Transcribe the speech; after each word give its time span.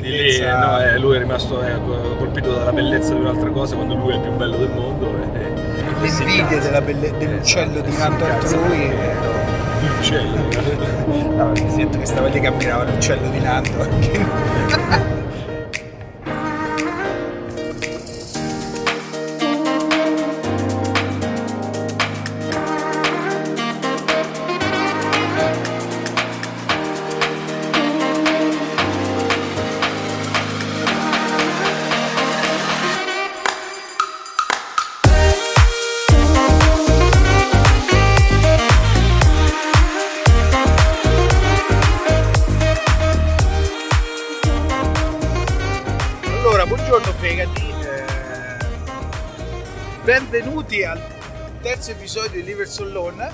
quindi 0.00 0.10
lì 0.10 0.40
no, 0.40 0.80
eh, 0.80 0.98
lui 0.98 1.16
è 1.16 1.18
rimasto 1.18 1.62
eh, 1.62 1.72
colpito 2.18 2.52
dalla 2.52 2.72
bellezza 2.72 3.14
di 3.14 3.20
un'altra 3.20 3.48
cosa 3.50 3.74
quando 3.76 3.94
lui 3.94 4.12
è 4.12 4.14
il 4.14 4.20
più 4.20 4.32
bello 4.32 4.56
del 4.56 4.70
mondo. 4.70 5.06
E, 5.34 5.38
e- 5.38 5.42
e 6.06 6.10
L'invidia 6.24 6.58
della 6.58 6.80
belle- 6.80 7.12
dell'uccello 7.16 7.80
di 7.80 7.88
incazza. 7.90 8.56
altrui. 8.56 8.82
eh, 8.90 9.32
L'uccello. 9.86 10.36
No, 11.36 11.50
mi 11.50 11.70
sento 11.70 11.98
che 11.98 12.06
stava 12.06 12.28
lì 12.28 12.40
che 12.40 12.46
ammirava 12.46 12.84
l'uccello 12.84 13.28
di 13.28 13.40
Nando. 13.40 13.88
Lawn, 52.82 53.30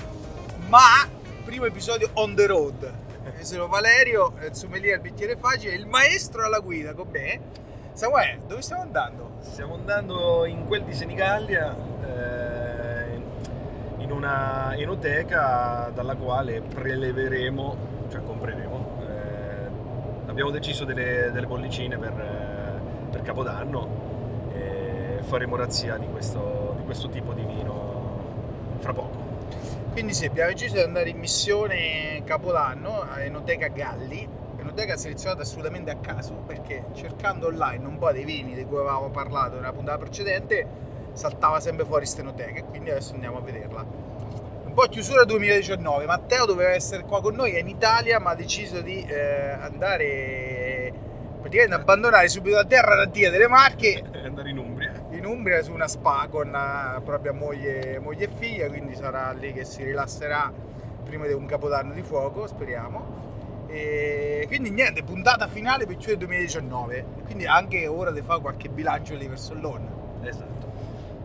ma 0.67 1.07
primo 1.43 1.65
episodio 1.65 2.09
on 2.13 2.35
the 2.35 2.45
road. 2.45 2.93
Io 3.37 3.43
sono 3.43 3.67
Valerio, 3.67 4.33
il 4.45 4.53
sommelier 4.53 4.95
al 4.95 5.01
bicchiere 5.01 5.35
facile, 5.35 5.73
il 5.73 5.87
maestro 5.87 6.45
alla 6.45 6.59
guida 6.59 6.93
con 6.93 7.07
me. 7.09 7.39
Samuele, 7.93 8.41
dove 8.45 8.61
stiamo 8.61 8.83
andando? 8.83 9.31
Stiamo 9.39 9.73
andando 9.73 10.45
in 10.45 10.65
quel 10.67 10.83
di 10.83 10.93
Senigallia, 10.93 11.75
eh, 12.05 13.21
in 13.97 14.11
una 14.11 14.75
enoteca 14.75 15.91
dalla 15.93 16.15
quale 16.15 16.61
preleveremo, 16.61 17.77
cioè 18.11 18.23
compreremo. 18.23 18.99
eh, 19.07 20.29
abbiamo 20.29 20.51
deciso 20.51 20.85
delle, 20.85 21.31
delle 21.31 21.47
bollicine 21.47 21.97
per, 21.97 22.11
eh, 22.11 23.09
per 23.09 23.21
Capodanno 23.23 24.49
e 24.53 25.19
faremo 25.23 25.55
razzia 25.55 25.97
di 25.97 26.07
questo, 26.11 26.75
di 26.77 26.83
questo 26.83 27.09
tipo 27.09 27.33
di 27.33 27.43
vino 27.43 28.19
fra 28.79 28.93
poco. 28.93 29.30
Quindi 29.91 30.13
sì, 30.13 30.25
abbiamo 30.25 30.51
deciso 30.51 30.75
di 30.75 30.81
andare 30.81 31.09
in 31.09 31.17
missione 31.17 32.21
Capodanno 32.23 33.01
a 33.01 33.21
Enoteca 33.21 33.67
Galli, 33.67 34.25
enoteca 34.57 34.95
selezionata 34.95 35.41
assolutamente 35.41 35.91
a 35.91 35.97
caso 35.97 36.33
perché 36.47 36.85
cercando 36.93 37.47
online 37.47 37.85
un 37.85 37.97
po' 37.97 38.09
dei 38.13 38.23
vini 38.23 38.55
di 38.55 38.63
cui 38.63 38.77
avevamo 38.77 39.09
parlato 39.09 39.55
nella 39.55 39.73
puntata 39.73 39.97
precedente 39.97 40.65
saltava 41.11 41.59
sempre 41.59 41.83
fuori 41.83 42.03
questa 42.03 42.21
enoteca 42.21 42.59
e 42.59 42.63
quindi 42.63 42.89
adesso 42.89 43.13
andiamo 43.15 43.39
a 43.39 43.41
vederla. 43.41 43.85
Un 44.63 44.73
po' 44.73 44.83
chiusura 44.83 45.25
2019, 45.25 46.05
Matteo 46.05 46.45
doveva 46.45 46.69
essere 46.69 47.03
qua 47.03 47.19
con 47.21 47.35
noi, 47.35 47.51
è 47.51 47.59
in 47.59 47.67
Italia 47.67 48.17
ma 48.21 48.29
ha 48.29 48.35
deciso 48.35 48.79
di 48.79 49.03
eh, 49.03 49.49
andare 49.59 50.93
praticamente 51.41 51.75
abbandonare 51.75 52.29
subito 52.29 52.55
la 52.55 52.65
terra 52.65 52.95
natia 52.95 53.29
delle 53.29 53.49
Marche 53.49 54.03
E 54.09 54.25
andare 54.25 54.51
in 54.51 54.57
Umbria. 55.41 55.63
su 55.63 55.73
una 55.73 55.87
spa 55.87 56.27
con 56.29 56.51
la 56.51 57.01
propria 57.03 57.33
moglie, 57.33 57.97
moglie 57.97 58.25
e 58.25 58.29
figlia, 58.37 58.67
quindi 58.67 58.93
sarà 58.93 59.31
lì 59.31 59.51
che 59.53 59.65
si 59.65 59.83
rilasserà 59.83 60.53
prima 61.03 61.25
di 61.25 61.33
un 61.33 61.47
capodanno 61.47 61.93
di 61.93 62.03
fuoco, 62.03 62.45
speriamo. 62.45 63.65
E 63.65 64.43
quindi 64.45 64.69
niente, 64.69 65.01
puntata 65.01 65.47
finale 65.47 65.87
per 65.87 65.95
chiudere 65.95 66.19
2019, 66.19 67.05
quindi 67.25 67.47
anche 67.47 67.87
ora 67.87 68.11
di 68.11 68.21
fare 68.21 68.39
qualche 68.39 68.69
bilancio 68.69 69.15
lì 69.15 69.27
verso 69.27 69.55
l'ON. 69.55 69.87
Esatto. 70.21 70.69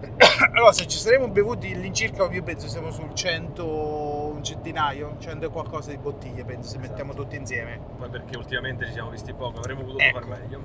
Allora, 0.54 0.72
se 0.72 0.86
ci 0.86 0.96
saremo 0.96 1.28
bevuti 1.28 1.70
all'incirca, 1.74 2.26
io 2.30 2.42
penso 2.42 2.68
siamo 2.68 2.90
sul 2.90 3.12
100, 3.12 3.64
un 3.66 4.05
centinaio, 4.46 5.16
100 5.18 5.46
e 5.46 5.48
qualcosa 5.48 5.90
di 5.90 5.98
bottiglie, 5.98 6.44
penso, 6.44 6.68
se 6.70 6.76
Esatto. 6.76 6.88
mettiamo 6.88 7.12
tutti 7.14 7.36
insieme. 7.36 7.78
Poi 7.98 8.08
perché 8.08 8.36
ultimamente 8.36 8.86
ci 8.86 8.92
siamo 8.92 9.10
visti 9.10 9.32
poco, 9.34 9.58
avremmo 9.58 9.82
potuto 9.82 10.02
Ecco. 10.02 10.20
far 10.20 10.38
meglio. 10.40 10.60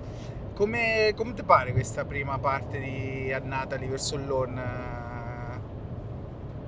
Come, 0.53 1.13
come 1.15 1.33
ti 1.33 1.43
pare 1.43 1.71
questa 1.71 2.05
prima 2.05 2.37
parte 2.37 2.79
di 2.79 3.31
annata 3.33 3.75
lì 3.77 3.87
verso 3.87 4.15
l'ON? 4.17 4.61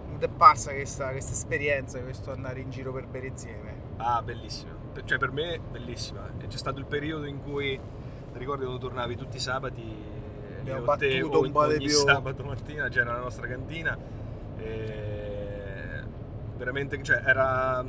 Come 0.06 0.18
ti 0.18 0.26
è 0.26 0.30
parsa 0.30 0.72
questa, 0.74 1.10
questa 1.12 1.34
esperienza, 1.34 2.00
questo 2.02 2.32
andare 2.32 2.60
in 2.60 2.70
giro 2.70 2.92
per 2.92 3.06
bere 3.08 3.28
insieme? 3.28 3.76
Ah, 3.98 4.22
bellissima. 4.22 4.72
Cioè, 5.06 5.18
per 5.18 5.32
me, 5.32 5.60
bellissima. 5.72 6.28
C'è 6.48 6.58
stato 6.58 6.80
il 6.80 6.86
periodo 6.86 7.26
in 7.26 7.42
cui, 7.44 7.80
ricordi 8.34 8.64
quando 8.64 8.80
tornavi 8.82 9.16
tutti 9.16 9.38
i 9.38 9.40
sabati? 9.40 9.82
eh, 9.82 10.60
Abbiamo 10.60 10.96
te, 10.96 11.08
battuto 11.20 11.38
o- 11.38 11.42
un 11.44 11.52
po' 11.52 11.68
di 11.68 11.78
più. 11.78 11.90
sabato 11.90 12.44
mattina 12.44 12.88
c'era 12.90 13.14
la 13.14 13.20
nostra 13.20 13.48
cantina. 13.48 13.98
E 14.58 15.33
veramente, 16.58 17.02
cioè, 17.04 17.22
era, 17.26 17.84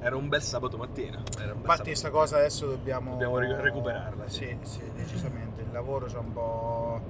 era 0.00 0.16
un 0.16 0.28
bel 0.28 0.42
sabato 0.42 0.76
mattina. 0.76 1.22
Bel 1.36 1.54
Infatti 1.56 1.84
questa 1.84 2.10
cosa 2.10 2.36
adesso 2.36 2.66
dobbiamo... 2.66 3.12
Dobbiamo 3.12 3.38
ri- 3.38 3.54
recuperarla, 3.54 4.28
sì. 4.28 4.56
Sì, 4.62 4.80
sì, 4.80 4.90
decisamente. 4.94 5.62
Il 5.62 5.72
lavoro 5.72 6.06
c'è 6.06 6.18
un 6.18 6.32
po'... 6.32 7.00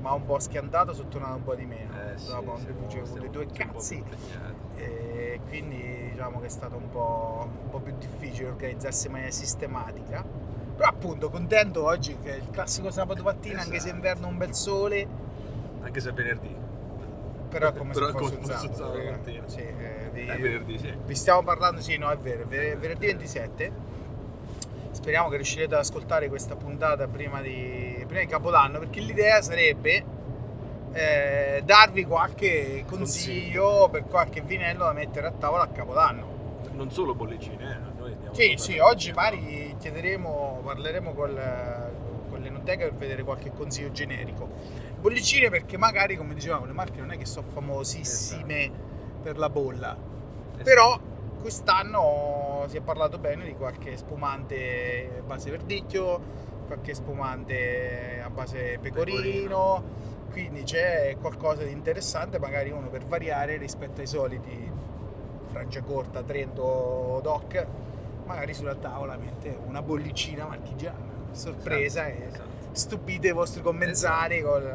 ma 0.00 0.12
un 0.12 0.24
po' 0.24 0.38
schiantato, 0.38 0.92
sono 0.92 1.08
tornato 1.08 1.36
un 1.36 1.44
po' 1.44 1.54
di 1.54 1.66
meno. 1.66 1.92
Eh, 1.92 2.18
sì, 2.18 2.28
Dopo 2.28 2.56
facevo 2.56 2.88
stiamo 2.88 3.16
le 3.22 3.30
due 3.30 3.46
cazzi. 3.46 4.02
E 4.74 5.40
quindi 5.48 6.10
diciamo 6.10 6.40
che 6.40 6.46
è 6.46 6.50
stato 6.50 6.76
un 6.76 6.88
po', 6.90 7.48
un 7.64 7.68
po' 7.70 7.78
più 7.80 7.94
difficile 7.98 8.48
organizzarsi 8.48 9.06
in 9.06 9.12
maniera 9.12 9.32
sistematica. 9.32 10.24
Però 10.74 10.88
appunto 10.88 11.28
contento 11.28 11.84
oggi 11.84 12.16
che 12.20 12.32
è 12.34 12.36
il 12.38 12.50
classico 12.50 12.90
sabato 12.90 13.22
mattina, 13.22 13.58
anche 13.60 13.72
se 13.72 13.76
Esatto. 13.76 13.94
inverno 13.94 14.26
un 14.28 14.38
bel 14.38 14.54
sole, 14.54 15.06
Anche 15.82 16.00
se 16.00 16.10
è 16.10 16.12
venerdì. 16.12 16.56
Però 17.52 17.68
è 17.68 17.72
come 17.74 17.92
Però 17.92 18.06
se 18.06 18.12
fosse 18.12 18.34
un 18.36 18.44
sabato. 18.44 18.74
sabato 18.74 18.98
mattina. 19.10 19.48
Sì, 19.48 19.60
eh, 19.60 20.10
vi, 20.12 20.26
È 20.26 20.38
venerdì, 20.38 20.78
sì. 20.78 20.94
vi 21.04 21.14
stiamo 21.14 21.42
parlando, 21.42 21.80
sì, 21.82 21.98
no, 21.98 22.10
è 22.10 22.16
vero, 22.16 22.44
è 22.48 22.76
venerdì 22.76 23.06
27. 23.06 23.72
Speriamo 24.90 25.28
che 25.28 25.36
riuscirete 25.36 25.74
ad 25.74 25.80
ascoltare 25.80 26.28
questa 26.28 26.56
puntata 26.56 27.06
prima 27.08 27.40
di, 27.40 28.02
prima 28.06 28.20
di 28.20 28.26
Capodanno, 28.26 28.78
perché 28.78 29.00
l'idea 29.00 29.40
sarebbe 29.42 30.04
eh, 30.92 31.62
darvi 31.64 32.04
qualche 32.04 32.84
consiglio 32.86 33.88
per 33.90 34.04
qualche 34.04 34.40
vinello 34.40 34.84
da 34.84 34.92
mettere 34.92 35.26
a 35.26 35.32
tavola 35.32 35.64
a 35.64 35.68
Capodanno. 35.68 36.30
Non 36.72 36.90
solo 36.90 37.14
bollicine, 37.14 37.62
eh. 37.70 37.98
Noi 38.00 38.12
andiamo 38.12 38.34
Sì, 38.34 38.54
sì, 38.56 38.78
oggi 38.78 39.12
magari 39.12 39.76
chiederemo, 39.78 40.60
parleremo 40.64 41.12
col, 41.12 41.40
con 42.30 42.40
l'enoteca 42.40 42.84
per 42.84 42.94
vedere 42.94 43.22
qualche 43.24 43.50
consiglio 43.52 43.90
generico. 43.92 44.48
Bollicine 45.02 45.50
perché 45.50 45.76
magari, 45.76 46.16
come 46.16 46.32
dicevamo, 46.32 46.64
le 46.64 46.72
marche 46.72 47.00
non 47.00 47.10
è 47.10 47.18
che 47.18 47.26
sono 47.26 47.44
famosissime 47.52 48.70
per 49.20 49.36
la 49.36 49.50
bolla, 49.50 49.96
Esatto. 50.52 50.62
però 50.62 51.00
quest'anno 51.40 52.66
si 52.68 52.76
è 52.76 52.80
parlato 52.82 53.18
bene 53.18 53.44
di 53.44 53.54
qualche 53.54 53.96
spumante 53.96 55.10
a 55.18 55.22
base 55.22 55.50
verdicchio, 55.50 56.20
qualche 56.68 56.94
spumante 56.94 58.22
a 58.24 58.30
base 58.30 58.78
pecorino, 58.80 59.16
Pecorino. 59.18 59.82
quindi 60.30 60.62
c'è 60.62 61.16
qualcosa 61.20 61.64
di 61.64 61.72
interessante, 61.72 62.38
magari 62.38 62.70
uno 62.70 62.88
per 62.88 63.04
variare 63.04 63.56
rispetto 63.56 64.00
ai 64.02 64.06
soliti 64.06 64.70
Franciacorta, 65.50 66.22
Trento, 66.22 67.18
Doc, 67.24 67.66
magari 68.24 68.54
sulla 68.54 68.76
tavola 68.76 69.16
mette 69.16 69.58
una 69.66 69.82
bollicina 69.82 70.46
marchigiana, 70.46 71.10
sorpresa 71.32 72.08
Esatto, 72.08 72.22
e 72.22 72.26
esatto. 72.28 72.51
Stupite 72.72 73.28
i 73.28 73.32
vostri 73.32 73.62
commensali 73.62 74.40
col, 74.42 74.70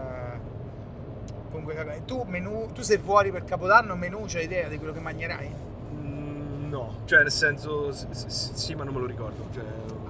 con 1.51 1.63
questa 1.63 1.83
cosa. 1.83 1.97
Tu, 2.05 2.23
menù, 2.27 2.71
tu 2.73 2.81
sei 2.81 2.97
fuori 2.97 3.31
per 3.31 3.43
Capodanno, 3.43 3.95
menù, 3.95 4.23
c'hai 4.27 4.45
idea 4.45 4.67
di 4.67 4.77
quello 4.77 4.93
che 4.93 4.99
mangerai? 4.99 5.49
Mm, 5.93 6.69
No, 6.69 6.95
cioè 7.05 7.19
nel 7.19 7.31
senso 7.31 7.91
s- 7.91 8.07
s- 8.11 8.53
sì, 8.53 8.75
ma 8.75 8.83
non 8.83 8.93
me 8.93 8.99
lo 8.99 9.05
ricordo. 9.05 9.45
Cioè, 9.53 9.63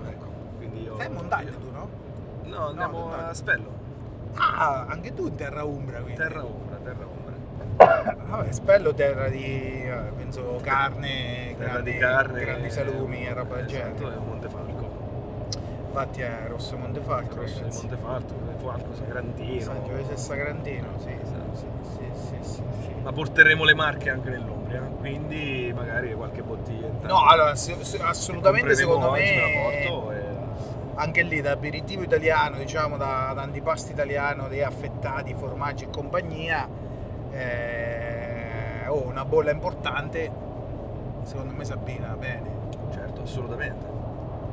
ecco, 0.10 0.26
quindi 0.58 0.84
io, 0.84 0.96
Sei 0.98 1.08
in 1.08 1.14
montagna 1.14 1.52
tu, 1.52 1.72
no? 1.72 1.88
No, 2.44 2.68
andiamo 2.68 3.00
montagna. 3.02 3.28
a 3.30 3.34
Spello, 3.34 3.76
Ah, 4.36 4.86
anche 4.88 5.14
tu 5.14 5.28
in 5.28 5.36
terra 5.36 5.64
umbra, 5.64 6.00
quindi. 6.00 6.16
terra 6.20 6.44
ombra, 6.46 6.78
terra 6.84 7.06
ombra. 7.06 8.16
Vabbè, 8.28 8.52
spello 8.52 8.94
terra 8.94 9.30
di, 9.30 9.44
eh, 9.44 10.12
penso, 10.16 10.60
carne, 10.64 11.54
Terra 11.58 11.70
grandi, 11.74 11.92
di 11.92 11.98
carne, 11.98 12.40
grandi 12.44 12.70
salumi 12.72 13.26
e 13.26 13.34
roba 13.34 13.56
del 13.58 13.66
esatto, 13.66 13.98
genere. 13.98 14.16
è 14.16 14.20
Montefalco. 14.20 14.67
Infatti 15.98 16.22
è 16.22 16.46
Rosso 16.48 16.78
Montefalco, 16.78 17.38
Rosso 17.38 17.58
ragazzi. 17.58 17.88
Montefalco, 17.88 18.34
Falco, 18.58 18.94
Sagrantino. 18.94 19.62
San 19.62 19.84
Giovese 19.84 20.16
Sagrantino, 20.16 20.88
sì, 21.00 21.18
sì, 21.54 21.66
sì, 22.14 22.38
sì. 22.40 22.64
Ma 23.02 23.12
porteremo 23.12 23.64
le 23.64 23.74
marche 23.74 24.12
anche 24.12 24.30
nell'Umbria, 24.30 24.82
quindi 24.82 25.74
magari 25.76 26.14
qualche 26.14 26.44
bottiglietta. 26.44 27.08
No, 27.08 27.26
allora, 27.26 27.50
assolutamente 27.50 28.76
secondo 28.76 29.10
me... 29.10 29.42
anche 30.94 31.24
lì 31.24 31.42
da 31.42 31.54
aperitivo 31.54 32.04
italiano, 32.04 32.58
diciamo 32.58 32.96
da, 32.96 33.32
da 33.34 33.42
antipasto 33.42 33.92
italiano, 33.92 34.48
dei 34.48 34.62
affettati, 34.62 35.34
formaggi 35.34 35.86
e 35.86 35.90
compagnia, 35.90 36.70
eh, 37.32 38.86
oh, 38.88 39.02
una 39.08 39.26
bolla 39.26 39.50
importante, 39.50 40.32
secondo 41.24 41.56
me 41.56 41.66
si 41.66 41.72
abbina 41.72 42.16
bene. 42.16 42.52
Certo, 42.94 43.24
assolutamente. 43.24 43.97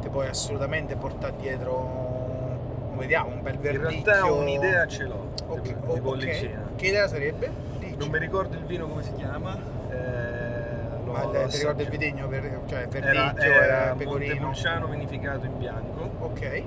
Ti 0.04 0.10
puoi 0.10 0.28
assolutamente 0.28 0.96
portare 0.96 1.32
dietro 1.40 2.92
vediamo, 2.96 3.30
un 3.30 3.40
bel 3.42 3.54
In 3.54 3.60
verdicchio. 3.60 4.12
realtà 4.12 4.30
un'idea 4.32 4.86
ce 4.86 5.04
l'ho 5.04 5.30
Ok, 5.46 5.60
di, 5.62 6.00
bollicina. 6.00 6.60
Che 6.76 6.86
idea 6.86 7.08
sarebbe? 7.08 7.50
Dici. 7.78 7.96
Non 7.96 8.08
mi 8.10 8.18
ricordo 8.18 8.54
il 8.54 8.64
vino 8.64 8.86
come 8.86 9.02
si 9.02 9.14
chiama. 9.14 9.56
eh, 9.90 11.06
Ma 11.06 11.22
il- 11.22 11.48
ti 11.48 11.56
ricordi 11.56 11.82
il 11.82 11.88
assaggiato. 11.88 11.90
vitigno? 11.90 12.28
Per, 12.28 12.60
cioè 12.66 12.78
Era, 12.80 12.88
verdicchio, 12.88 13.52
era 13.52 13.64
era, 13.64 13.94
pecorino. 13.94 14.28
Montepulciano 14.34 14.86
vinificato 14.88 15.46
in 15.46 15.56
bianco. 15.58 16.10
Ok. 16.18 16.62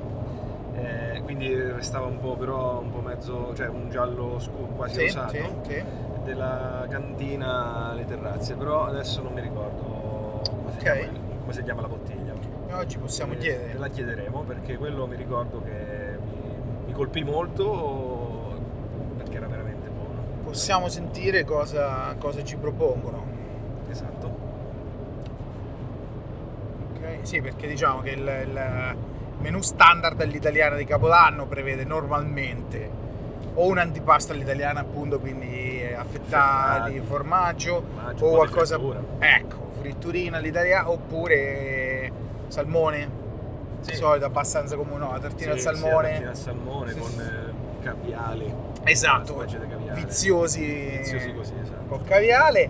eh, 0.79 1.21
quindi 1.23 1.55
restava 1.55 2.05
un 2.07 2.19
po' 2.19 2.35
però 2.35 2.79
un 2.79 2.91
po' 2.91 2.99
mezzo, 3.01 3.53
cioè 3.55 3.67
un 3.67 3.89
giallo 3.91 4.39
scuro, 4.39 4.65
quasi 4.75 4.95
Sì, 4.95 5.01
rosato. 5.01 5.31
sì, 5.33 5.43
sì. 5.67 5.83
Della 6.23 6.85
cantina 6.89 7.93
Le 7.93 8.05
Terrazze, 8.05 8.55
però 8.55 8.85
adesso 8.85 9.21
non 9.21 9.33
mi 9.33 9.41
ricordo 9.41 10.41
come, 10.49 10.71
si, 10.71 10.77
Ok. 10.77 10.81
chiama, 10.83 11.11
come 11.41 11.53
si 11.53 11.63
chiama 11.63 11.81
la 11.81 11.87
bottiglia. 11.87 12.16
Oggi 12.71 12.97
possiamo 12.97 13.33
Eh, 13.33 13.37
chiedere. 13.37 13.73
La 13.77 13.87
chiederemo 13.87 14.41
perché 14.41 14.77
quello 14.77 15.07
mi 15.07 15.15
ricordo 15.15 15.61
che 15.63 16.17
mi, 16.19 16.85
mi 16.87 16.93
colpì 16.93 17.23
molto 17.23 18.59
perché 19.17 19.37
era 19.37 19.47
veramente 19.47 19.87
buono. 19.89 20.21
Possiamo 20.43 20.87
sentire 20.89 21.43
cosa, 21.43 22.15
cosa 22.19 22.43
ci 22.43 22.55
propongono. 22.57 23.25
Esatto. 23.89 24.37
Ok, 26.93 27.19
Sì, 27.25 27.41
perché 27.41 27.67
diciamo 27.67 28.01
che 28.01 28.11
il, 28.11 28.19
il 28.47 28.95
menù 29.39 29.61
standard 29.61 30.19
all'italiana 30.21 30.75
di 30.75 30.85
Capodanno 30.85 31.47
prevede 31.47 31.83
normalmente 31.85 33.05
o 33.55 33.65
un 33.67 33.79
antipasto 33.79 34.33
all'italiana, 34.33 34.81
appunto, 34.81 35.19
quindi 35.19 35.81
affettati, 35.97 36.99
formaggio, 36.99 37.83
Formaggio, 37.95 38.25
o 38.25 38.35
qualcosa. 38.35 38.75
frittura. 38.77 39.01
Ecco, 39.17 39.71
fritturina 39.79 40.37
all'italiana 40.37 40.91
oppure 40.91 41.86
salmone. 42.47 43.25
Sì. 43.81 43.91
Di 43.91 43.97
solito 43.97 44.25
abbastanza 44.25 44.75
comune, 44.75 44.97
no? 45.05 45.11
La 45.11 45.19
tartina 45.19 45.51
al 45.51 45.59
Sì, 45.59 45.67
sì, 45.67 45.75
salmone. 45.75 45.93
la 46.01 46.09
tartina 46.09 46.29
al 46.29 46.35
salmone 46.37 46.91
Sì, 46.91 46.99
con 46.99 47.09
sì. 47.09 47.19
eh, 47.19 47.83
caviale. 47.83 48.55
Esatto, 48.83 49.35
caviale. 49.35 49.93
viziosi, 49.93 50.65
Viziosi 50.97 51.33
così, 51.33 51.53
esatto. 51.61 51.85
col 51.87 52.03
caviale. 52.03 52.69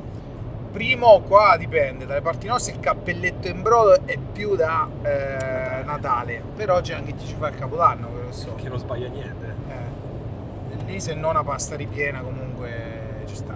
Primo 0.72 1.22
qua 1.22 1.56
dipende, 1.58 2.06
dalle 2.06 2.22
parti 2.22 2.46
nostre 2.46 2.74
il 2.74 2.80
cappelletto 2.80 3.48
in 3.48 3.62
brodo 3.64 4.06
è 4.06 4.18
più 4.18 4.56
da 4.56 4.88
eh, 5.02 5.82
Natale, 5.84 6.42
però 6.56 6.82
c'è 6.82 6.94
anche 6.94 7.16
chi 7.16 7.26
ci 7.26 7.36
fa 7.36 7.48
il 7.48 7.56
capodanno, 7.56 8.10
che 8.14 8.22
lo 8.26 8.32
so. 8.32 8.54
Che 8.56 8.68
non 8.70 8.78
sbaglia 8.78 9.08
niente. 9.08 9.56
Eh, 9.70 10.84
lì 10.86 11.00
se 11.00 11.14
non 11.16 11.32
una 11.32 11.44
pasta 11.44 11.76
ripiena 11.76 12.20
comunque 12.20 13.24
ci 13.26 13.36
sta. 13.36 13.56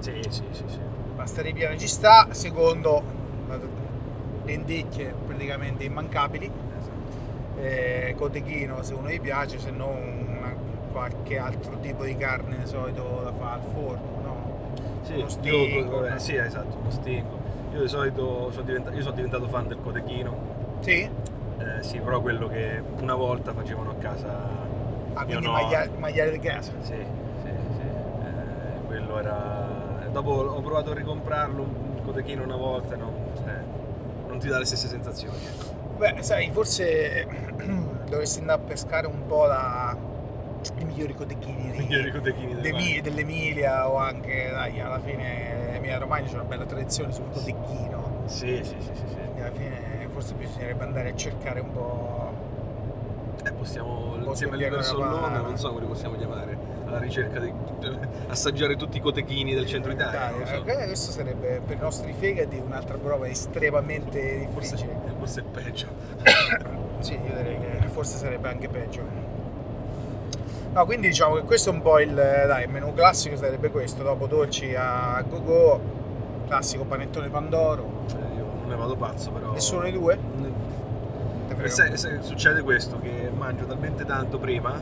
Sì, 0.00 0.20
sì, 0.28 0.42
sì, 0.52 0.62
sì. 0.66 0.78
Pasta 1.16 1.42
ripiena 1.42 1.76
ci 1.76 1.88
sta, 1.88 2.28
secondo 2.30 3.02
la- 3.48 3.58
lenticchie 4.48 5.14
praticamente 5.26 5.84
immancabili, 5.84 6.50
Esatto. 6.78 7.60
eh, 7.60 8.14
cotechino 8.16 8.82
se 8.82 8.94
uno 8.94 9.08
gli 9.10 9.20
piace, 9.20 9.58
se 9.58 9.70
no 9.70 9.88
una- 9.88 10.54
qualche 10.90 11.38
altro 11.38 11.78
tipo 11.80 12.02
di 12.04 12.16
carne 12.16 12.58
di 12.58 12.66
solito 12.66 13.20
da 13.22 13.32
fare 13.32 13.60
al 13.60 13.66
forno, 13.72 14.20
no? 14.22 14.36
Sì, 15.02 15.12
Uno 15.12 15.20
io- 15.22 15.28
stinco, 15.28 15.96
vabbè, 15.96 16.10
no? 16.12 16.18
sì, 16.18 16.34
esatto, 16.36 16.76
uno 16.80 16.90
stinco. 16.90 17.36
Io 17.74 17.80
di 17.82 17.88
solito 17.88 18.50
sono 18.50 18.64
diventato, 18.64 18.96
io 18.96 19.02
sono 19.02 19.14
diventato 19.14 19.46
fan 19.48 19.68
del 19.68 19.78
cotechino. 19.82 20.36
Sì? 20.80 21.02
Eh, 21.58 21.82
sì, 21.82 21.98
però 21.98 22.20
quello 22.20 22.48
che 22.48 22.82
una 23.00 23.14
volta 23.14 23.52
facevano 23.52 23.90
a 23.90 23.94
casa. 23.94 24.28
Ah, 25.14 25.24
quindi 25.24 25.44
nonno. 25.46 25.60
maglia- 25.60 25.88
magliare 25.98 26.30
di 26.30 26.38
casa. 26.38 26.72
Sì, 26.80 26.94
sì, 26.94 27.48
sì. 27.76 27.80
Eh, 27.82 28.86
quello 28.86 29.18
era. 29.18 29.66
Dopo 30.10 30.30
ho 30.30 30.60
provato 30.62 30.92
a 30.92 30.94
ricomprarlo 30.94 31.62
un 31.62 32.02
cotechino 32.04 32.42
una 32.44 32.56
volta, 32.56 32.96
no? 32.96 33.17
Non 34.38 34.46
ti 34.46 34.52
dà 34.52 34.58
le 34.60 34.66
stesse 34.66 34.86
sensazioni. 34.86 35.36
Beh, 35.96 36.18
sai, 36.20 36.48
forse 36.52 37.26
dovresti 38.08 38.38
andare 38.38 38.60
a 38.62 38.64
pescare 38.64 39.08
un 39.08 39.26
po' 39.26 39.46
da 39.48 39.96
i 40.78 40.84
migliori 40.84 41.12
cotechini 41.14 41.74
I 41.74 41.78
migliori 41.78 42.12
cotechini 42.12 42.52
del 42.54 42.62
d'Emi- 42.62 42.88
mare. 42.88 43.00
dell'Emilia 43.00 43.88
o 43.90 43.96
anche, 43.96 44.48
dai, 44.52 44.78
alla 44.80 45.00
fine 45.00 45.74
Emilia 45.74 45.98
Romagna 45.98 46.28
c'è 46.28 46.34
una 46.34 46.44
bella 46.44 46.66
tradizione 46.66 47.12
sul 47.12 47.28
cotechino. 47.32 48.22
Sì, 48.26 48.60
sì, 48.62 48.76
sì, 48.78 48.90
sì, 48.92 49.02
sì. 49.08 49.14
Quindi 49.16 49.40
alla 49.40 49.50
fine 49.50 50.08
forse 50.12 50.34
bisognerebbe 50.34 50.84
andare 50.84 51.08
a 51.10 51.14
cercare 51.16 51.58
un 51.58 51.72
po'. 51.72 52.32
Eh, 53.44 53.52
possiamo 53.52 54.18
po' 54.22 54.30
insieme 54.30 54.56
persone, 54.68 55.20
la- 55.20 55.40
non 55.40 55.58
so 55.58 55.68
come 55.70 55.80
li 55.80 55.86
possiamo 55.88 56.16
chiamare, 56.16 56.56
alla 56.88 56.98
ricerca 56.98 57.38
di 57.38 57.52
assaggiare 58.28 58.76
tutti 58.76 58.96
i 58.96 59.00
cotechini 59.00 59.54
del 59.54 59.66
centro 59.66 59.92
Italia. 59.92 60.32
so. 60.46 60.54
Eh, 60.64 60.84
questo 60.86 61.10
sarebbe 61.12 61.60
per 61.64 61.76
i 61.76 61.80
nostri 61.80 62.12
fegati 62.16 62.56
un'altra 62.64 62.96
prova 62.96 63.28
estremamente 63.28 64.48
Forse, 64.52 64.74
difficile. 64.76 65.00
forse 65.18 65.40
è 65.40 65.44
peggio. 65.44 65.86
Sì, 67.00 67.12
io 67.12 67.32
direi 67.36 67.56
che 67.60 67.86
forse 67.90 68.16
sarebbe 68.16 68.48
anche 68.48 68.68
peggio. 68.68 69.02
No, 70.72 70.84
quindi 70.84 71.06
diciamo 71.06 71.36
che 71.36 71.42
questo 71.42 71.70
è 71.70 71.72
un 71.72 71.80
po' 71.80 72.00
il, 72.00 72.12
dai, 72.12 72.64
il 72.64 72.70
menù 72.70 72.92
classico 72.92 73.36
sarebbe 73.36 73.70
questo, 73.70 74.02
dopo 74.02 74.26
dolci 74.26 74.74
a 74.76 75.22
go-go, 75.28 75.80
classico 76.48 76.84
panettone 76.84 77.28
pandoro. 77.28 78.04
Eh, 78.08 78.36
io 78.36 78.44
non 78.60 78.68
ne 78.68 78.74
vado 78.74 78.96
pazzo, 78.96 79.30
però. 79.30 79.52
Nessuno 79.52 79.82
dei 79.82 79.92
due? 79.92 80.18
Ne- 80.38 80.52
Eh, 81.64 81.68
se- 81.68 81.96
se 81.96 82.18
succede 82.22 82.62
questo, 82.62 82.98
che 82.98 83.30
mangio 83.32 83.64
talmente 83.64 84.04
tanto 84.04 84.38
prima, 84.38 84.72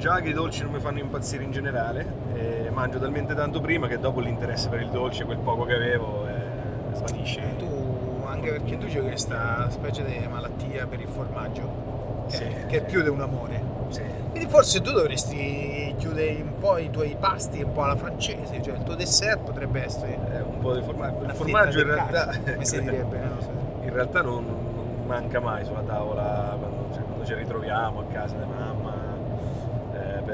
già 0.00 0.18
che 0.20 0.30
i 0.30 0.32
dolci 0.32 0.62
non 0.62 0.72
mi 0.72 0.80
fanno 0.80 0.98
impazzire 0.98 1.44
in 1.44 1.50
generale, 1.52 2.06
e 2.34 2.70
mangio 2.72 2.98
talmente 2.98 3.34
tanto 3.34 3.60
prima 3.60 3.86
che 3.86 3.98
dopo 3.98 4.20
l'interesse 4.20 4.68
per 4.70 4.80
il 4.80 4.88
dolce, 4.88 5.24
quel 5.24 5.36
poco 5.38 5.64
che 5.64 5.74
avevo, 5.74 6.26
eh, 6.26 6.94
svanisce. 6.94 7.40
Eh, 7.40 7.56
Tu, 7.56 8.22
anche 8.26 8.50
perché 8.52 8.78
tu 8.78 8.86
c'è 8.86 9.02
questa 9.02 9.68
specie 9.70 10.02
di 10.04 10.26
malattia 10.26 10.86
per 10.86 11.00
il 11.00 11.08
formaggio, 11.08 12.24
che- 12.30 12.36
Sì. 12.36 12.44
che 12.66 12.76
è 12.78 12.84
più 12.84 13.02
di 13.02 13.08
un 13.10 13.20
amore. 13.20 13.60
Sì. 13.88 14.02
Quindi 14.30 14.48
forse 14.48 14.80
tu 14.80 14.90
dovresti 14.92 15.94
chiudere 15.98 16.40
un 16.40 16.56
po' 16.58 16.78
i 16.78 16.88
tuoi 16.90 17.16
pasti 17.18 17.60
un 17.60 17.72
po' 17.72 17.82
alla 17.82 17.96
francese, 17.96 18.62
cioè 18.62 18.76
il 18.76 18.82
tuo 18.84 18.94
dessert 18.94 19.40
potrebbe 19.40 19.84
essere 19.84 20.16
Eh, 20.32 20.40
un 20.40 20.58
po' 20.60 20.74
di 20.74 20.82
formaggio. 20.82 21.24
Il 21.24 21.32
formaggio 21.34 21.80
in 21.80 21.86
realtà. 21.86 22.26
come 22.42 22.64
si 22.64 22.80
direbbe, 22.80 23.20
so. 23.40 23.50
In 23.82 23.92
realtà 23.92 24.22
non, 24.22 24.44
non 24.44 25.06
manca 25.06 25.40
mai 25.40 25.64
sulla 25.64 25.80
tavola 25.80 26.54
quando, 26.58 26.94
cioè, 26.94 27.02
quando 27.02 27.24
ci 27.24 27.34
ritroviamo 27.34 28.00
a 28.00 28.04
casa 28.12 28.36
eh, 28.36 28.46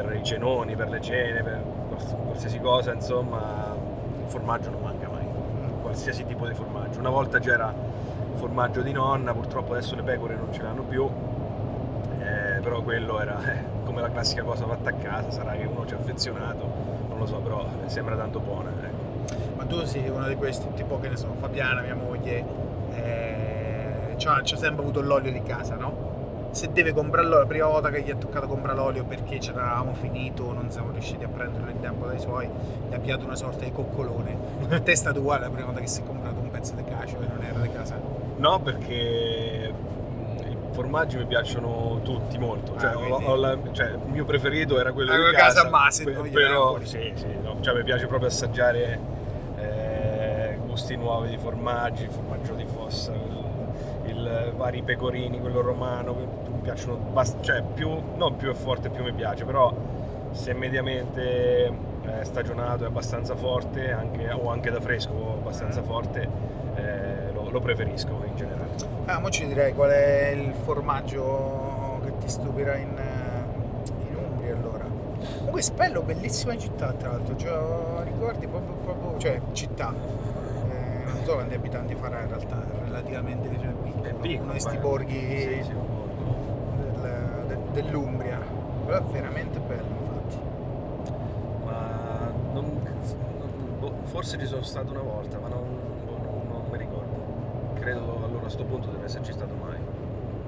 per 0.03 0.17
i 0.17 0.23
cenoni, 0.25 0.75
per 0.75 0.89
le 0.89 1.01
cene, 1.01 1.43
per 1.43 1.63
quals- 1.89 2.15
qualsiasi 2.25 2.59
cosa, 2.61 2.93
insomma, 2.93 3.75
il 4.23 4.29
formaggio 4.29 4.71
non 4.71 4.81
manca 4.83 5.09
mai. 5.09 5.25
Mm. 5.25 5.81
qualsiasi 5.81 6.25
tipo 6.27 6.47
di 6.47 6.55
formaggio. 6.55 6.99
Una 6.99 7.11
volta 7.11 7.39
c'era 7.39 7.73
formaggio 8.35 8.83
di 8.83 8.93
nonna, 8.93 9.33
purtroppo 9.33 9.73
adesso 9.73 9.95
le 9.95 10.03
pecore 10.03 10.35
non 10.35 10.53
ce 10.53 10.63
l'hanno 10.63 10.83
più, 10.83 11.09
eh, 12.21 12.61
però 12.61 12.83
quello 12.83 13.21
era 13.21 13.39
eh, 13.53 13.65
come 13.85 14.01
la 14.01 14.11
classica 14.11 14.43
cosa 14.43 14.67
fatta 14.67 14.91
a 14.91 14.95
casa, 14.95 15.31
sarà 15.31 15.53
che 15.53 15.65
uno 15.65 15.87
ci 15.87 15.95
è 15.95 15.97
affezionato, 15.97 16.69
non 17.09 17.19
lo 17.19 17.27
so, 17.27 17.37
però 17.39 17.67
eh, 17.85 17.89
sembra 17.89 18.17
tanto 18.17 18.41
buona. 18.41 18.71
ecco. 18.71 19.55
Ma 19.57 19.65
tu 19.65 19.85
sei 19.85 20.09
uno 20.09 20.29
di 20.29 20.35
questi, 20.35 20.67
tipo 20.75 20.99
che 21.01 21.09
ne 21.09 21.17
so, 21.17 21.29
Fabiana, 21.39 21.81
mia 21.81 21.95
moglie, 21.95 22.45
eh, 22.95 24.15
c'ha, 24.19 24.41
c'ha 24.43 24.57
sempre 24.57 24.83
avuto 24.83 25.01
l'olio 25.01 25.33
di 25.33 25.43
casa, 25.43 25.77
no? 25.77 26.06
Se 26.57 26.73
deve 26.73 26.95
comprare 26.95 27.27
l'olio, 27.27 27.41
la 27.41 27.47
prima 27.47 27.67
volta 27.67 27.91
che 27.91 28.01
gli 28.01 28.09
è 28.11 28.17
toccato 28.17 28.47
comprare 28.47 28.79
l'olio 28.79 29.05
perché 29.05 29.39
ce 29.41 29.53
l'avevamo 29.53 29.93
finito, 29.93 30.53
non 30.55 30.71
siamo 30.71 30.91
riusciti 30.91 31.23
a 31.23 31.29
prenderlo 31.29 31.69
in 31.69 31.81
tempo 31.81 32.07
dai 32.07 32.19
suoi, 32.19 32.49
gli 32.89 32.95
ha 32.95 32.99
piato 32.99 33.27
una 33.27 33.37
sorta 33.37 33.65
di 33.65 33.73
coccolone. 33.73 34.37
A 34.71 34.81
te 34.81 34.93
è 34.93 34.95
stato 34.95 35.19
uguale 35.21 35.43
la 35.43 35.51
prima 35.51 35.67
volta 35.67 35.81
che 35.81 35.87
si 35.87 36.01
è 36.01 36.05
comprato 36.05 36.41
un 36.41 36.51
pezzo 36.51 36.73
di 36.75 36.83
cacio 36.85 37.17
e 37.21 37.27
non 37.29 37.45
era 37.45 37.59
di 37.59 37.71
casa? 37.71 38.01
No, 38.37 38.59
perché 38.61 39.71
mm, 39.71 40.39
i 40.51 40.57
formaggi 40.71 41.19
mi 41.19 41.27
piacciono 41.27 42.01
tutti 42.03 42.39
molto, 42.39 42.73
Ah, 42.77 42.81
cioè, 42.81 42.97
ho- 42.97 43.01
quindi- 43.01 43.25
ho 43.27 43.35
la- 43.37 43.59
cioè, 43.73 43.87
il 43.89 43.99
mio 44.07 44.25
preferito 44.25 44.81
era 44.81 44.93
quello 44.95 45.13
Ah, 45.13 45.17
di 45.17 45.37
casa, 45.37 45.61
casa 45.63 45.69
Masi, 45.69 46.05
pe- 46.05 46.13
non 46.13 46.25
gliene 46.25 46.35
però 46.41 46.79
sì, 46.85 47.13
sì, 47.17 47.27
no, 47.43 47.57
cioè, 47.61 47.75
mi 47.77 47.85
piace 47.85 48.07
proprio 48.07 48.29
assaggiare 48.31 48.99
eh, 49.59 50.59
gusti 50.67 50.97
nuovi 50.97 51.29
di 51.29 51.37
formaggi, 51.37 52.05
il 52.05 52.11
formaggio 52.11 52.55
di 52.55 52.65
fossa, 52.65 53.13
il, 53.13 53.45
il 54.07 54.53
vari 54.57 54.83
pecorini, 54.83 55.39
quello 55.41 55.61
romano, 55.61 56.15
piacciono, 56.67 56.97
bast- 56.97 57.41
cioè 57.43 57.63
più, 57.63 57.89
non 58.17 58.35
più 58.37 58.51
è 58.51 58.55
forte 58.55 58.89
più 58.91 59.05
mi 59.05 59.13
piace, 59.13 59.45
però 59.45 59.73
se 60.33 60.53
mediamente 60.53 61.67
eh, 61.67 62.25
stagionato 62.25 62.83
è 62.85 62.87
abbastanza 62.89 63.37
forte, 63.37 63.93
anche, 63.93 64.31
o 64.33 64.51
anche 64.51 64.71
da 64.71 64.81
fresco 64.81 65.13
abbastanza 65.39 65.81
forte, 65.83 66.29
eh, 66.75 67.33
lo, 67.33 67.49
lo 67.51 67.61
preferisco 67.61 68.21
in 68.27 68.35
generale. 68.35 68.71
Ah, 69.07 69.21
mo 69.21 69.31
ci 69.31 69.47
direi 69.47 69.73
qual 69.75 69.91
è 69.91 70.31
il 70.35 70.53
formaggio 70.55 72.01
che 72.05 72.19
ti 72.19 72.29
stupirà 72.29 72.75
in, 72.77 72.89
in 74.09 74.17
Umbria 74.17 74.55
allora. 74.57 74.85
Comunque 75.39 75.63
Spello, 75.63 76.03
bellissima 76.03 76.57
città 76.59 76.93
tra 76.93 77.11
l'altro, 77.13 77.37
cioè, 77.37 78.03
ricordi 78.05 78.47
proprio, 78.49 78.75
proprio 78.83 79.19
cioè 79.19 79.41
città. 79.53 79.93
Eh, 80.69 81.05
non 81.05 81.25
so 81.25 81.35
quanti 81.35 81.55
abitanti 81.55 81.95
farà 81.95 82.23
in 82.23 82.29
realtà, 82.29 82.57
è 82.61 82.85
relativamente 82.87 83.49
cioè, 83.61 83.71
piccolo, 83.85 84.05
È 84.05 84.13
piccolo, 84.15 84.43
uno 84.43 84.53
di 84.53 84.59
questi 84.61 84.77
borghi 84.79 85.19
Sì, 85.21 85.63
sì, 85.63 85.71
un 85.71 85.87
borgo. 85.87 86.05
del- 87.01 87.45
de- 87.47 87.59
dell'Umbria. 87.83 88.39
Però 88.85 88.99
è 88.99 89.03
veramente 89.11 89.59
bello 89.61 89.85
infatti. 90.01 90.39
Ma 91.65 92.33
non, 92.53 92.65
non- 92.83 93.79
boh, 93.81 93.93
forse 94.05 94.39
ci 94.39 94.47
sono 94.47 94.63
stato 94.63 94.91
una 94.93 95.01
volta, 95.03 95.39
ma 95.39 95.49
non, 95.49 95.63
non- 96.07 96.49
non 96.49 96.63
mi 96.71 96.79
ricordo. 96.79 97.75
Credo 97.75 98.25
allora 98.25 98.47
a 98.47 98.51
sto 98.51 98.65
punto 98.65 98.89
deve 98.91 99.05
esserci 99.05 99.33
stato 99.33 99.55
mai. 99.55 99.77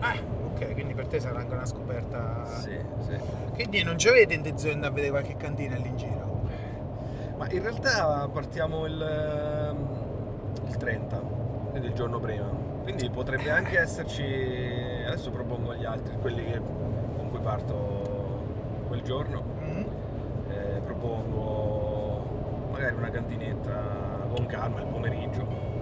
Ah, 0.00 0.14
ok. 0.52 0.72
Quindi 0.72 0.94
per 0.94 1.06
te 1.06 1.20
sarà 1.20 1.40
anche 1.40 1.54
una 1.54 1.66
scoperta. 1.66 2.44
Sì, 2.46 2.76
sì. 3.06 3.16
Quindi 3.52 3.82
non 3.82 3.98
ci 3.98 4.08
avete 4.08 4.34
intenzione 4.34 4.70
di 4.78 4.84
andare 4.84 4.92
a 4.92 4.94
vedere 4.94 5.10
qualche 5.12 5.36
cantina 5.36 5.76
lì 5.76 5.88
in 5.88 5.96
giro? 5.96 6.26
Ma 7.36 7.48
in 7.50 7.62
realtà 7.62 8.28
partiamo 8.32 8.86
il, 8.86 9.76
il 10.68 10.76
30, 10.76 11.16
quindi 11.70 11.88
il 11.88 11.94
giorno 11.94 12.18
prima. 12.18 12.46
Quindi 12.82 13.10
potrebbe 13.10 13.50
anche 13.50 13.78
esserci. 13.80 14.24
Adesso 15.06 15.30
propongo 15.30 15.70
agli 15.72 15.84
altri, 15.84 16.16
quelli 16.20 16.44
che- 16.44 16.60
parto 17.48 18.44
quel 18.88 19.00
giorno. 19.02 19.42
Mm? 19.62 19.82
eh, 20.50 20.80
propongo 20.84 22.68
magari 22.72 22.94
una 22.94 23.10
cantinetta 23.10 24.26
con 24.34 24.44
calma 24.46 24.80
il 24.80 24.86
pomeriggio 24.86 25.76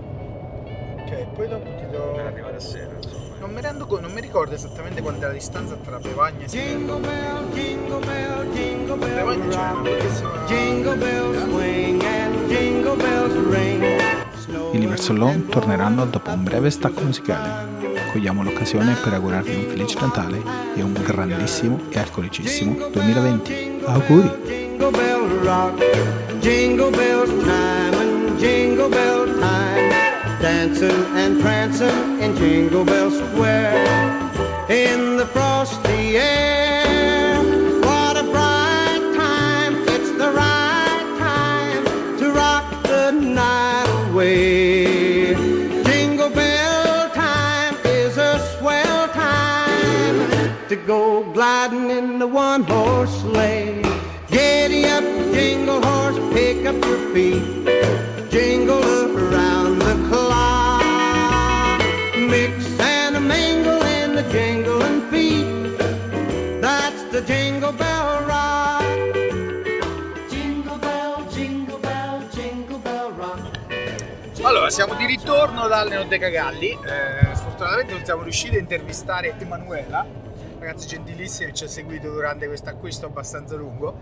Ok, 1.00 1.26
poi 1.35 1.49
dopo 1.49 1.68
ti 1.76 1.87
do. 1.90 2.12
per 2.14 2.26
arrivare 2.26 2.56
a 2.56 2.61
sera. 2.61 2.92
Insomma. 2.96 3.35
Non 3.40 3.50
mi, 3.50 3.61
rendo 3.61 3.87
non 4.00 4.12
mi 4.12 4.20
ricordo 4.20 4.54
esattamente 4.54 5.02
quanta 5.02 5.25
è 5.25 5.28
la 5.28 5.35
distanza 5.35 5.76
tra 5.76 5.99
Bevagna 5.99 6.44
e 6.44 6.49
Jingle 6.49 6.99
bell, 7.00 7.52
jingle 7.52 7.99
bell, 8.04 8.52
jingle 8.52 8.96
bell 8.96 9.14
Bevagna 9.14 9.49
c'è 9.49 9.56
una 9.56 9.70
rock. 9.73 9.82
bellissima. 9.82 10.30
Jingle 10.46 10.96
bells 10.96 11.42
swing 11.42 12.02
and 12.02 12.49
jingle 12.49 12.96
bells 12.96 13.35
ring. 13.54 13.85
I 14.73 14.78
Liver 14.78 14.99
Solon 14.99 15.46
torneranno 15.46 16.06
dopo 16.06 16.30
un 16.30 16.42
breve 16.42 16.70
stacco 16.70 17.02
musicale. 17.02 17.65
Cogliamo 18.16 18.42
l'occasione 18.42 18.94
per 18.94 19.12
augurarvi 19.12 19.54
un 19.54 19.66
felice 19.68 19.99
Natale 20.00 20.42
e 20.75 20.80
un 20.80 20.94
grandissimo 20.94 21.78
e 21.90 21.99
alcolicissimo 21.99 22.88
2020. 22.90 23.80
Auguri! 23.85 24.30
Jingle 26.40 26.90
bell 26.92 27.26
time 27.44 28.37
jingle 28.38 28.88
bell 28.88 29.26
time. 29.38 29.92
Dancing 30.40 31.04
and 31.14 31.42
prancing 31.42 32.23
in 32.23 32.35
Jingle 32.37 32.85
Bell 32.85 33.11
Square. 33.11 33.85
In 34.70 35.18
the 35.18 35.26
frosty 35.26 36.16
air. 36.16 36.85
The 52.26 52.33
one 52.33 52.62
horse 52.64 53.21
sleigh. 53.21 53.83
Giddy 54.28 54.85
up, 54.87 55.04
jingle 55.33 55.80
horse, 55.80 56.18
pick 56.35 56.66
up 56.66 56.75
your 56.85 56.99
feet. 57.12 57.42
Jingle 58.30 58.83
around 59.16 59.78
the 59.78 59.95
clock. 60.09 60.83
Mix 62.18 62.80
and 62.80 63.16
a 63.16 63.21
mingle 63.21 63.83
in 63.99 64.16
the 64.16 64.25
jingling 64.33 65.02
feet. 65.11 65.78
That's 66.61 67.02
the 67.12 67.23
jingle 67.23 67.73
bell 67.73 68.25
rock. 68.25 68.83
Jingle 70.28 70.78
bell, 70.78 71.25
jingle 71.30 71.78
bell, 71.78 72.23
jingle 72.35 72.78
bell. 72.78 73.12
Allora, 74.42 74.71
siamo 74.71 74.95
di 74.95 75.06
ritorno 75.06 75.68
dall'Enoteca 75.68 76.28
Galli. 76.28 76.71
Eh, 76.71 77.35
sfortunatamente 77.35 77.92
non 77.92 78.04
siamo 78.04 78.23
riusciti 78.23 78.56
a 78.56 78.59
intervistare 78.59 79.35
Emanuela, 79.38 80.04
ragazza 80.66 80.87
gentilissima 80.87 81.49
che 81.49 81.54
ci 81.54 81.64
ha 81.64 81.68
seguito 81.68 82.11
durante 82.11 82.46
questo 82.49 82.70
acquisto 82.70 83.06
abbastanza 83.06 83.54
lungo, 83.54 83.94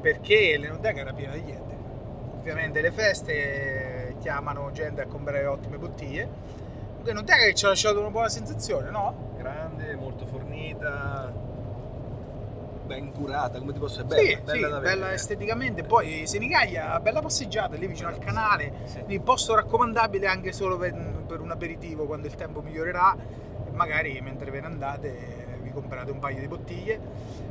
perché 0.00 0.56
l'Enoteca 0.58 1.00
era 1.00 1.12
piena 1.12 1.34
di 1.34 1.46
gente. 1.46 1.78
Ovviamente 2.38 2.80
le 2.80 2.90
feste 2.90 4.16
chiamano 4.20 4.72
gente 4.72 5.02
a 5.02 5.06
comprare 5.06 5.46
ottime 5.46 5.78
bottiglie. 5.78 6.28
Comunque 6.88 7.12
Enoteca 7.12 7.44
che 7.44 7.54
ci 7.54 7.64
ha 7.64 7.68
lasciato 7.68 8.00
una 8.00 8.10
buona 8.10 8.28
sensazione, 8.28 8.90
no? 8.90 9.28
grande 9.36 9.94
molto 9.94 10.26
fornita 10.26 11.32
ben 12.84 13.12
curata 13.12 13.58
come 13.60 13.72
ti 13.72 13.78
posso 13.78 14.02
dire 14.02 14.20
sì, 14.20 14.34
bella, 14.34 14.52
sì, 14.52 14.60
bella 14.60 14.68
da 14.68 14.80
bella 14.80 15.12
esteticamente. 15.12 15.84
Poi 15.84 16.26
Senigallia, 16.26 16.98
bella 16.98 17.20
passeggiata 17.22 17.76
lì 17.76 17.86
vicino 17.86 18.08
al 18.08 18.18
canale. 18.18 18.72
Sì. 18.84 18.94
Quindi 18.94 19.20
posto 19.20 19.54
raccomandabile 19.54 20.26
anche 20.26 20.50
solo 20.50 20.76
per, 20.76 20.92
per 21.26 21.40
un 21.40 21.52
aperitivo 21.52 22.06
quando 22.06 22.26
il 22.26 22.34
tempo 22.34 22.60
migliorerà. 22.62 23.16
E 23.64 23.70
magari 23.70 24.20
mentre 24.20 24.50
ve 24.50 24.60
ne 24.60 24.66
andate 24.66 25.49
vi 25.70 25.72
comprate 25.72 26.10
un 26.10 26.18
paio 26.18 26.40
di 26.40 26.48
bottiglie. 26.48 27.00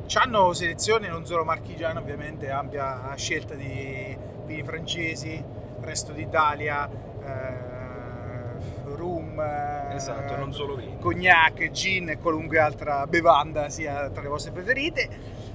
C'hanno 0.05 0.53
selezione 0.53 1.07
non 1.07 1.25
solo 1.25 1.43
marchigiana, 1.43 1.99
ovviamente, 1.99 2.51
ampia 2.51 3.13
scelta 3.15 3.55
di 3.55 4.15
vini 4.45 4.63
francesi, 4.63 5.43
resto 5.81 6.11
d'Italia, 6.11 6.89
eh, 7.23 8.93
rum, 8.95 9.39
eh, 9.39 9.95
esatto 9.95 10.35
non 10.35 10.53
solo 10.53 10.75
vino 10.75 10.97
cognac, 10.97 11.71
gin 11.71 12.09
e 12.09 12.17
qualunque 12.17 12.59
altra 12.59 13.07
bevanda 13.07 13.69
sia 13.69 14.09
tra 14.09 14.21
le 14.21 14.27
vostre 14.27 14.51
preferite. 14.51 15.07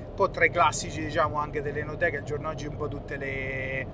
Un 0.09 0.14
po' 0.14 0.30
tra 0.30 0.44
i 0.44 0.50
classici, 0.50 1.00
diciamo, 1.00 1.38
anche 1.38 1.61
delle 1.61 1.80
enoteche, 1.80 2.18
al 2.18 2.23
giorno 2.23 2.49
d'oggi 2.49 2.66
un 2.66 2.76
po' 2.76 2.87
tutte 2.87 3.16
le 3.16 3.87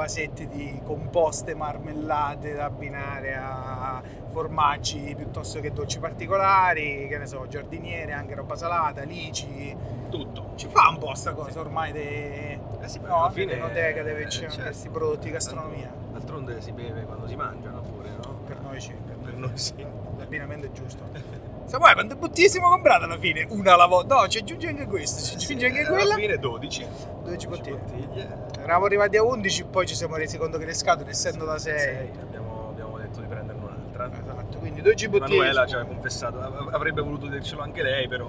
vasetti 0.00 0.48
di 0.48 0.80
composte 0.82 1.54
marmellate 1.54 2.54
da 2.54 2.64
abbinare 2.64 3.36
a 3.36 4.02
formaggi 4.30 5.12
piuttosto 5.14 5.60
che 5.60 5.72
dolci 5.72 5.98
particolari, 5.98 7.06
che 7.06 7.18
ne 7.18 7.26
so, 7.26 7.46
giardiniere, 7.46 8.12
anche 8.12 8.34
roba 8.34 8.56
salata, 8.56 9.02
lici. 9.02 9.76
tutto 10.08 10.52
Ci 10.54 10.68
fa 10.68 10.88
un 10.88 10.98
po' 10.98 11.14
sta 11.14 11.34
cosa 11.34 11.60
ormai 11.60 11.92
de... 11.92 12.58
eh 12.80 12.88
sì, 12.88 12.98
no, 13.00 13.16
alla 13.16 13.30
fine 13.30 13.54
l'enoteca 13.54 14.02
deve 14.02 14.22
eh, 14.22 14.28
certo. 14.30 14.62
questi 14.62 14.88
prodotti 14.88 15.26
di 15.26 15.32
gastronomia. 15.32 15.92
d'altronde 16.12 16.60
si 16.62 16.72
beve 16.72 17.02
quando 17.04 17.26
si 17.26 17.36
mangia 17.36 17.68
no 17.70 17.82
pure 17.82 18.10
no 18.10 18.38
Per 18.46 18.60
noi 18.60 18.80
sì, 18.80 18.94
per 19.04 19.16
Per 19.16 19.34
noi 19.34 19.56
sì. 19.58 19.86
L'abbinamento 20.16 20.66
è 20.66 20.70
giusto. 20.72 21.04
Sa 21.70 21.78
guarda 21.78 22.02
quante 22.02 22.16
bottiglie 22.16 22.48
siamo 22.48 22.68
comprate 22.68 23.04
alla 23.04 23.16
fine? 23.16 23.46
Una 23.48 23.74
alla 23.74 23.86
volta. 23.86 24.16
No, 24.16 24.26
ci 24.26 24.38
aggiunge 24.38 24.66
anche 24.66 24.86
questa, 24.86 25.20
ci 25.22 25.36
aggiunge 25.36 25.66
anche 25.66 25.82
alla 25.82 25.90
quella. 25.90 26.14
fine 26.16 26.36
12 26.36 26.86
12 27.22 27.46
bottiglie. 27.46 27.76
bottiglie 27.76 28.28
Eravamo 28.60 28.86
arrivati 28.86 29.16
a 29.16 29.22
11, 29.22 29.64
poi 29.66 29.86
ci 29.86 29.94
siamo 29.94 30.16
resi 30.16 30.36
conto 30.36 30.58
che 30.58 30.64
le 30.64 30.74
scatole, 30.74 31.10
essendo 31.10 31.44
da 31.44 31.58
6. 31.58 31.78
Sei, 31.78 32.10
abbiamo, 32.20 32.70
abbiamo 32.70 32.98
detto 32.98 33.20
di 33.20 33.26
prenderne 33.28 33.62
un'altra 33.62 34.10
Esatto, 34.20 34.58
quindi 34.58 34.82
12 34.82 35.08
bottiglie. 35.10 35.36
Manuela 35.36 35.66
ci 35.66 35.76
ha 35.76 35.84
confessato 35.84 36.40
av- 36.40 36.74
avrebbe 36.74 37.02
voluto 37.02 37.28
dircelo 37.28 37.62
anche 37.62 37.82
lei 37.84 38.08
però 38.08 38.28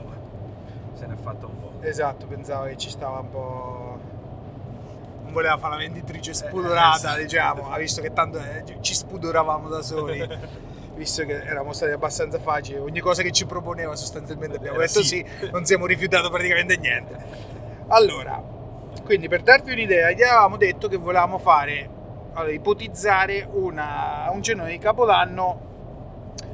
se 0.93 1.07
ne 1.07 1.15
è 1.15 1.17
fatta 1.17 1.47
un 1.47 1.59
po' 1.59 1.71
Esatto, 1.81 2.27
pensavo 2.27 2.65
che 2.65 2.77
ci 2.77 2.91
stava 2.91 3.21
un 3.21 3.29
po'. 3.31 3.99
Non 5.23 5.33
voleva 5.33 5.57
fare 5.57 5.73
la 5.73 5.79
venditrice 5.79 6.35
spudorata, 6.35 7.15
eh, 7.15 7.17
sì. 7.17 7.23
diciamo, 7.23 7.71
ha 7.71 7.77
visto 7.79 8.01
che 8.01 8.13
tanto 8.13 8.37
eh, 8.37 8.63
ci 8.81 8.93
spudoravamo 8.93 9.67
da 9.67 9.81
soli. 9.81 10.19
Visto 11.01 11.25
che 11.25 11.33
eravamo 11.41 11.73
stati 11.73 11.93
abbastanza 11.93 12.37
facili, 12.37 12.77
ogni 12.77 12.99
cosa 12.99 13.23
che 13.23 13.31
ci 13.31 13.47
proponeva 13.47 13.95
sostanzialmente 13.95 14.57
abbiamo 14.57 14.75
Era 14.77 14.85
detto 14.85 15.01
sì. 15.01 15.25
sì, 15.39 15.49
non 15.49 15.65
siamo 15.65 15.87
rifiutato 15.87 16.29
praticamente 16.29 16.77
niente. 16.77 17.15
Allora, 17.87 18.39
quindi 19.03 19.27
per 19.27 19.41
darvi 19.41 19.71
un'idea, 19.71 20.11
gli 20.11 20.21
avevamo 20.21 20.57
detto 20.57 20.87
che 20.87 20.97
volevamo 20.97 21.39
fare, 21.39 21.89
allora, 22.33 22.51
ipotizzare 22.53 23.47
una- 23.51 24.29
un 24.31 24.43
cenone 24.43 24.69
di 24.69 24.77
Capodanno 24.77 25.59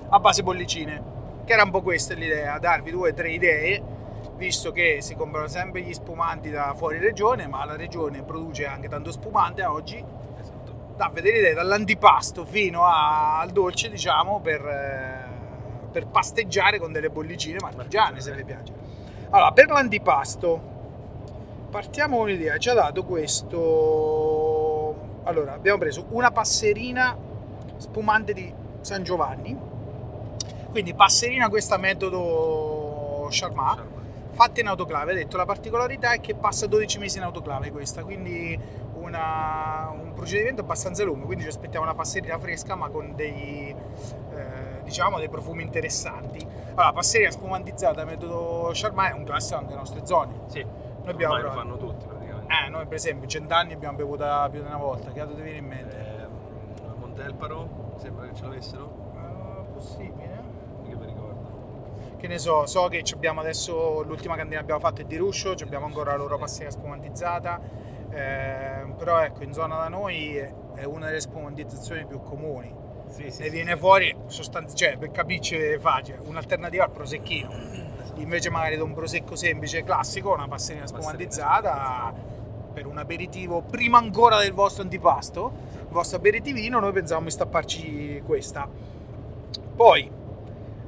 a 0.08 0.20
base 0.20 0.44
bollicine, 0.44 1.04
che 1.44 1.52
era 1.52 1.64
un 1.64 1.70
po' 1.72 1.82
questa 1.82 2.14
l'idea, 2.14 2.58
darvi 2.58 2.92
due 2.92 3.10
o 3.10 3.14
tre 3.14 3.32
idee, 3.32 3.84
visto 4.38 4.72
che 4.72 5.00
si 5.02 5.14
comprano 5.16 5.50
sempre 5.50 5.82
gli 5.82 5.94
spumanti 5.94 6.50
da 6.50 6.74
fuori 6.74 7.00
regione, 7.00 7.48
ma 7.48 7.66
la 7.66 7.76
regione 7.76 8.24
produce 8.24 8.66
anche 8.66 8.88
tanto 8.88 9.12
spumante 9.12 9.62
a 9.62 9.74
oggi, 9.74 10.02
da 10.98 11.10
vedere 11.14 11.38
idee 11.38 11.54
dall'antipasto 11.54 12.44
fino 12.44 12.84
a- 12.84 13.40
al 13.40 13.52
dolce, 13.52 13.90
diciamo, 13.90 14.42
per, 14.42 14.66
eh, 14.66 15.90
per 15.92 16.08
pasteggiare 16.08 16.80
con 16.80 16.92
delle 16.92 17.10
bollicine 17.10 17.60
marchigiane, 17.62 18.20
se 18.20 18.34
vi 18.34 18.44
piace. 18.44 18.74
Allora, 19.30 19.52
per 19.52 19.68
l'antipasto 19.68 20.76
partiamo 21.70 22.18
con 22.18 22.26
un'idea, 22.26 22.58
ci 22.58 22.70
ha 22.70 22.74
dato 22.74 23.04
questo... 23.06 24.96
Allora, 25.24 25.54
abbiamo 25.54 25.78
preso 25.78 26.06
una 26.10 26.32
passerina 26.32 27.16
spumante 27.78 28.34
di 28.34 28.52
San 28.82 29.04
Giovanni, 29.04 29.56
quindi 30.72 30.94
passerina 30.94 31.50
questa 31.50 31.78
metodo 31.78 33.28
Charmat, 33.30 33.76
Charmat. 33.76 34.32
fatta 34.32 34.62
in 34.62 34.68
autoclave. 34.68 35.12
Ha 35.12 35.16
detto 35.16 35.38
la 35.38 35.46
particolarità 35.46 36.14
è 36.14 36.22
che 36.22 36.34
passa 36.34 36.66
12 36.66 36.98
mesi 36.98 37.18
in 37.18 37.24
autoclave 37.24 37.72
questa, 37.72 38.04
quindi 38.04 38.58
una- 39.08 39.90
un 39.92 40.14
procedimento 40.14 40.62
abbastanza 40.62 41.04
lungo. 41.04 41.26
Quindi 41.26 41.44
ci 41.44 41.50
aspettiamo 41.50 41.86
una 41.86 41.96
passerina 41.96 42.38
fresca, 42.38 42.76
ma 42.76 42.90
con 42.90 43.14
dei, 43.16 43.74
eh, 44.36 44.82
diciamo, 44.84 45.18
dei 45.18 45.30
profumi 45.30 45.64
interessanti. 45.64 46.46
Allora, 46.76 46.94
passerina 46.94 47.32
spumantizzata 47.32 48.06
metodo 48.06 48.70
Charmat 48.74 49.12
è 49.12 49.14
un 49.16 49.24
classico 49.24 49.56
anche 49.58 49.70
nelle 49.70 49.80
nostre 49.80 50.06
zone. 50.06 50.34
sì 50.48 50.62
Noi 50.64 51.10
abbiamo 51.14 51.34
ormai 51.36 51.50
lo 51.50 51.56
fanno 51.58 51.78
tutti 51.78 52.06
praticamente 52.06 52.54
Eh, 52.54 52.70
noi 52.70 52.86
per 52.86 52.96
esempio 52.96 53.28
cent'anni 53.28 53.74
abbiamo 53.74 53.98
bevuta 53.98 54.48
più 54.50 54.62
di 54.62 54.68
una 54.68 54.78
volta, 54.78 55.12
che 55.12 55.20
altro 55.20 55.36
ti 55.36 55.42
viene 55.42 55.58
in 55.58 55.66
mente? 55.66 55.96
Eh, 55.98 56.96
Montelparo 57.00 57.96
sembra 57.98 58.28
che 58.28 58.36
ce 58.36 58.44
l'avessero 58.44 58.90
Eh, 59.16 59.64
possibile. 59.74 60.40
che 60.88 60.96
mi 60.96 61.06
ricordo 61.06 61.36
Che 62.18 62.28
ne 62.28 62.38
so, 62.40 62.66
so 62.66 62.88
che 62.88 63.04
abbiamo 63.14 63.40
adesso 63.42 64.02
l'ultima 64.04 64.36
cantina 64.36 64.58
che 64.58 64.64
abbiamo 64.64 64.80
fatto 64.82 65.02
è 65.02 65.06
di 65.06 65.18
Ruscio, 65.18 65.56
ci 65.56 65.64
abbiamo 65.64 65.86
ancora 65.86 66.12
la 66.12 66.18
loro 66.18 66.38
pastina 66.38 66.70
spumantizzata. 66.70 67.60
Eh, 68.10 68.86
però 68.98 69.20
ecco, 69.22 69.44
in 69.44 69.54
zona 69.54 69.78
da 69.78 69.88
noi 69.90 70.36
è- 70.38 70.54
una 70.86 71.08
delle 71.08 71.20
spumantizzazioni 71.22 72.06
più 72.06 72.22
comuni. 72.22 72.74
Sì, 73.08 73.32
sì, 73.32 73.44
sì, 73.44 73.50
viene 73.50 73.74
sì. 73.74 73.78
fuori 73.80 74.16
sostanzi- 74.28 74.76
cioè 74.76 74.98
per 74.98 75.12
capirci 75.12 75.78
facile, 75.80 76.20
un'alternativa 76.26 76.84
al 76.84 76.92
prosecchino. 76.92 77.50
Invece 78.16 78.50
magari 78.50 78.76
di 78.76 78.82
un 78.82 78.94
prosecco 78.94 79.36
semplice 79.36 79.84
classico, 79.84 80.34
una 80.34 80.48
passerina 80.48 80.84
Passerina 80.84 81.04
spumantizzata 81.04 82.14
per 82.74 82.86
un 82.86 82.98
aperitivo 82.98 83.62
prima 83.62 83.98
ancora 83.98 84.40
del 84.40 84.54
vostro 84.54 84.84
antipasto, 84.84 85.52
il 85.80 85.88
vostro 85.90 86.18
aperitivino, 86.18 86.80
noi 86.80 86.92
pensavamo 86.92 87.26
di 87.26 87.32
stapparci 87.32 88.22
questa. 88.26 88.68
Poi 89.76 90.10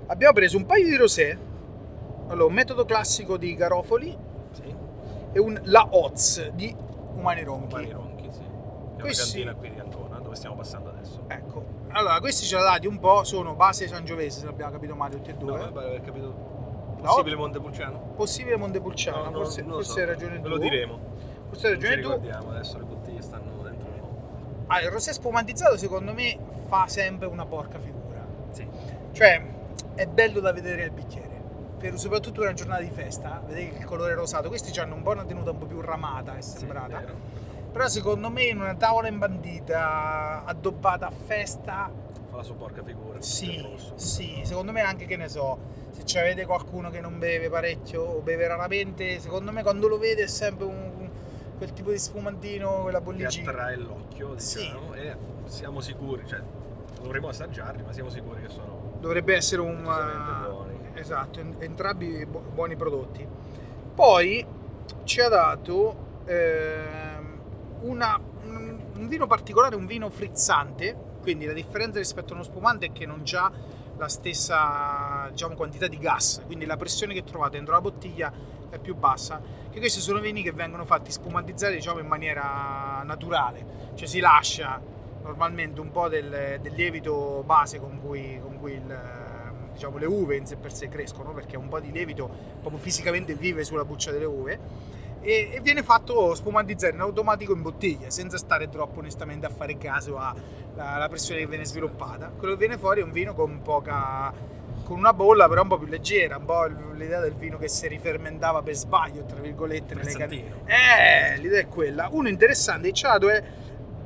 abbiamo 0.07 0.33
preso 0.33 0.57
un 0.57 0.65
paio 0.65 0.85
di 0.85 0.95
rosé, 0.95 1.38
allora 2.27 2.45
un 2.45 2.53
metodo 2.53 2.85
classico 2.85 3.38
di 3.38 3.55
Garofoli 3.55 4.15
Sì. 4.51 4.75
e 5.31 5.39
un 5.39 5.59
La 5.65 5.88
Oz 5.91 6.49
di 6.51 6.75
Umani 7.19 7.43
Ronchi. 7.43 7.73
Umani 7.75 7.91
Ronchi, 7.91 8.29
sì. 8.31 8.39
Che 8.39 8.45
è 8.45 8.93
una 8.93 9.01
Questi- 9.03 9.31
cantina 9.43 9.53
qui 9.55 9.71
di 9.71 9.79
Ancona, 9.79 10.19
dove 10.19 10.35
stiamo 10.35 10.55
passando 10.55 10.89
adesso. 10.89 11.23
Ecco, 11.27 11.63
allora 11.89 12.19
questi 12.19 12.45
ce 12.45 12.55
l'ha 12.55 12.63
dati 12.63 12.88
un 12.88 12.99
po', 12.99 13.23
sono 13.23 13.53
base 13.55 13.88
sangiovese 13.88 14.39
se 14.41 14.47
abbiamo 14.47 14.71
capito 14.71 14.95
male 14.95 15.15
tutti 15.15 15.29
e 15.29 15.33
No, 15.33 15.39
due. 15.39 15.57
pare 15.71 15.71
di 15.71 15.77
aver 15.95 16.01
capito. 16.01 16.25
No. 16.97 17.01
Possibile 17.05 17.35
Montepulciano? 17.38 17.97
Possibile 18.15 18.57
Montepulciano, 18.57 19.17
No, 19.23 19.29
no, 19.29 19.31
forse, 19.38 19.61
non 19.61 19.71
forse 19.71 19.91
so. 19.91 19.99
hai 19.99 20.05
ragione 20.05 20.33
Ve 20.35 20.41
tu. 20.41 20.49
lo 20.49 20.57
diremo. 20.57 20.99
Forse 21.47 21.67
hai 21.67 21.73
ragione 21.73 22.01
tu. 22.01 22.09
adesso 22.49 22.77
le 22.77 22.83
bottiglie 22.83 23.21
stanno 23.21 23.61
dentro 23.63 23.89
noi. 23.89 24.01
Ah, 24.67 24.81
il 24.81 24.89
rosé 24.89 25.13
spumantizzato 25.13 25.77
secondo 25.77 26.13
me 26.13 26.38
fa 26.67 26.88
sempre 26.88 27.27
una 27.27 27.45
porca 27.45 27.79
figura. 27.79 28.25
Sì. 28.51 28.67
Cioè, 29.13 29.41
è 29.95 30.05
bello 30.07 30.41
da 30.41 30.51
vedere 30.51 30.83
al 30.83 30.89
bicchiere. 30.91 31.28
Per, 31.79 31.98
soprattutto 31.98 32.41
una 32.41 32.53
giornata 32.53 32.81
di 32.81 32.89
festa, 32.91 33.41
vedete 33.45 33.71
che 33.71 33.77
il 33.79 33.86
colore 33.86 34.13
rosato. 34.13 34.50
Questi 34.50 34.77
hanno 34.79 34.95
un 34.95 35.01
po' 35.01 35.12
una 35.12 35.24
tenuta 35.24 35.51
un 35.51 35.57
po' 35.57 35.65
più 35.65 35.79
ramata, 35.81 36.36
è 36.38 36.41
sembrata. 36.41 37.00
vero. 37.00 37.13
Però 37.71 37.88
secondo 37.88 38.29
me 38.29 38.43
in 38.43 38.59
una 38.59 38.75
tavola 38.75 39.07
imbandita, 39.07 40.43
addobbata 40.45 41.07
a 41.07 41.12
festa, 41.12 41.89
Fa 42.29 42.36
la 42.38 42.43
sua 42.43 42.55
porca 42.55 42.83
figura. 42.83 43.21
Sì, 43.21 43.65
sì, 43.95 44.41
secondo 44.43 44.71
me 44.71 44.81
anche 44.81 45.05
che 45.05 45.15
ne 45.17 45.27
so, 45.29 45.57
se 45.91 46.03
ci 46.05 46.17
avete 46.19 46.45
qualcuno 46.45 46.89
che 46.91 47.00
non 47.01 47.17
beve 47.17 47.50
parecchio 47.50 48.01
o 48.03 48.19
beve 48.21 48.48
raramente, 48.48 49.19
secondo 49.19 49.51
me 49.51 49.63
quando 49.63 49.88
lo 49.88 49.98
vede 49.98 50.24
è 50.24 50.27
sempre 50.27 50.65
un, 50.65 50.91
un- 50.98 51.09
quel 51.57 51.74
tipo 51.74 51.89
di 51.91 51.98
sfumantino, 51.98 52.81
quella 52.83 53.00
Che 53.00 53.03
bollicina. 53.03 53.50
attrae 53.51 53.75
l'occhio, 53.77 54.38
Sì. 54.38 54.59
diciamo, 54.59 54.93
e 54.93 55.15
siamo 55.45 55.81
sicuri, 55.81 56.27
cioè 56.27 56.39
dovremo 57.01 57.29
assaggiarli, 57.29 57.81
ma 57.83 57.91
siamo 57.93 58.09
sicuri 58.09 58.41
che 58.43 58.50
sono 58.50 58.77
Dovrebbe 59.00 59.33
essere 59.36 59.62
un. 59.62 59.86
Esatto, 61.00 61.39
en- 61.39 61.56
entrambi 61.60 62.25
bu- 62.25 62.41
buoni 62.53 62.75
prodotti. 62.75 63.25
Poi 63.94 64.46
ci 65.03 65.20
ha 65.22 65.29
dato 65.29 66.08
ehm, 66.25 67.39
una- 67.82 68.20
un, 68.46 69.08
vino 69.08 69.27
particolare, 69.27 69.75
un 69.75 69.86
vino 69.86 70.10
frizzante, 70.10 70.96
quindi 71.22 71.46
la 71.46 71.53
differenza 71.53 72.00
rispetto 72.00 72.34
a 72.34 72.36
uno 72.36 72.44
spumante 72.44 72.88
è 72.88 72.91
che 72.91 73.06
non 73.06 73.24
ha 73.34 73.51
la 73.98 74.08
stessa 74.08 75.27
diciamo, 75.32 75.56
quantità 75.56 75.88
di 75.88 75.98
gas, 75.98 76.41
quindi 76.46 76.65
la 76.65 76.77
pressione 76.77 77.13
che 77.13 77.24
trovate 77.24 77.58
dentro 77.58 77.74
la 77.74 77.82
bottiglia 77.82 78.32
è 78.70 78.77
più 78.79 78.96
bassa. 78.96 79.41
Che 79.70 79.79
questi 79.79 80.00
sono 80.00 80.20
vini 80.20 80.41
che 80.41 80.51
vengono 80.51 80.86
fatti 80.86 81.12
spumantizzare 81.12 81.75
diciamo, 81.75 82.00
in 82.00 82.08
maniera 82.08 83.01
naturale, 83.03 83.91
cioè 83.96 84.08
si 84.08 84.20
lascia 84.20 84.82
normalmente 85.24 85.82
un 85.82 85.91
po' 85.91 86.08
del, 86.08 86.60
del 86.62 86.74
lievito 86.74 87.44
base 87.46 87.79
con 87.79 88.00
cui, 88.00 88.39
con 88.41 88.58
cui 88.58 88.74
il, 88.74 89.00
diciamo, 89.79 89.98
le 89.98 90.05
uve 90.05 90.36
in 90.36 90.45
sé 90.45 90.57
per 90.57 90.74
sé 90.74 90.89
crescono, 90.89 91.31
perché 91.31 91.55
un 91.55 91.69
po' 91.69 91.79
di 91.79 91.89
lievito 91.91 92.29
proprio 92.59 92.81
fisicamente 92.81 93.33
vive 93.33 93.63
sulla 93.63 93.86
buccia 93.86 94.12
delle 94.12 94.25
uve. 94.25 94.59
E, 95.21 95.51
e 95.53 95.59
viene 95.62 95.83
fatto 95.83 96.33
spumantizzare 96.33 96.93
in 96.93 97.01
automatico 97.01 97.53
in 97.53 97.62
bottiglia 97.62 98.09
senza 98.09 98.38
stare 98.38 98.69
troppo 98.69 99.00
onestamente 99.00 99.45
a 99.45 99.50
fare 99.50 99.77
caso 99.77 100.17
alla 100.17 101.07
pressione 101.09 101.41
che 101.41 101.48
viene 101.48 101.65
sviluppata. 101.65 102.31
Quello 102.38 102.53
che 102.53 102.59
viene 102.59 102.77
fuori 102.77 103.01
è 103.01 103.03
un 103.03 103.12
vino 103.12 103.33
con 103.33 103.62
poca 103.62 104.57
con 104.83 104.98
una 104.98 105.13
bolla 105.13 105.48
però 105.48 105.62
un 105.62 105.67
po' 105.67 105.77
più 105.77 105.88
leggera, 105.88 106.38
un 106.38 106.45
po' 106.45 106.65
l'idea 106.93 107.19
del 107.19 107.33
vino 107.33 107.57
che 107.57 107.67
si 107.67 107.88
rifermentava 107.88 108.62
per 108.63 108.74
sbaglio, 108.75 109.24
tra 109.25 109.39
virgolette, 109.39 109.93
nelle. 109.93 110.09
Frizzantino. 110.09 110.55
Eh, 110.65 111.38
l'idea 111.38 111.59
è 111.59 111.67
quella. 111.67 112.07
Uno 112.11 112.27
interessante 112.27 112.87
che 112.87 112.94
ci 112.94 113.05
ha 113.05 113.09
dato 113.09 113.29
è 113.29 113.44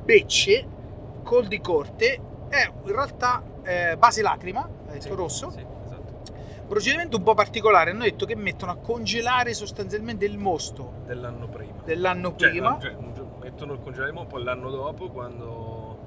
Becce, 0.04 0.66
col 1.22 1.46
di 1.46 1.60
corte, 1.60 2.20
è 2.48 2.70
in 2.84 2.92
realtà 2.92 3.42
eh, 3.62 3.96
base 3.96 4.20
lacrima, 4.20 4.68
detto 4.94 5.08
Sì, 5.08 5.14
rosso. 5.14 5.50
Sì, 5.50 5.64
esatto. 5.84 6.12
Procedimento 6.66 7.18
un 7.18 7.22
po' 7.22 7.34
particolare, 7.34 7.90
hanno 7.90 8.04
detto 8.04 8.24
che 8.24 8.34
mettono 8.36 8.72
a 8.72 8.76
congelare 8.76 9.52
sostanzialmente 9.52 10.24
il 10.24 10.38
mosto 10.38 10.92
Dell'anno 11.04 11.46
prima. 11.48 11.82
dell'anno 11.84 12.34
Cioè, 12.36 12.48
prima. 12.50 12.78
cioè, 12.80 12.96
mettono 13.40 13.74
il 13.74 13.80
congelaremo 13.80 14.24
poi 14.24 14.42
l'anno 14.42 14.70
dopo 14.70 15.10
quando, 15.10 15.98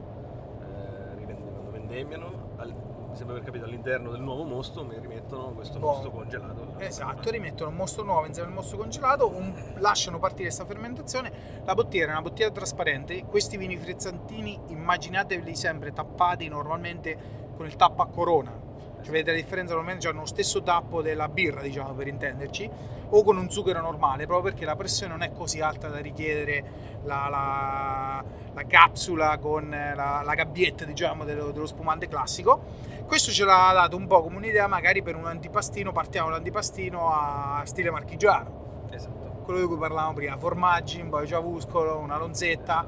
eh, 0.62 1.23
quando 1.23 1.69
vendemmiano, 1.71 2.32
al- 2.58 2.73
sembra 3.13 3.36
aver 3.36 3.45
capito 3.45 3.65
all'interno 3.65 4.10
del 4.12 4.19
nuovo 4.21 4.43
mosto 4.43 4.84
mi 4.84 4.97
rimettono 5.00 5.52
questo 5.54 5.78
Buono. 5.80 5.95
mosto 5.97 6.12
congelato. 6.12 6.73
Esatto, 6.80 7.30
rimettono 7.30 7.69
un 7.69 7.76
mosto 7.76 8.04
nuovo 8.04 8.26
insieme 8.26 8.50
al 8.50 8.56
mosto 8.56 8.78
congelato, 8.78 9.28
un- 9.28 9.54
lasciano 9.78 10.17
partire 10.19 10.43
questa 10.45 10.65
fermentazione. 10.65 11.32
La 11.65 11.73
bottiglia 11.76 12.06
è 12.06 12.10
una 12.10 12.21
bottiglia 12.21 12.50
trasparente. 12.52 13.23
Questi 13.26 13.58
vini 13.58 13.78
frizzantini 13.78 14.60
immaginatevi 14.67 15.56
sempre 15.56 15.93
tappati 15.93 16.47
normalmente 16.47 17.45
con 17.56 17.65
il 17.67 17.76
tappo 17.76 18.02
a 18.02 18.08
corona. 18.08 18.65
Cioè, 19.01 19.12
vedete 19.12 19.31
la 19.31 19.38
differenza? 19.38 19.73
Normalmente 19.73 20.07
hanno 20.07 20.21
lo 20.21 20.25
stesso 20.25 20.62
tappo 20.63 21.01
della 21.01 21.27
birra, 21.29 21.62
diciamo 21.62 21.93
per 21.93 22.07
intenderci, 22.07 22.69
o 23.10 23.23
con 23.23 23.38
un 23.38 23.49
zucchero 23.49 23.79
normale, 23.81 24.25
proprio 24.25 24.51
perché 24.51 24.65
la 24.65 24.75
pressione 24.75 25.13
non 25.13 25.21
è 25.23 25.31
così 25.31 25.62
alta 25.62 25.88
da 25.88 25.99
richiedere 25.99 26.63
la, 27.03 27.27
la- 27.29 28.23
la 28.53 28.63
capsula 28.65 29.38
con 29.38 29.69
la, 29.69 30.21
la 30.25 30.33
gabbietta, 30.33 30.83
diciamo, 30.83 31.23
dello, 31.23 31.51
dello 31.51 31.67
spumante 31.67 32.07
classico. 32.07 32.60
Questo 33.05 33.31
ce 33.31 33.45
l'ha 33.45 33.71
dato 33.73 33.95
un 33.95 34.07
po' 34.07 34.23
come 34.23 34.38
un'idea, 34.38 34.67
magari 34.67 35.01
per 35.03 35.15
un 35.15 35.25
antipastino, 35.27 35.91
partiamo 35.91 36.29
dall'antipastino 36.29 37.10
a 37.13 37.62
stile 37.65 37.91
marchigiano, 37.91 38.86
Esatto. 38.91 39.41
quello 39.45 39.60
di 39.62 39.65
cui 39.67 39.77
parlavamo 39.77 40.13
prima, 40.13 40.36
formaggi, 40.38 40.99
un 40.99 41.10
po' 41.10 41.19
di 41.21 41.27
ciavuscolo, 41.27 41.97
una 41.99 42.17
lonzetta. 42.17 42.86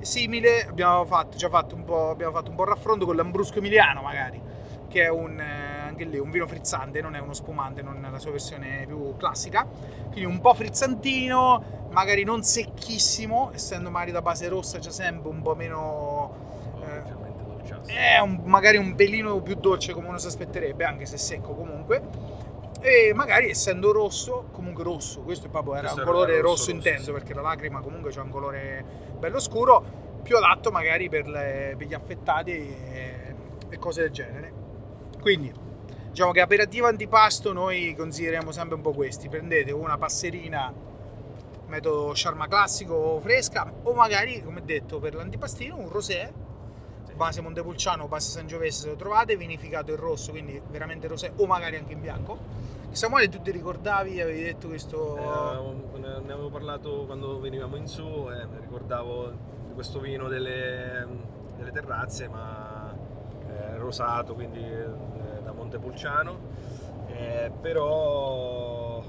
Simile, 0.00 0.66
abbiamo 0.68 1.04
fatto, 1.06 1.36
già 1.36 1.48
fatto 1.48 1.74
un 1.74 1.84
po', 1.84 2.10
abbiamo 2.10 2.32
fatto 2.32 2.50
un 2.50 2.56
po' 2.56 2.64
raffronto 2.64 3.06
con 3.06 3.16
l'ambrusco 3.16 3.58
emiliano, 3.58 4.02
magari, 4.02 4.40
che 4.96 5.02
è 5.04 5.08
un, 5.10 5.38
eh, 5.38 5.88
anche 5.88 6.04
lì 6.04 6.18
un 6.18 6.30
vino 6.30 6.46
frizzante, 6.46 7.02
non 7.02 7.14
è 7.14 7.20
uno 7.20 7.34
spumante, 7.34 7.82
non 7.82 8.02
è 8.02 8.08
la 8.10 8.18
sua 8.18 8.30
versione 8.30 8.84
più 8.86 9.14
classica. 9.18 9.66
Quindi 10.10 10.24
un 10.24 10.40
po' 10.40 10.54
frizzantino, 10.54 11.88
magari 11.90 12.24
non 12.24 12.42
secchissimo, 12.42 13.50
essendo 13.52 13.90
magari 13.90 14.10
da 14.12 14.22
base 14.22 14.48
rossa 14.48 14.78
c'è 14.78 14.90
sempre 14.90 15.28
un 15.28 15.42
po' 15.42 15.54
meno 15.54 16.44
Eh, 17.88 18.14
è 18.16 18.18
un- 18.20 18.40
magari 18.44 18.76
un 18.78 18.94
pelino 18.94 19.40
più 19.42 19.54
dolce 19.56 19.92
come 19.92 20.08
uno 20.08 20.18
si 20.18 20.26
aspetterebbe, 20.28 20.84
anche 20.84 21.04
se 21.04 21.18
secco 21.18 21.52
comunque. 21.54 22.02
E 22.80 23.12
magari 23.14 23.50
essendo 23.50 23.92
rosso, 23.92 24.48
comunque 24.52 24.82
rosso, 24.84 25.20
questo 25.22 25.48
proprio 25.48 25.74
era 25.74 25.88
Questo 25.90 26.00
un 26.00 26.06
colore 26.06 26.32
rosso, 26.40 26.42
rosso, 26.42 26.62
rosso, 26.64 26.70
intenso 26.70 27.04
sì. 27.06 27.12
perché 27.12 27.34
la 27.34 27.42
lacrima 27.42 27.80
comunque 27.80 28.12
c'ha 28.12 28.22
un 28.22 28.30
colore 28.30 28.84
bello 29.18 29.40
scuro, 29.40 29.82
più 30.22 30.36
adatto 30.36 30.70
magari 30.70 31.08
per, 31.08 31.26
le- 31.28 31.74
per 31.76 31.86
gli 31.86 31.94
affettati 31.94 32.50
e, 32.52 33.34
e 33.68 33.78
cose 33.78 34.02
del 34.02 34.10
genere. 34.10 34.55
Quindi 35.26 35.52
diciamo 36.10 36.30
che 36.30 36.40
aperitivo 36.40 36.86
antipasto 36.86 37.52
noi 37.52 37.96
consideriamo 37.96 38.52
sempre 38.52 38.76
un 38.76 38.80
po' 38.80 38.92
questi, 38.92 39.28
prendete 39.28 39.72
una 39.72 39.98
passerina 39.98 40.72
metodo 41.66 42.14
Sharma 42.14 42.46
classico 42.46 43.18
fresca 43.18 43.72
o 43.82 43.92
magari 43.92 44.40
come 44.40 44.62
detto 44.64 45.00
per 45.00 45.16
l'antipastino 45.16 45.76
un 45.76 45.88
rosé 45.88 46.32
base 47.16 47.40
Montepulciano 47.40 48.06
base 48.06 48.30
Sangiovese 48.30 48.82
se 48.82 48.88
lo 48.90 48.94
trovate, 48.94 49.36
vinificato 49.36 49.90
in 49.90 49.96
rosso, 49.96 50.30
quindi 50.30 50.62
veramente 50.70 51.08
rosé 51.08 51.32
o 51.34 51.46
magari 51.46 51.74
anche 51.74 51.94
in 51.94 52.00
bianco. 52.02 52.38
Samuele, 52.92 53.28
tu 53.28 53.42
ti 53.42 53.50
ricordavi, 53.50 54.20
avevi 54.20 54.42
detto 54.44 54.68
questo... 54.68 55.16
Eh, 55.16 55.98
ne 55.98 56.32
avevo 56.32 56.50
parlato 56.50 57.04
quando 57.04 57.40
venivamo 57.40 57.74
in 57.74 57.88
su 57.88 58.04
e 58.30 58.46
mi 58.46 58.60
ricordavo 58.60 59.30
di 59.66 59.72
questo 59.74 59.98
vino 59.98 60.28
delle, 60.28 61.04
delle 61.56 61.72
terrazze, 61.72 62.28
ma 62.28 62.75
eh, 63.56 63.76
rosato, 63.78 64.34
quindi 64.34 64.60
eh, 64.60 65.42
da 65.42 65.52
Montepulciano, 65.52 66.38
eh, 67.08 67.50
però 67.60 69.02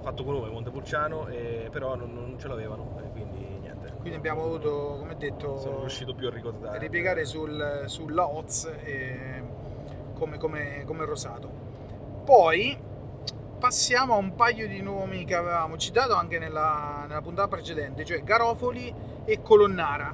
fatto 0.00 0.24
con 0.24 0.34
nome 0.34 0.50
Montepulciano, 0.50 1.28
però 1.70 1.94
non, 1.94 2.12
non 2.12 2.36
ce 2.38 2.48
l'avevano, 2.48 2.98
e 2.98 3.10
quindi 3.10 3.58
niente. 3.60 3.92
Quindi 4.00 4.16
abbiamo 4.16 4.42
avuto, 4.42 4.96
come 4.98 5.16
detto, 5.16 5.58
Sono 5.58 5.80
riuscito 5.80 6.14
più 6.14 6.26
a 6.26 6.30
ricordare. 6.30 6.78
ripiegare 6.78 7.24
sul, 7.24 7.84
sulla 7.86 8.26
Oz 8.26 8.68
come, 10.14 10.38
come, 10.38 10.82
come 10.84 11.04
rosato. 11.04 11.48
Poi 12.24 12.76
passiamo 13.58 14.14
a 14.14 14.16
un 14.16 14.34
paio 14.34 14.66
di 14.66 14.82
nomi 14.82 15.24
che 15.24 15.36
avevamo 15.36 15.76
citato 15.76 16.14
anche 16.14 16.40
nella, 16.40 17.04
nella 17.06 17.20
puntata 17.20 17.46
precedente, 17.46 18.04
cioè 18.04 18.24
Garofoli 18.24 18.92
e 19.24 19.40
Colonnara. 19.40 20.12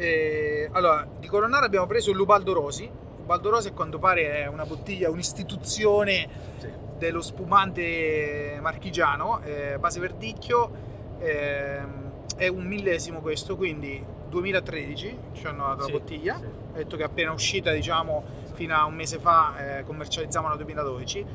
E, 0.00 0.66
allora, 0.72 1.06
di 1.18 1.26
Colonnara 1.26 1.66
abbiamo 1.66 1.86
preso 1.86 2.08
il 2.10 2.16
Lubaldo 2.16 2.54
Rosi. 2.54 2.90
Lubaldo 3.18 3.50
Rosi 3.50 3.68
a 3.68 3.72
quanto 3.72 3.98
pare 3.98 4.42
è 4.44 4.46
una 4.46 4.64
bottiglia, 4.64 5.10
un'istituzione 5.10 6.26
Sì. 6.56 6.68
dello 6.96 7.20
spumante 7.20 8.58
marchigiano, 8.62 9.40
eh, 9.42 9.76
base 9.78 10.00
verdicchio, 10.00 10.70
ehm, 11.18 12.10
è 12.34 12.48
un 12.48 12.64
millesimo 12.64 13.20
questo, 13.20 13.56
quindi 13.56 14.02
2013 14.30 15.18
ci 15.34 15.46
hanno 15.46 15.66
dato 15.66 15.84
Sì, 15.84 15.92
la 15.92 15.98
bottiglia. 15.98 16.36
sì. 16.38 16.44
Ha 16.72 16.76
detto 16.78 16.96
che 16.96 17.02
è 17.02 17.06
appena 17.06 17.32
uscita, 17.32 17.70
diciamo, 17.70 18.24
fino 18.54 18.74
a 18.74 18.86
un 18.86 18.94
mese 18.94 19.18
fa 19.18 19.78
eh, 19.80 19.84
commercializziamo 19.84 20.48
nel 20.48 20.56
2012. 20.56 21.26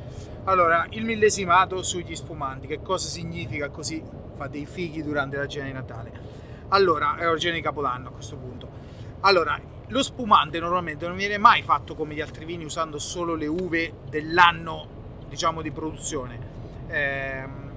Allora, 0.44 0.86
il 0.90 1.04
millesimato 1.04 1.82
sugli 1.84 2.16
spumanti, 2.16 2.66
che 2.66 2.82
cosa 2.82 3.06
significa 3.06 3.68
così? 3.68 4.02
Fa 4.34 4.48
dei 4.48 4.66
fighi 4.66 5.04
durante 5.04 5.36
la 5.36 5.46
cena 5.46 5.66
di 5.66 5.72
Natale. 5.72 6.34
Allora, 6.68 7.16
è 7.16 7.38
cena 7.38 7.54
di 7.54 7.60
Capodanno 7.60 8.08
a 8.08 8.12
questo 8.12 8.36
punto. 8.36 8.68
Allora, 9.20 9.58
lo 9.88 10.02
spumante 10.02 10.58
normalmente 10.58 11.06
non 11.06 11.16
viene 11.16 11.38
mai 11.38 11.62
fatto 11.62 11.94
come 11.94 12.14
gli 12.14 12.20
altri 12.20 12.44
vini 12.44 12.64
usando 12.64 12.98
solo 12.98 13.34
le 13.36 13.46
uve 13.46 13.92
dell'anno, 14.08 14.86
diciamo, 15.28 15.62
di 15.62 15.70
produzione. 15.70 16.38
Ehm, 16.88 17.70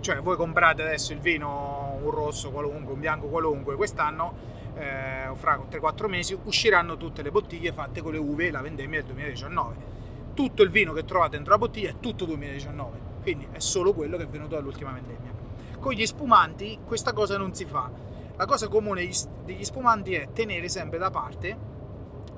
cioè, 0.00 0.16
voi 0.16 0.36
comprate 0.36 0.82
adesso 0.82 1.12
il 1.12 1.20
vino, 1.20 1.98
un 2.02 2.10
rosso 2.10 2.50
qualunque, 2.50 2.94
un 2.94 2.98
bianco 3.00 3.28
qualunque, 3.28 3.76
quest'anno, 3.76 4.34
eh, 4.74 5.30
fra 5.34 5.60
3-4 5.68 6.08
mesi, 6.08 6.36
usciranno 6.42 6.96
tutte 6.96 7.22
le 7.22 7.30
bottiglie 7.30 7.72
fatte 7.72 8.02
con 8.02 8.10
le 8.10 8.18
uve 8.18 8.48
e 8.48 8.50
la 8.50 8.60
vendemmia 8.60 8.98
del 8.98 9.12
2019. 9.12 9.90
Tutto 10.34 10.62
il 10.62 10.70
vino 10.70 10.92
che 10.92 11.04
trovate 11.04 11.36
dentro 11.36 11.52
la 11.52 11.58
bottiglia 11.58 11.90
è 11.90 11.94
tutto 12.00 12.24
2019, 12.24 12.98
quindi 13.22 13.46
è 13.52 13.60
solo 13.60 13.92
quello 13.92 14.16
che 14.16 14.24
è 14.24 14.26
venuto 14.26 14.56
dall'ultima 14.56 14.90
vendemmia. 14.90 15.30
Con 15.78 15.92
gli 15.92 16.06
spumanti 16.06 16.80
questa 16.84 17.12
cosa 17.12 17.38
non 17.38 17.54
si 17.54 17.64
fa. 17.66 18.10
La 18.36 18.46
cosa 18.46 18.68
comune 18.68 19.08
degli- 19.44 19.62
spumanti 19.62 20.14
è 20.14 20.28
tenere 20.32 20.68
sempre 20.68 20.98
da 20.98 21.10
parte 21.10 21.70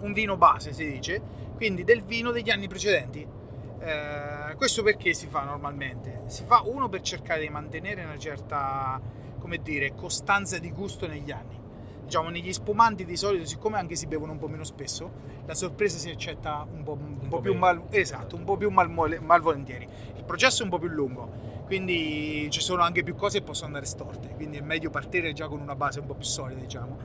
un 0.01 0.13
vino 0.13 0.37
base, 0.37 0.73
si 0.73 0.91
dice, 0.91 1.21
quindi 1.57 1.85
del 1.85 2.03
vino 2.03 2.31
degli 2.31 2.51
anni 2.51 2.69
precedenti. 2.69 3.27
Eh, 3.79 4.55
questo 4.57 4.83
perché 4.83 5.15
si 5.15 5.27
fa 5.29 5.43
normalmente? 5.45 6.23
Si 6.27 6.45
fa 6.45 6.63
uno 6.65 6.89
per 6.89 7.01
cercare 7.01 7.41
di 7.41 7.49
mantenere 7.49 8.05
una 8.05 8.19
certa, 8.19 9.01
come 9.39 9.59
dire, 9.59 9.95
costanza 9.95 10.59
di 10.59 10.71
gusto 10.71 11.07
negli 11.07 11.31
anni. 11.31 11.63
Diciamo, 12.05 12.29
negli 12.29 12.53
spumanti 12.53 13.07
di 13.07 13.17
solito, 13.17 13.47
siccome 13.47 13.79
anche 13.79 13.95
si 13.97 14.07
bevono 14.07 14.33
un 14.33 14.39
po' 14.39 14.49
meno 14.49 14.65
spesso, 14.65 15.11
la 15.47 15.55
sorpresa 15.55 15.97
si 15.97 16.11
accetta 16.11 16.67
un 16.71 16.83
po', 16.83 16.93
un 16.93 17.29
po' 17.29 17.37
po' 17.37 17.41
più 17.41 17.55
mal, 17.55 17.83
esatto, 17.91 18.37
un 18.37 18.45
po' 18.45 18.57
più 18.57 18.71
malmole- 18.71 19.21
malvolentieri. 19.21 19.89
Il 20.17 20.25
processo 20.25 20.63
è 20.63 20.65
un 20.65 20.71
po' 20.71 20.79
più 20.79 20.89
lungo, 20.89 21.54
quindi 21.65 22.49
ci 22.51 22.61
sono 22.61 22.83
anche 22.83 23.03
più 23.03 23.15
cose 23.15 23.39
che 23.39 23.45
possono 23.45 23.69
andare 23.69 23.87
storte, 23.87 24.29
quindi 24.35 24.59
è 24.59 24.61
meglio 24.61 24.91
partire 24.91 25.33
già 25.33 25.49
con 25.49 25.61
una 25.61 25.75
base 25.75 26.01
un 26.01 26.07
po' 26.07 26.15
più 26.15 26.25
solida, 26.25 26.61
diciamo. 26.61 26.99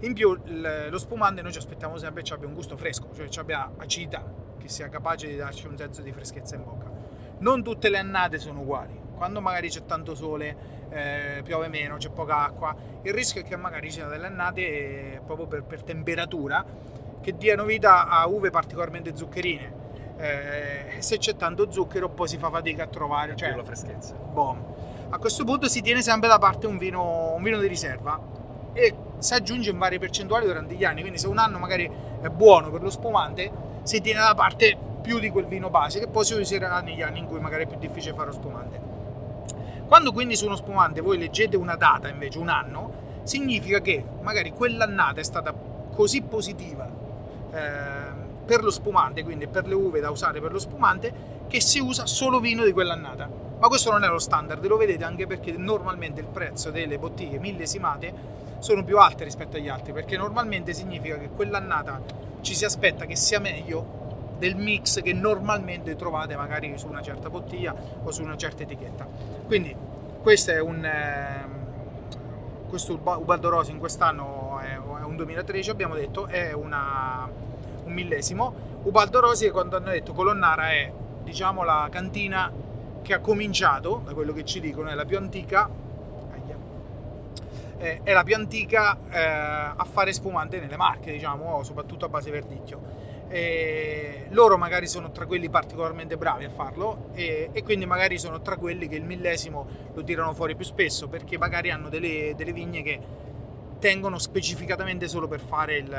In 0.00 0.14
più, 0.14 0.36
lo 0.44 0.98
spumante 0.98 1.42
noi 1.42 1.52
ci 1.52 1.58
aspettiamo 1.58 1.96
sempre 1.98 2.22
che 2.22 2.32
abbia 2.32 2.48
un 2.48 2.54
gusto 2.54 2.76
fresco, 2.76 3.10
cioè 3.14 3.28
ci 3.28 3.38
abbia 3.38 3.70
acidità, 3.76 4.24
che 4.58 4.68
sia 4.68 4.88
capace 4.88 5.28
di 5.28 5.36
darci 5.36 5.66
un 5.66 5.76
senso 5.76 6.02
di 6.02 6.12
freschezza 6.12 6.56
in 6.56 6.64
bocca. 6.64 6.90
Non 7.38 7.62
tutte 7.62 7.88
le 7.88 7.98
annate 7.98 8.38
sono 8.38 8.60
uguali. 8.60 8.98
Quando 9.14 9.40
magari 9.40 9.68
c'è 9.68 9.84
tanto 9.84 10.14
sole, 10.14 10.56
eh, 10.88 11.42
piove 11.44 11.68
meno, 11.68 11.96
c'è 11.96 12.10
poca 12.10 12.38
acqua, 12.38 12.74
il 13.02 13.12
rischio 13.12 13.42
è 13.42 13.44
che 13.44 13.56
magari 13.56 13.88
ci 13.88 13.96
siano 13.96 14.10
delle 14.10 14.26
annate 14.26 14.60
eh, 15.14 15.20
proprio 15.24 15.46
per, 15.46 15.64
per 15.64 15.82
temperatura 15.82 16.64
che 17.20 17.36
diano 17.36 17.64
vita 17.64 18.08
a 18.08 18.26
uve 18.26 18.50
particolarmente 18.50 19.14
zuccherine. 19.14 19.79
Eh, 20.20 20.96
se 20.98 21.16
c'è 21.16 21.34
tanto 21.34 21.72
zucchero 21.72 22.10
poi 22.10 22.28
si 22.28 22.36
fa 22.36 22.50
fatica 22.50 22.82
a 22.82 22.86
trovare, 22.86 23.34
cioè 23.36 23.54
la 23.56 23.64
freschezza. 23.64 24.14
Boom. 24.14 24.62
A 25.08 25.18
questo 25.18 25.44
punto 25.44 25.66
si 25.66 25.80
tiene 25.80 26.02
sempre 26.02 26.28
da 26.28 26.38
parte 26.38 26.66
un 26.66 26.76
vino, 26.76 27.32
un 27.34 27.42
vino 27.42 27.58
di 27.58 27.66
riserva 27.66 28.20
e 28.72 28.94
si 29.18 29.34
aggiunge 29.34 29.70
in 29.70 29.78
varie 29.78 29.98
percentuali 29.98 30.46
durante 30.46 30.74
gli 30.74 30.84
anni. 30.84 31.00
Quindi, 31.00 31.18
se 31.18 31.26
un 31.26 31.38
anno 31.38 31.58
magari 31.58 31.90
è 32.20 32.28
buono 32.28 32.70
per 32.70 32.82
lo 32.82 32.90
spumante, 32.90 33.50
si 33.82 34.00
tiene 34.00 34.20
da 34.20 34.34
parte 34.34 34.76
più 35.00 35.18
di 35.18 35.30
quel 35.30 35.46
vino 35.46 35.70
base 35.70 35.98
che 35.98 36.06
poi 36.06 36.24
si 36.24 36.34
userà 36.34 36.80
negli 36.80 37.00
anni 37.00 37.20
in 37.20 37.26
cui 37.26 37.40
magari 37.40 37.64
è 37.64 37.66
più 37.66 37.78
difficile 37.78 38.14
fare 38.14 38.26
lo 38.26 38.34
spumante. 38.34 38.80
Quando 39.86 40.12
quindi 40.12 40.36
su 40.36 40.44
uno 40.44 40.54
spumante 40.54 41.00
voi 41.00 41.18
leggete 41.18 41.56
una 41.56 41.76
data 41.76 42.08
invece 42.08 42.38
un 42.38 42.48
anno, 42.48 43.22
significa 43.22 43.80
che 43.80 44.04
magari 44.20 44.52
quell'annata 44.52 45.20
è 45.20 45.24
stata 45.24 45.52
così 45.92 46.22
positiva 46.22 46.88
ehm, 47.52 48.09
per 48.50 48.64
lo 48.64 48.72
spumante, 48.72 49.22
quindi 49.22 49.46
per 49.46 49.68
le 49.68 49.74
uve 49.74 50.00
da 50.00 50.10
usare 50.10 50.40
per 50.40 50.50
lo 50.50 50.58
spumante, 50.58 51.44
che 51.46 51.60
si 51.60 51.78
usa 51.78 52.04
solo 52.04 52.40
vino 52.40 52.64
di 52.64 52.72
quell'annata. 52.72 53.30
Ma 53.60 53.68
questo 53.68 53.92
non 53.92 54.02
è 54.02 54.08
lo 54.08 54.18
standard, 54.18 54.66
lo 54.66 54.76
vedete 54.76 55.04
anche 55.04 55.28
perché 55.28 55.52
normalmente 55.52 56.20
il 56.20 56.26
prezzo 56.26 56.72
delle 56.72 56.98
bottiglie 56.98 57.38
millesimate 57.38 58.12
sono 58.58 58.82
più 58.82 58.98
alte 58.98 59.22
rispetto 59.22 59.56
agli 59.56 59.68
altri, 59.68 59.92
perché 59.92 60.16
normalmente 60.16 60.72
significa 60.72 61.16
che 61.16 61.28
quell'annata 61.28 62.02
ci 62.40 62.56
si 62.56 62.64
aspetta 62.64 63.06
che 63.06 63.14
sia 63.14 63.38
meglio 63.38 64.34
del 64.38 64.56
mix 64.56 65.00
che 65.00 65.12
normalmente 65.12 65.94
trovate 65.94 66.34
magari 66.34 66.76
su 66.76 66.88
una 66.88 67.02
certa 67.02 67.30
bottiglia 67.30 67.72
o 68.02 68.10
su 68.10 68.24
una 68.24 68.36
certa 68.36 68.64
etichetta. 68.64 69.06
Quindi 69.46 69.72
questo 70.20 70.50
è 70.50 70.60
un 70.60 70.84
ehm, 70.84 72.68
questo 72.68 72.94
Uba- 72.94 73.16
Ubaldo 73.16 73.48
Rosi 73.48 73.70
in 73.70 73.78
quest'anno 73.78 74.58
è 74.58 74.76
un 74.76 75.14
2013 75.14 75.70
abbiamo 75.70 75.94
detto 75.94 76.26
è 76.26 76.52
una, 76.52 77.28
un 77.90 77.94
millesimo. 77.94 78.54
Ubaldo 78.84 79.20
Rosi 79.20 79.50
quando 79.50 79.76
hanno 79.76 79.90
detto 79.90 80.12
Colonnara 80.12 80.70
è 80.70 80.90
diciamo 81.22 81.62
la 81.64 81.88
cantina 81.90 82.50
che 83.02 83.12
ha 83.12 83.18
cominciato 83.20 84.02
da 84.04 84.14
quello 84.14 84.32
che 84.32 84.44
ci 84.44 84.60
dicono 84.60 84.88
è 84.88 84.94
la 84.94 85.04
più 85.04 85.18
antica 85.18 85.68
è 87.80 88.12
la 88.12 88.22
più 88.24 88.34
antica 88.34 88.98
eh, 89.10 89.18
a 89.18 89.86
fare 89.90 90.12
spumante 90.12 90.60
nelle 90.60 90.76
marche 90.76 91.12
diciamo 91.12 91.62
soprattutto 91.62 92.04
a 92.04 92.08
base 92.08 92.30
verdicchio. 92.30 93.08
E 93.28 94.26
loro 94.30 94.58
magari 94.58 94.88
sono 94.88 95.12
tra 95.12 95.24
quelli 95.24 95.48
particolarmente 95.48 96.16
bravi 96.16 96.44
a 96.44 96.50
farlo 96.50 97.10
e, 97.14 97.50
e 97.52 97.62
quindi 97.62 97.86
magari 97.86 98.18
sono 98.18 98.42
tra 98.42 98.56
quelli 98.56 98.88
che 98.88 98.96
il 98.96 99.04
millesimo 99.04 99.66
lo 99.94 100.02
tirano 100.02 100.34
fuori 100.34 100.56
più 100.56 100.64
spesso 100.64 101.08
perché 101.08 101.38
magari 101.38 101.70
hanno 101.70 101.88
delle, 101.88 102.34
delle 102.36 102.52
vigne 102.52 102.82
che 102.82 103.00
tengono 103.80 104.18
specificatamente 104.18 105.08
solo 105.08 105.26
per 105.26 105.40
fare 105.40 105.78
il- 105.78 105.96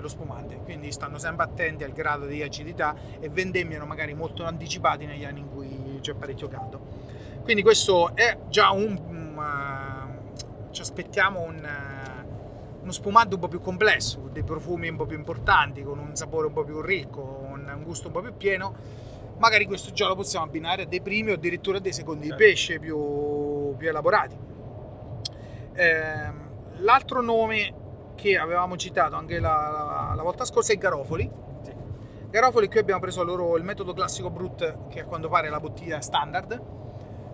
lo 0.00 0.08
spumante 0.08 0.56
quindi 0.58 0.92
stanno 0.92 1.18
sempre 1.18 1.44
attenti 1.44 1.82
al 1.82 1.92
grado 1.92 2.26
di 2.26 2.42
acidità 2.42 2.94
e 3.18 3.28
vendemmiano 3.28 3.86
magari 3.86 4.14
molto 4.14 4.44
anticipati 4.44 5.06
negli 5.06 5.24
anni 5.24 5.40
in 5.40 5.48
cui 5.50 5.98
c'è 6.00 6.14
parecchio 6.14 6.46
caldo 6.46 6.80
quindi 7.42 7.62
questo 7.62 8.14
è 8.14 8.38
già 8.48 8.70
un, 8.70 8.98
un, 9.06 9.38
eh, 9.38 10.72
ci 10.72 10.80
aspettiamo 10.80 11.40
un, 11.40 11.56
eh, 11.56 12.24
uno 12.80 12.90
spumante 12.92 13.34
un 13.34 13.40
po' 13.40 13.48
più 13.48 13.60
complesso, 13.60 14.28
dei 14.32 14.42
profumi 14.44 14.88
un 14.88 14.96
po' 14.96 15.04
più 15.06 15.16
importanti, 15.18 15.82
con 15.82 15.98
un 15.98 16.16
sapore 16.16 16.46
un 16.46 16.52
po' 16.54 16.64
più 16.64 16.80
ricco, 16.80 17.46
un, 17.50 17.70
un 17.76 17.82
gusto 17.82 18.06
un 18.06 18.12
po' 18.14 18.20
più 18.22 18.34
pieno. 18.36 18.74
Magari 19.36 19.66
questo 19.66 19.92
già 19.92 20.06
lo 20.06 20.14
possiamo 20.14 20.44
abbinare 20.46 20.82
a 20.82 20.86
dei 20.86 21.00
primi 21.02 21.32
o 21.32 21.34
addirittura 21.34 21.76
a 21.78 21.80
dei 21.80 21.92
secondi 21.92 22.22
di 22.22 22.28
Certo. 22.28 22.44
pesce 22.44 22.78
più, 22.78 23.74
più 23.76 23.88
elaborati. 23.88 24.36
Ehm, 25.74 26.43
l'altro 26.78 27.20
nome 27.22 27.82
che 28.14 28.36
avevamo 28.38 28.76
citato 28.76 29.16
anche 29.16 29.38
la, 29.40 30.08
la- 30.08 30.14
la 30.14 30.22
volta 30.22 30.44
scorsa 30.44 30.72
è 30.72 30.76
Garofoli. 30.76 31.30
Sì. 31.62 31.72
Garofoli 32.30 32.68
qui 32.68 32.78
abbiamo 32.78 33.00
preso 33.00 33.22
loro 33.24 33.56
il 33.56 33.64
metodo 33.64 33.92
classico 33.92 34.30
Brut 34.30 34.88
che 34.88 35.00
a 35.00 35.04
quanto 35.04 35.28
pare 35.28 35.48
è 35.48 35.50
la 35.50 35.60
bottiglia 35.60 36.00
standard. 36.00 36.72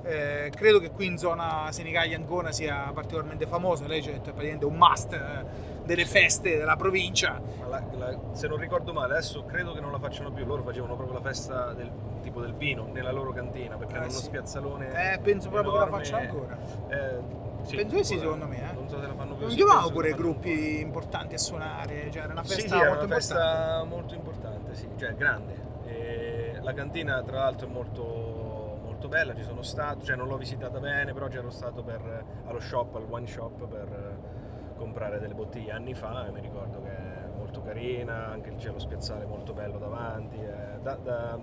Eh, 0.03 0.51
credo 0.57 0.79
che 0.81 0.91
qui 0.93 1.05
in 1.07 1.19
zona 1.19 1.71
Senigallia 1.73 2.17
Ancona 2.17 2.53
sia 2.53 2.91
particolarmente 2.95 3.47
famosa, 3.47 3.87
lei 3.87 4.01
c'è 4.01 4.13
praticamente 4.21 4.65
un 4.65 4.75
must 4.77 5.13
eh, 5.13 5.45
delle 5.85 6.07
feste 6.07 6.57
della 6.57 6.77
provincia. 6.77 7.39
La- 7.69 7.83
la- 7.99 8.19
se 8.33 8.49
non 8.49 8.57
ricordo 8.57 8.95
male, 8.95 9.13
adesso 9.13 9.45
credo 9.45 9.73
che 9.75 9.81
non 9.81 9.93
la 9.93 9.99
facciano 9.99 10.33
più. 10.33 10.47
Loro 10.47 10.63
facevano 10.63 10.97
proprio 10.97 11.19
la 11.19 11.25
festa 11.25 11.75
del 11.75 11.91
tipo 12.23 12.41
del 12.41 12.55
vino 12.55 12.87
nella 12.91 13.13
loro 13.13 13.31
cantina 13.33 13.77
perché 13.77 13.93
Eh, 13.95 13.97
hanno 13.99 14.07
uno 14.07 14.15
sì. 14.17 14.25
spiazzalone. 14.25 15.13
Eh, 15.13 15.19
penso 15.19 15.51
proprio 15.51 15.73
che 15.73 15.79
la 15.79 15.85
enorme. 15.87 16.05
faccia 16.05 16.17
ancora. 16.19 16.59
Eh, 16.89 17.19
sì, 17.63 17.77
Penso 17.77 18.03
sì, 18.03 18.19
secondo 18.19 18.47
me, 18.47 18.71
eh. 18.71 18.73
Non 18.75 18.89
so 18.89 19.01
se 19.01 19.07
la 19.07 19.15
fanno 19.15 19.35
più. 19.35 19.47
Non 19.47 19.51
sì, 19.57 19.65
penso 19.65 19.91
pure 19.93 20.13
gruppi 20.13 20.81
importanti 20.81 21.35
a 21.35 21.39
suonare, 21.39 22.11
cioè 22.11 22.23
era 22.25 22.33
una 22.33 22.45
Sì, 22.45 22.55
festa 22.55 22.69
sì, 22.77 22.81
era 22.81 22.89
molto 22.89 23.05
una 23.05 23.15
festa 23.15 23.35
importante. 23.35 23.89
molto 23.95 24.15
importante, 24.15 24.75
sì, 24.75 24.89
cioè 24.97 25.15
grande. 25.15 25.69
E 25.87 26.59
la 26.61 26.73
cantina 26.73 27.23
tra 27.23 27.39
l'altro 27.39 27.67
è 27.69 27.71
molto, 27.71 28.79
molto 28.83 29.09
bella, 29.09 29.35
ci 29.35 29.43
sono 29.43 29.63
stato, 29.63 30.05
cioè 30.05 30.17
non 30.17 30.29
l'ho 30.29 30.37
visitata 30.37 30.79
bene, 30.81 31.13
però 31.13 31.27
c'ero 31.29 31.51
stato 31.51 31.83
per- 31.83 32.25
allo 32.47 32.61
shop, 32.61 32.95
al 32.97 33.07
one 33.09 33.27
shop 33.27 33.67
per 33.67 33.89
eh, 33.89 34.77
comprare 34.77 35.19
delle 35.19 35.35
bottiglie 35.35 35.73
anni 35.73 35.95
fa 35.95 36.27
e 36.27 36.31
mi 36.31 36.41
ricordo 36.41 36.81
che 36.83 36.89
è 36.91 37.29
molto 37.37 37.63
carina, 37.63 38.29
anche 38.29 38.55
c'è 38.57 38.71
lo 38.71 38.79
spiazzale 38.79 39.25
molto 39.27 39.53
bello 39.53 39.79
davanti, 39.79 40.37
è 40.37 40.79
da, 40.83 40.95
da- 40.97 41.39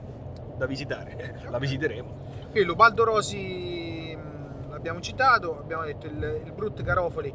da 0.55 0.65
visitare, 0.65 1.39
la 1.49 1.57
visiteremo. 1.59 2.15
Qui 2.51 2.63
l'Ubaldo 2.63 3.03
Rosi 3.03 4.17
mh, 4.77 4.83
l'abbiamo 4.83 4.99
citato, 5.01 5.57
abbiamo 5.59 5.83
detto 5.83 6.05
il, 6.05 6.41
il 6.45 6.51
Brut 6.51 6.81
Garofoli, 6.81 7.33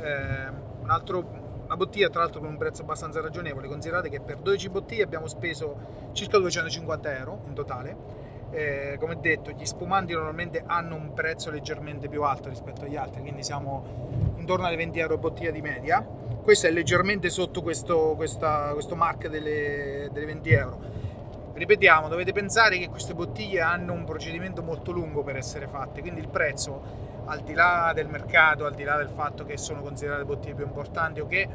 ehm, 0.00 0.54
un 0.82 0.90
altro- 0.90 1.40
una 1.64 1.76
bottiglia 1.76 2.08
tra 2.10 2.20
l'altro 2.20 2.40
con 2.40 2.50
un 2.50 2.58
prezzo 2.58 2.82
abbastanza 2.82 3.20
ragionevole, 3.20 3.66
considerate 3.66 4.08
che 4.10 4.20
per 4.20 4.36
12 4.38 4.68
bottiglie 4.68 5.02
abbiamo 5.04 5.26
speso 5.26 6.10
circa 6.12 6.38
250 6.38 7.16
euro 7.16 7.40
in 7.46 7.54
totale. 7.54 7.96
Eh, 8.50 8.96
come 9.00 9.18
detto, 9.18 9.50
gli 9.52 9.64
spumanti 9.64 10.12
normalmente 10.12 10.62
hanno 10.66 10.94
un 10.94 11.14
prezzo 11.14 11.50
leggermente 11.50 12.08
più 12.08 12.22
alto 12.22 12.50
rispetto 12.50 12.84
agli 12.84 12.96
altri, 12.96 13.22
quindi 13.22 13.42
siamo 13.42 14.34
intorno 14.36 14.66
alle 14.66 14.76
20 14.76 14.98
euro 14.98 15.16
bottiglia 15.16 15.50
di 15.50 15.62
media. 15.62 16.06
Questo 16.42 16.66
è 16.66 16.70
leggermente 16.70 17.30
sotto 17.30 17.62
questo, 17.62 18.12
questa- 18.14 18.70
questo 18.74 18.94
mark 18.94 19.28
delle, 19.28 20.10
delle 20.12 20.26
20 20.26 20.50
euro. 20.50 20.91
Ripetiamo, 21.54 22.08
dovete 22.08 22.32
pensare 22.32 22.78
che 22.78 22.88
queste 22.88 23.14
bottiglie 23.14 23.60
hanno 23.60 23.92
un 23.92 24.04
procedimento 24.04 24.62
molto 24.62 24.90
lungo 24.90 25.22
per 25.22 25.36
essere 25.36 25.68
fatte, 25.68 26.00
quindi 26.00 26.20
il 26.20 26.28
prezzo, 26.28 26.82
al 27.26 27.40
di 27.40 27.52
là 27.52 27.92
del 27.94 28.08
mercato, 28.08 28.64
al 28.64 28.74
di 28.74 28.84
là 28.84 28.96
del 28.96 29.10
fatto 29.10 29.44
che 29.44 29.58
sono 29.58 29.82
considerate 29.82 30.24
bottiglie 30.24 30.54
più 30.54 30.64
importanti 30.64 31.20
o 31.20 31.26
che 31.26 31.46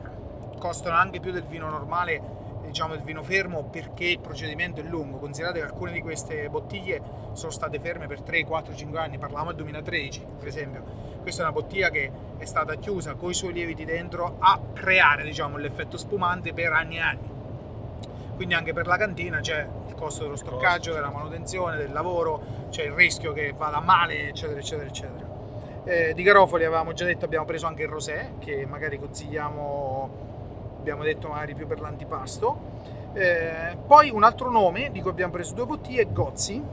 costano 0.59 0.95
anche 0.95 1.19
più 1.19 1.31
del 1.31 1.43
vino 1.43 1.67
normale, 1.67 2.21
diciamo 2.67 2.93
il 2.93 3.01
vino 3.01 3.23
fermo, 3.23 3.63
perché 3.63 4.05
il 4.05 4.19
procedimento 4.19 4.81
è 4.81 4.83
lungo. 4.83 5.17
Considerate 5.17 5.59
che 5.59 5.65
alcune 5.65 5.91
di 5.91 6.01
queste 6.01 6.47
bottiglie 6.47 7.01
sono 7.33 7.51
state 7.51 7.79
ferme 7.79 8.05
per 8.05 8.21
3, 8.21 8.43
4, 8.43 8.75
5 8.75 8.99
anni, 8.99 9.17
parliamo 9.17 9.47
del 9.47 9.55
2013 9.55 10.25
per 10.37 10.47
esempio. 10.47 10.83
Questa 11.21 11.41
è 11.41 11.45
una 11.45 11.53
bottiglia 11.53 11.89
che 11.89 12.11
è 12.37 12.45
stata 12.45 12.75
chiusa 12.75 13.15
con 13.15 13.31
i 13.31 13.33
suoi 13.33 13.51
lieviti 13.51 13.83
dentro 13.83 14.37
a 14.39 14.59
creare 14.73 15.23
diciamo, 15.23 15.57
l'effetto 15.57 15.97
spumante 15.97 16.53
per 16.53 16.71
anni 16.71 16.97
e 16.97 16.99
anni. 16.99 17.36
Quindi 18.37 18.53
anche 18.53 18.71
per 18.71 18.85
la 18.85 18.97
cantina 18.97 19.39
c'è 19.39 19.67
il 19.87 19.95
costo 19.95 20.23
dello 20.23 20.35
stoccaggio, 20.35 20.93
della 20.93 21.09
manutenzione, 21.09 21.75
del 21.75 21.91
lavoro, 21.91 22.67
c'è 22.69 22.83
il 22.83 22.91
rischio 22.91 23.33
che 23.33 23.51
vada 23.57 23.79
male, 23.79 24.27
eccetera, 24.27 24.59
eccetera, 24.59 24.87
eccetera. 24.87 25.25
Eh, 25.83 26.13
di 26.13 26.21
Garofoli 26.21 26.63
avevamo 26.63 26.93
già 26.93 27.03
detto, 27.03 27.25
abbiamo 27.25 27.45
preso 27.45 27.65
anche 27.65 27.81
il 27.81 27.89
rosé, 27.89 28.33
che 28.37 28.67
magari 28.67 28.99
consigliamo, 28.99 30.09
abbiamo 30.77 31.01
detto 31.01 31.29
magari 31.29 31.55
più 31.55 31.65
per 31.65 31.79
l'antipasto. 31.79 32.59
Eh, 33.13 33.75
poi 33.87 34.11
un 34.11 34.23
altro 34.23 34.51
nome 34.51 34.91
di 34.91 35.01
cui 35.01 35.09
abbiamo 35.09 35.33
preso 35.33 35.55
due 35.55 35.65
bottiglie 35.65 36.03
è 36.03 36.07
Gozzi. 36.07 36.63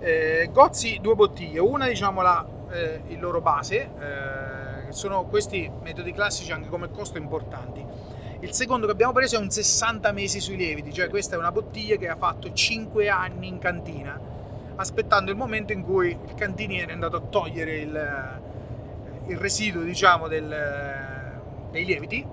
Eh, 0.00 0.48
Gozzi 0.50 0.98
due 1.00 1.14
bottiglie, 1.14 1.60
una 1.60 1.86
diciamo 1.86 2.20
la, 2.20 2.44
eh, 2.72 3.02
il 3.06 3.20
loro 3.20 3.40
base, 3.40 3.90
eh, 3.96 4.92
sono 4.92 5.24
questi 5.26 5.70
metodi 5.82 6.12
classici 6.12 6.50
anche 6.50 6.68
come 6.68 6.90
costo 6.90 7.16
importanti. 7.16 8.13
Il 8.44 8.52
secondo 8.52 8.84
che 8.84 8.92
abbiamo 8.92 9.12
preso 9.12 9.36
è 9.36 9.38
un 9.38 9.48
60 9.48 10.12
mesi 10.12 10.38
sui 10.38 10.56
lieviti, 10.56 10.92
cioè 10.92 11.08
questa 11.08 11.34
è 11.34 11.38
una 11.38 11.50
bottiglia 11.50 11.96
che 11.96 12.08
ha 12.08 12.14
fatto 12.14 12.52
5 12.52 13.08
anni 13.08 13.48
in 13.48 13.56
cantina, 13.56 14.20
aspettando 14.76 15.30
il 15.30 15.36
momento 15.38 15.72
in 15.72 15.82
cui 15.82 16.10
il 16.10 16.34
cantiniere 16.34 16.90
è 16.90 16.92
andato 16.92 17.16
a 17.16 17.20
togliere 17.20 17.76
il, 17.78 18.40
il 19.28 19.38
residuo, 19.38 19.82
diciamo, 19.82 20.28
del, 20.28 20.54
dei 21.70 21.86
lieviti 21.86 22.26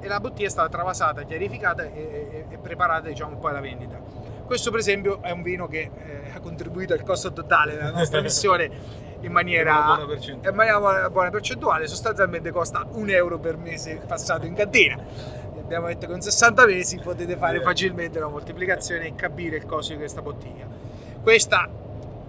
e 0.00 0.08
la 0.08 0.18
bottiglia 0.18 0.48
è 0.48 0.50
stata 0.50 0.68
travasata, 0.68 1.22
chiarificata 1.22 1.84
e, 1.84 1.88
e, 1.88 2.44
e 2.48 2.58
preparata, 2.58 3.06
diciamo, 3.06 3.36
poi 3.36 3.50
alla 3.50 3.60
vendita. 3.60 3.96
Questo, 4.44 4.70
per 4.70 4.80
esempio, 4.80 5.22
è 5.22 5.30
un 5.30 5.42
vino 5.42 5.68
che 5.68 5.88
eh, 5.94 6.30
ha 6.34 6.40
contribuito 6.40 6.94
al 6.94 7.04
costo 7.04 7.32
totale 7.32 7.76
della 7.76 7.92
nostra 7.92 8.20
missione 8.22 9.06
in 9.20 9.32
maniera, 9.32 9.98
in 10.00 10.54
maniera 10.54 10.78
buona, 10.78 11.10
buona 11.10 11.30
percentuale, 11.30 11.86
sostanzialmente 11.86 12.50
costa 12.50 12.86
un 12.92 13.10
euro 13.10 13.38
per 13.38 13.56
mese 13.56 14.00
passato 14.06 14.46
in 14.46 14.54
cantina. 14.54 14.96
Abbiamo 15.58 15.88
detto 15.88 16.06
che 16.06 16.12
con 16.12 16.20
60 16.20 16.66
mesi 16.66 16.98
potete 16.98 17.36
fare 17.36 17.60
facilmente 17.60 18.18
la 18.18 18.28
moltiplicazione 18.28 19.08
e 19.08 19.14
capire 19.14 19.56
il 19.56 19.66
costo 19.66 19.92
di 19.92 19.98
questa 19.98 20.22
bottiglia. 20.22 20.66
Questa 21.22 21.68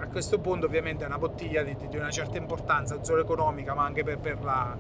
a 0.02 0.08
questo 0.08 0.40
punto 0.40 0.66
ovviamente 0.66 1.04
è 1.04 1.08
una 1.08 1.18
bottiglia 1.18 1.62
di, 1.62 1.76
di 1.90 1.98
una 1.98 2.10
certa 2.10 2.38
importanza, 2.38 2.96
non 2.96 3.04
solo 3.04 3.22
economica, 3.22 3.74
ma 3.74 3.84
anche 3.84 4.04
per, 4.04 4.18
per 4.18 4.42
la, 4.42 4.76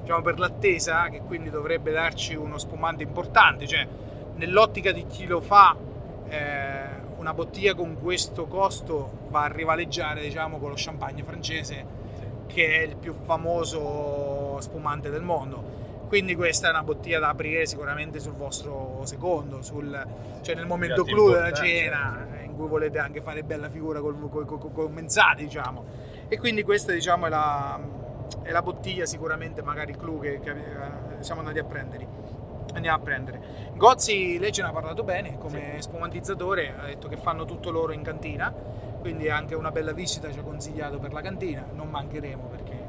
diciamo, 0.00 0.20
per 0.20 0.38
l'attesa, 0.38 1.08
che 1.08 1.20
quindi 1.20 1.50
dovrebbe 1.50 1.90
darci 1.90 2.34
uno 2.34 2.58
spumante 2.58 3.02
importante, 3.02 3.66
cioè 3.66 3.86
nell'ottica 4.34 4.92
di 4.92 5.06
chi 5.06 5.26
lo 5.26 5.40
fa 5.40 5.76
eh, 6.28 6.73
una 7.24 7.32
bottiglia 7.32 7.74
con 7.74 7.96
questo 8.02 8.44
costo 8.46 9.28
va 9.30 9.44
a 9.44 9.46
rivaleggiare 9.46 10.20
diciamo, 10.20 10.58
con 10.58 10.68
lo 10.68 10.74
champagne 10.76 11.22
francese 11.22 12.02
che 12.46 12.66
è 12.66 12.82
il 12.82 12.96
più 12.96 13.14
famoso 13.14 14.60
spumante 14.60 15.08
del 15.08 15.22
mondo. 15.22 15.82
Quindi 16.06 16.34
questa 16.34 16.66
è 16.66 16.70
una 16.70 16.82
bottiglia 16.82 17.18
da 17.18 17.30
aprire 17.30 17.64
sicuramente 17.64 18.20
sul 18.20 18.34
vostro 18.34 19.00
secondo, 19.04 19.62
sul, 19.62 20.06
cioè 20.42 20.54
nel 20.54 20.66
momento 20.66 21.02
clou 21.02 21.30
della 21.30 21.48
importanti. 21.48 21.70
cena, 21.70 22.26
eh, 22.38 22.44
in 22.44 22.54
cui 22.54 22.68
volete 22.68 22.98
anche 22.98 23.22
fare 23.22 23.42
bella 23.42 23.70
figura 23.70 24.00
col, 24.00 24.28
col, 24.28 24.46
col- 24.46 25.04
diciamo. 25.36 25.84
E 26.28 26.38
quindi 26.38 26.62
questa 26.62 26.92
diciamo 26.92 27.24
è 27.24 27.30
la, 27.30 27.80
è 28.42 28.50
la 28.50 28.62
bottiglia 28.62 29.06
sicuramente 29.06 29.62
magari 29.62 29.96
clou 29.96 30.20
che, 30.20 30.40
che, 30.40 30.50
eh, 30.50 31.22
siamo 31.22 31.40
andati 31.40 31.58
a 31.58 31.64
prendere. 31.64 32.06
Andiamo 32.74 32.96
a 32.96 33.00
prendere. 33.00 33.40
Gozzi, 33.76 34.38
lei 34.38 34.52
ce 34.52 34.62
ne 34.62 34.68
ha 34.68 34.72
parlato 34.72 35.02
bene 35.02 35.38
come 35.38 35.76
spumantizzatore, 35.78 36.74
ha 36.78 36.86
detto 36.86 37.08
che 37.08 37.16
fanno 37.16 37.44
tutto 37.44 37.70
loro 37.70 37.92
in 37.92 38.02
cantina, 38.02 38.52
quindi 39.00 39.28
anche 39.28 39.54
una 39.54 39.70
bella 39.70 39.92
visita 39.92 40.30
ci 40.30 40.38
ha 40.38 40.42
consigliato 40.42 40.98
per 40.98 41.12
la 41.12 41.20
cantina, 41.20 41.64
non 41.72 41.88
mancheremo 41.88 42.42
perché 42.44 42.82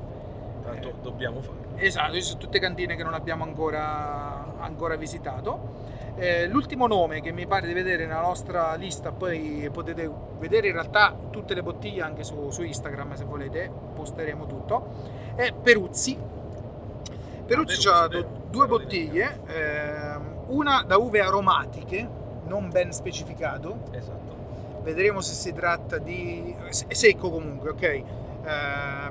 Tanto 0.63 0.89
Eh. 0.89 0.93
dobbiamo 1.04 1.41
farlo. 1.41 1.62
Esatto, 1.76 2.19
sono 2.21 2.39
tutte 2.39 2.58
cantine 2.58 2.95
che 2.95 3.04
non 3.04 3.13
abbiamo 3.13 3.43
ancora, 3.43 4.56
ancora 4.60 4.95
visitato. 4.95 5.93
Eh, 6.15 6.48
l'ultimo 6.48 6.88
nome 6.88 7.21
che 7.21 7.32
mi 7.32 7.45
pare 7.45 7.67
di 7.67 7.74
vedere 7.74 8.08
nella 8.08 8.21
nostra 8.21 8.74
lista, 8.74 9.12
poi 9.12 9.69
potete 9.71 10.10
vedere 10.39 10.67
in 10.67 10.74
realtà 10.74 11.15
tutte 11.30 11.54
le 11.54 11.62
bottiglie 11.62 12.02
anche 12.02 12.24
su, 12.24 12.50
su 12.50 12.63
Instagram 12.63 13.13
se 13.13 13.26
volete, 13.26 13.69
posteremo 13.93 14.48
tutto, 14.48 14.88
è 15.36 15.54
Peruzzi. 15.54 16.17
Peruzzi 17.45 17.88
Ah, 17.88 18.03
ha 18.03 18.08
due 18.08 18.65
bottiglie, 18.67 19.39
ehm, 19.47 20.34
una 20.47 20.84
da 20.86 20.97
uve 20.97 21.19
aromatiche, 21.21 22.08
non 22.45 22.69
ben 22.69 22.91
specificato, 22.91 23.77
Esatto. 23.91 24.81
vedremo 24.84 25.21
se 25.21 25.34
si 25.34 25.53
tratta 25.53 25.97
di 25.97 26.55
è 26.88 26.93
secco 26.93 27.29
comunque 27.29 27.69
ok? 27.71 27.81
Eh, 27.84 28.03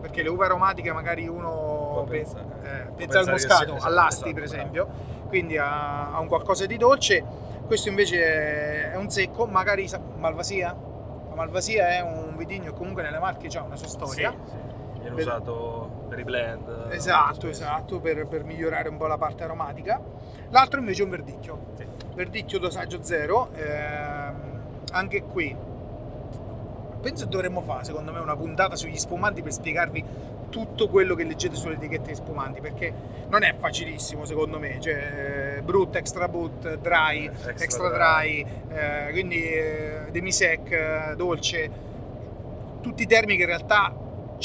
perché 0.01 0.23
le 0.23 0.29
uve 0.29 0.45
aromatiche 0.47 0.93
magari 0.93 1.27
uno 1.29 1.51
Può 1.95 2.05
pe- 2.05 2.19
pensare- 2.19 2.45
eh, 2.63 2.93
pensa 2.97 3.19
al 3.21 3.29
moscato 3.31 3.77
sia- 3.79 3.87
all'asti 3.87 4.29
esatto, 4.29 4.33
per 4.35 4.43
bravo. 4.45 4.55
esempio. 4.55 4.89
Quindi 5.29 5.57
ha, 5.59 6.13
ha 6.13 6.19
un 6.21 6.29
qualcosa 6.29 6.67
di 6.67 6.77
dolce. 6.77 7.25
Questo 7.67 7.89
invece 7.89 8.93
è- 8.93 8.97
un 8.97 9.11
secco 9.11 9.47
magari 9.47 9.89
malvasia. 10.19 10.77
La 11.29 11.35
malvasia 11.35 11.89
è 11.89 12.01
un 12.01 12.35
vitigno 12.37 12.71
che 12.73 12.77
comunque 12.79 13.03
nelle 13.03 13.19
Marche 13.19 13.49
ha 13.57 13.63
una 13.63 13.75
sua 13.77 13.89
storia. 13.89 14.31
Sì, 14.31 14.51
sì. 14.51 14.73
Viene 15.05 15.17
Per- 15.17 15.27
usato 15.27 16.07
per 16.09 16.19
i 16.19 16.25
blend. 16.25 16.87
Esatto, 16.91 17.49
esatto, 17.49 18.01
per, 18.01 18.27
per 18.27 18.45
migliorare 18.45 18.89
un 18.89 18.97
po' 18.97 19.07
la 19.07 19.19
parte 19.19 19.45
aromatica. 19.45 20.01
L'altro 20.51 20.79
invece 20.81 21.03
è 21.03 21.05
un 21.05 21.11
verdicchio. 21.11 21.59
Sì. 21.77 21.87
Verdicchio 22.15 22.59
dosaggio 22.59 23.03
zero. 23.03 23.51
ehm, 23.55 24.53
anche 24.93 25.23
qui 25.25 25.55
penso 27.01 27.25
che 27.25 27.31
dovremmo 27.31 27.61
fare, 27.61 27.85
secondo 27.85 28.13
me, 28.13 28.21
una 28.21 28.37
puntata 28.37 28.77
sugli 28.77 28.97
spumanti 28.97 29.43
per 29.43 29.53
spiegarvi 29.53 30.05
tutto 30.49 30.89
quello 30.89 31.15
che 31.15 31.25
leggete 31.25 31.55
sulle 31.57 31.75
etichette 31.75 32.11
di 32.11 32.15
spumanti, 32.15 32.61
perché 32.61 32.93
non 33.29 33.43
è 33.43 33.55
facilissimo, 33.59 34.25
secondo 34.25 34.59
me. 34.59 34.79
Cioè, 34.81 35.57
eh, 35.59 35.63
brut, 35.63 35.97
extra 35.97 36.29
brut, 36.29 36.77
dry, 36.79 37.25
Eh, 37.27 37.31
extra 37.31 37.51
extra, 37.65 37.89
dry, 37.91 38.47
eh, 38.69 39.09
quindi 39.11 39.43
eh, 39.43 40.07
demisec, 40.13 40.71
eh, 40.71 41.15
dolce, 41.17 41.71
tutti 42.81 43.03
i 43.03 43.07
termini 43.07 43.37
che 43.37 43.43
in 43.43 43.49
realtà 43.49 43.93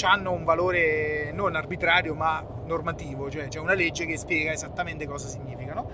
hanno 0.01 0.31
un 0.31 0.43
valore 0.43 1.31
non 1.33 1.55
arbitrario 1.55 2.13
ma 2.15 2.43
normativo, 2.65 3.29
cioè 3.29 3.47
c'è 3.47 3.59
una 3.59 3.73
legge 3.73 4.05
che 4.05 4.17
spiega 4.17 4.51
esattamente 4.51 5.05
cosa 5.07 5.27
significano. 5.27 5.89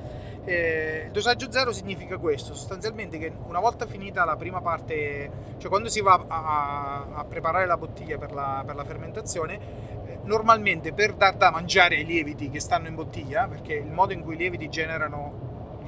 Eh, 0.45 1.03
il 1.05 1.12
dosaggio 1.12 1.51
zero 1.51 1.71
significa 1.71 2.17
questo, 2.17 2.53
sostanzialmente 2.53 3.17
che 3.17 3.31
una 3.47 3.60
volta 3.60 3.88
finita 3.88 4.23
la 4.25 4.36
prima 4.36 4.62
parte, 4.62 5.31
cioè 5.58 5.69
quando 5.69 5.89
si 5.89 6.01
va 6.01 6.23
a, 6.27 7.05
a- 7.15 7.25
preparare 7.25 7.65
la 7.65 7.77
bottiglia 7.77 8.17
per 8.17 8.31
la, 8.31 8.62
per 8.65 8.75
la 8.75 8.84
fermentazione, 8.84 9.60
eh, 10.05 10.19
normalmente 10.23 10.93
per 10.93 11.13
dar 11.13 11.36
da 11.36 11.49
mangiare 11.49 11.95
ai 11.95 12.05
lieviti 12.05 12.49
che 12.49 12.60
stanno 12.60 12.88
in 12.88 12.95
bottiglia, 12.95 13.47
perché 13.47 13.73
il 13.73 13.91
modo 13.91 14.13
in 14.13 14.21
cui 14.21 14.36
i 14.36 14.38
lieviti 14.38 14.69
generano 14.69 15.44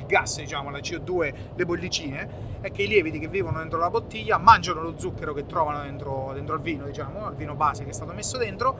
gas, 0.08 0.38
diciamo, 0.38 0.72
la 0.72 0.80
CO2, 0.80 1.34
le 1.56 1.66
bollicine, 1.66 2.30
è 2.62 2.72
che 2.72 2.84
i 2.84 2.88
lieviti 2.88 3.20
che 3.20 3.28
vivono 3.28 3.60
dentro 3.60 3.78
la 3.78 3.90
bottiglia 3.90 4.38
mangiano 4.38 4.82
lo 4.82 4.98
zucchero 4.98 5.34
che 5.34 5.46
trovano 5.46 5.84
dentro, 5.84 6.32
dentro 6.34 6.56
al 6.56 6.62
vino, 6.62 6.86
diciamo, 6.86 7.28
al 7.28 7.36
vino 7.36 7.54
base 7.54 7.84
che 7.84 7.92
è 7.92 7.94
stato 7.94 8.14
messo 8.14 8.38
dentro, 8.38 8.76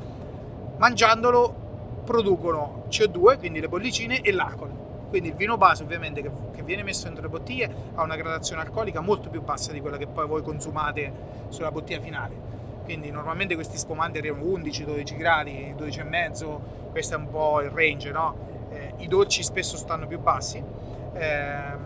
mangiandolo 0.78 1.66
producono 2.04 2.86
CO2, 2.90 3.38
quindi 3.38 3.60
le 3.60 3.68
bollicine 3.68 4.22
e 4.22 4.32
l'alcol. 4.32 4.86
Quindi 5.10 5.30
il 5.30 5.36
vino 5.36 5.58
base 5.58 5.84
ovviamente 5.84 6.22
che, 6.22 6.32
che 6.54 6.64
viene 6.64 6.84
messo 6.84 7.06
dentro 7.06 7.24
le 7.24 7.30
bottiglie 7.30 7.74
ha 7.96 8.04
una 8.04 8.16
gradazione 8.16 8.62
alcolica 8.62 9.00
molto 9.00 9.30
più 9.30 9.42
bassa 9.42 9.72
di 9.72 9.80
quella 9.80 9.98
che 9.98 10.08
poi 10.08 10.28
voi 10.28 10.42
consumate 10.42 11.12
sulla 11.50 11.72
bottiglia 11.72 12.02
finale. 12.02 12.56
Quindi 12.84 13.12
normalmente 13.12 13.56
questi 13.56 13.78
spumanti 13.78 14.18
arrivano 14.18 14.44
11-12 14.44 15.18
gradi, 15.18 15.76
12,5, 15.78 16.60
questo 16.92 17.16
è 17.16 17.18
un 17.18 17.30
po' 17.30 17.62
il 17.62 17.70
range, 17.70 18.12
no? 18.12 18.36
Eh, 18.70 18.94
I 18.98 19.08
dolci 19.08 19.44
spesso 19.44 19.76
stanno 19.76 20.08
più 20.08 20.20
bassi. 20.20 20.64
Ehm, 21.18 21.86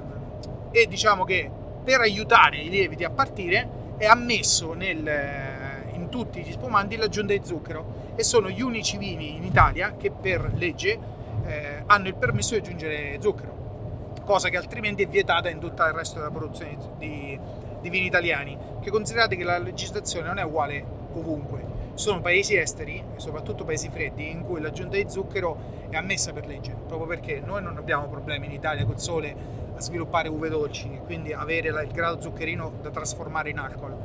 e 0.72 0.88
diciamo 0.88 1.24
che 1.24 1.50
per 1.84 2.00
aiutare 2.02 2.58
i 2.58 2.70
lieviti 2.70 3.04
a 3.04 3.10
partire 3.10 3.80
è 3.98 4.06
ammesso 4.06 4.74
nel, 4.74 5.06
eh, 5.08 5.90
in 5.94 6.10
tutti 6.10 6.42
gli 6.42 6.52
spumanti 6.52 6.96
l'aggiunta 6.96 7.34
di 7.34 7.42
zucchero. 7.44 8.00
E 8.16 8.24
sono 8.24 8.50
gli 8.50 8.62
unici 8.62 8.98
vini 8.98 9.36
in 9.36 9.44
Italia 9.44 9.96
che 9.98 10.12
per 10.12 10.52
legge 10.56 11.00
eh, 11.46 11.84
hanno 11.86 12.08
il 12.08 12.16
permesso 12.16 12.54
di 12.54 12.60
aggiungere 12.60 13.18
zucchero, 13.20 14.14
cosa 14.26 14.50
che 14.50 14.58
altrimenti 14.58 15.04
è 15.04 15.08
vietata 15.08 15.50
in 15.50 15.60
tutto 15.60 15.84
il 15.84 15.94
resto 15.94 16.20
della 16.20 16.30
produzione 16.30 16.78
di, 16.98 17.40
di 17.80 17.90
vini 17.90 18.06
italiani, 18.06 18.58
che 18.82 18.92
considerate 18.92 19.36
che 19.36 19.44
la 19.44 19.58
legislazione 19.58 20.28
non 20.28 20.38
è 20.38 20.44
uguale 20.44 20.84
ovunque, 21.14 21.64
sono 21.94 22.22
paesi 22.22 22.56
esteri, 22.56 23.04
soprattutto 23.18 23.64
paesi 23.64 23.90
freddi, 23.90 24.30
in 24.30 24.44
cui 24.44 24.62
l'aggiunta 24.62 24.96
di 24.96 25.06
zucchero 25.08 25.88
è 25.90 25.96
ammessa 25.96 26.32
per 26.34 26.46
legge, 26.46 26.76
proprio 26.88 27.08
perché 27.08 27.42
noi 27.44 27.62
non 27.62 27.78
abbiamo 27.78 28.08
problemi 28.08 28.46
in 28.46 28.54
Italia 28.54 28.86
col 28.86 29.00
sole 29.00 29.60
sviluppare 29.82 30.30
uve 30.30 30.48
dolci 30.48 31.00
quindi 31.06 31.34
avere 31.34 31.70
il 31.70 31.92
grado 31.92 32.22
zuccherino 32.22 32.80
da 32.82 32.90
trasformare 32.90 33.50
in 33.50 33.58
alcol. 33.58 33.98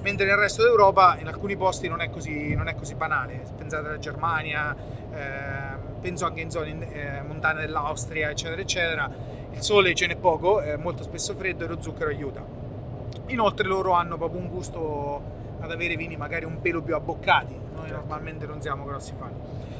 Mentre 0.00 0.26
nel 0.26 0.36
resto 0.36 0.62
d'Europa 0.62 1.16
in 1.18 1.28
alcuni 1.28 1.56
posti 1.56 1.88
non 1.88 2.00
è 2.00 2.10
così, 2.10 2.54
non 2.54 2.68
è 2.68 2.74
così 2.74 2.94
banale. 2.94 3.42
Pensate 3.56 3.86
alla 3.86 3.98
Germania, 3.98 4.74
eh, 5.12 5.76
penso 6.00 6.26
anche 6.26 6.40
in 6.40 6.50
zone 6.50 6.92
eh, 6.92 7.22
montane 7.22 7.60
dell'Austria, 7.60 8.30
eccetera, 8.30 8.60
eccetera. 8.60 9.10
Il 9.50 9.62
sole 9.62 9.94
ce 9.94 10.06
n'è 10.06 10.16
poco, 10.16 10.60
è 10.60 10.76
molto 10.76 11.02
spesso 11.02 11.34
freddo 11.34 11.64
e 11.64 11.68
lo 11.68 11.80
zucchero 11.80 12.10
aiuta. 12.10 12.44
Inoltre 13.28 13.66
loro 13.66 13.92
hanno 13.92 14.18
proprio 14.18 14.40
un 14.40 14.48
gusto 14.48 15.33
ad 15.64 15.70
avere 15.72 15.96
vini 15.96 16.16
magari 16.16 16.44
un 16.44 16.60
pelo 16.60 16.82
più 16.82 16.94
abboccati, 16.94 17.54
noi 17.54 17.88
Certo. 17.88 17.96
normalmente 17.96 18.46
non 18.46 18.60
siamo 18.60 18.84
grossi 18.84 19.12
fan. 19.18 19.32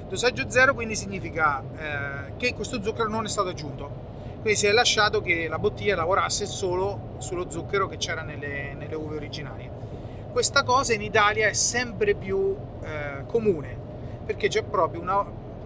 Dosaggio 0.09 0.49
zero 0.51 0.75
quindi 0.75 0.95
significa 0.97 1.63
eh, 1.77 2.37
che 2.37 2.55
questo 2.55 2.83
zucchero 2.83 3.09
non 3.09 3.25
è 3.25 3.29
stato 3.29 3.49
aggiunto, 3.49 4.03
quindi 4.41 4.59
si 4.59 4.67
è 4.67 4.73
lasciato 4.73 5.21
che 5.23 5.49
la 5.49 5.59
bottiglia 5.59 5.97
lavorasse 5.97 6.47
solo 6.47 7.15
sullo 7.19 7.49
zucchero 7.49 7.87
che 7.87 7.97
c'era 7.97 8.23
nelle, 8.23 8.75
nelle 8.75 8.95
uve 8.95 9.17
originarie. 9.17 9.71
Questa 10.31 10.63
cosa 10.63 10.93
in 10.93 11.01
Italia 11.03 11.49
è 11.49 11.53
sempre 11.53 12.15
più 12.15 12.57
eh, 12.83 13.25
comune, 13.27 13.77
perché 14.27 14.49
c'è 14.49 14.63
proprio 14.63 15.01
una, 15.01 15.21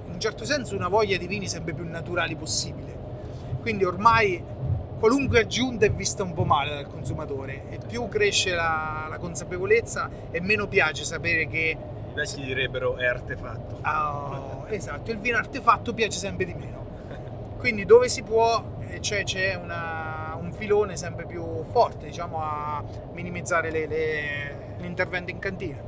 in 0.07 0.13
un 0.13 0.21
certo 0.21 0.45
senso 0.45 0.75
una 0.75 0.89
voglia 0.89 1.17
di 1.17 1.27
vini 1.27 1.49
sempre 1.49 1.73
più 1.73 1.89
naturali 1.89 2.37
possibile. 2.37 2.97
Quindi 3.61 3.85
ormai 3.85 4.43
qualunque 4.99 5.41
aggiunta 5.41 5.87
è 5.87 5.91
vista 5.91 6.23
un 6.23 6.33
po' 6.35 6.45
male 6.45 6.71
dal 6.71 6.87
consumatore 6.89 7.69
e 7.71 7.79
più 7.87 8.09
cresce 8.09 8.55
la, 8.55 9.07
la 9.09 9.19
consapevolezza 9.19 10.11
e 10.31 10.41
meno 10.41 10.67
piace 10.67 11.05
sapere 11.05 11.47
che 11.47 11.77
I 12.11 12.15
vecchi 12.15 12.43
direbbero 12.43 12.97
è 12.97 13.07
artefatto. 13.07 13.79
ah, 13.83 14.65
esatto, 14.69 15.11
il 15.11 15.19
vino 15.19 15.37
artefatto 15.37 15.95
piace 15.95 16.19
sempre 16.19 16.45
di 16.45 16.55
meno. 16.55 16.77
Quindi 17.59 17.85
dove 17.85 18.09
si 18.09 18.23
può 18.23 18.63
c'è, 19.01 19.23
c'è 19.25 19.55
una- 19.55 20.37
un 20.41 20.53
filone 20.53 20.97
sempre 20.97 21.27
più 21.27 21.63
forte 21.71 22.07
diciamo, 22.07 22.41
a 22.41 22.83
minimizzare 23.13 23.71
le- 23.71 23.87
le- 23.87 24.75
l'intervento 24.79 25.31
in 25.31 25.39
cantina. 25.39 25.81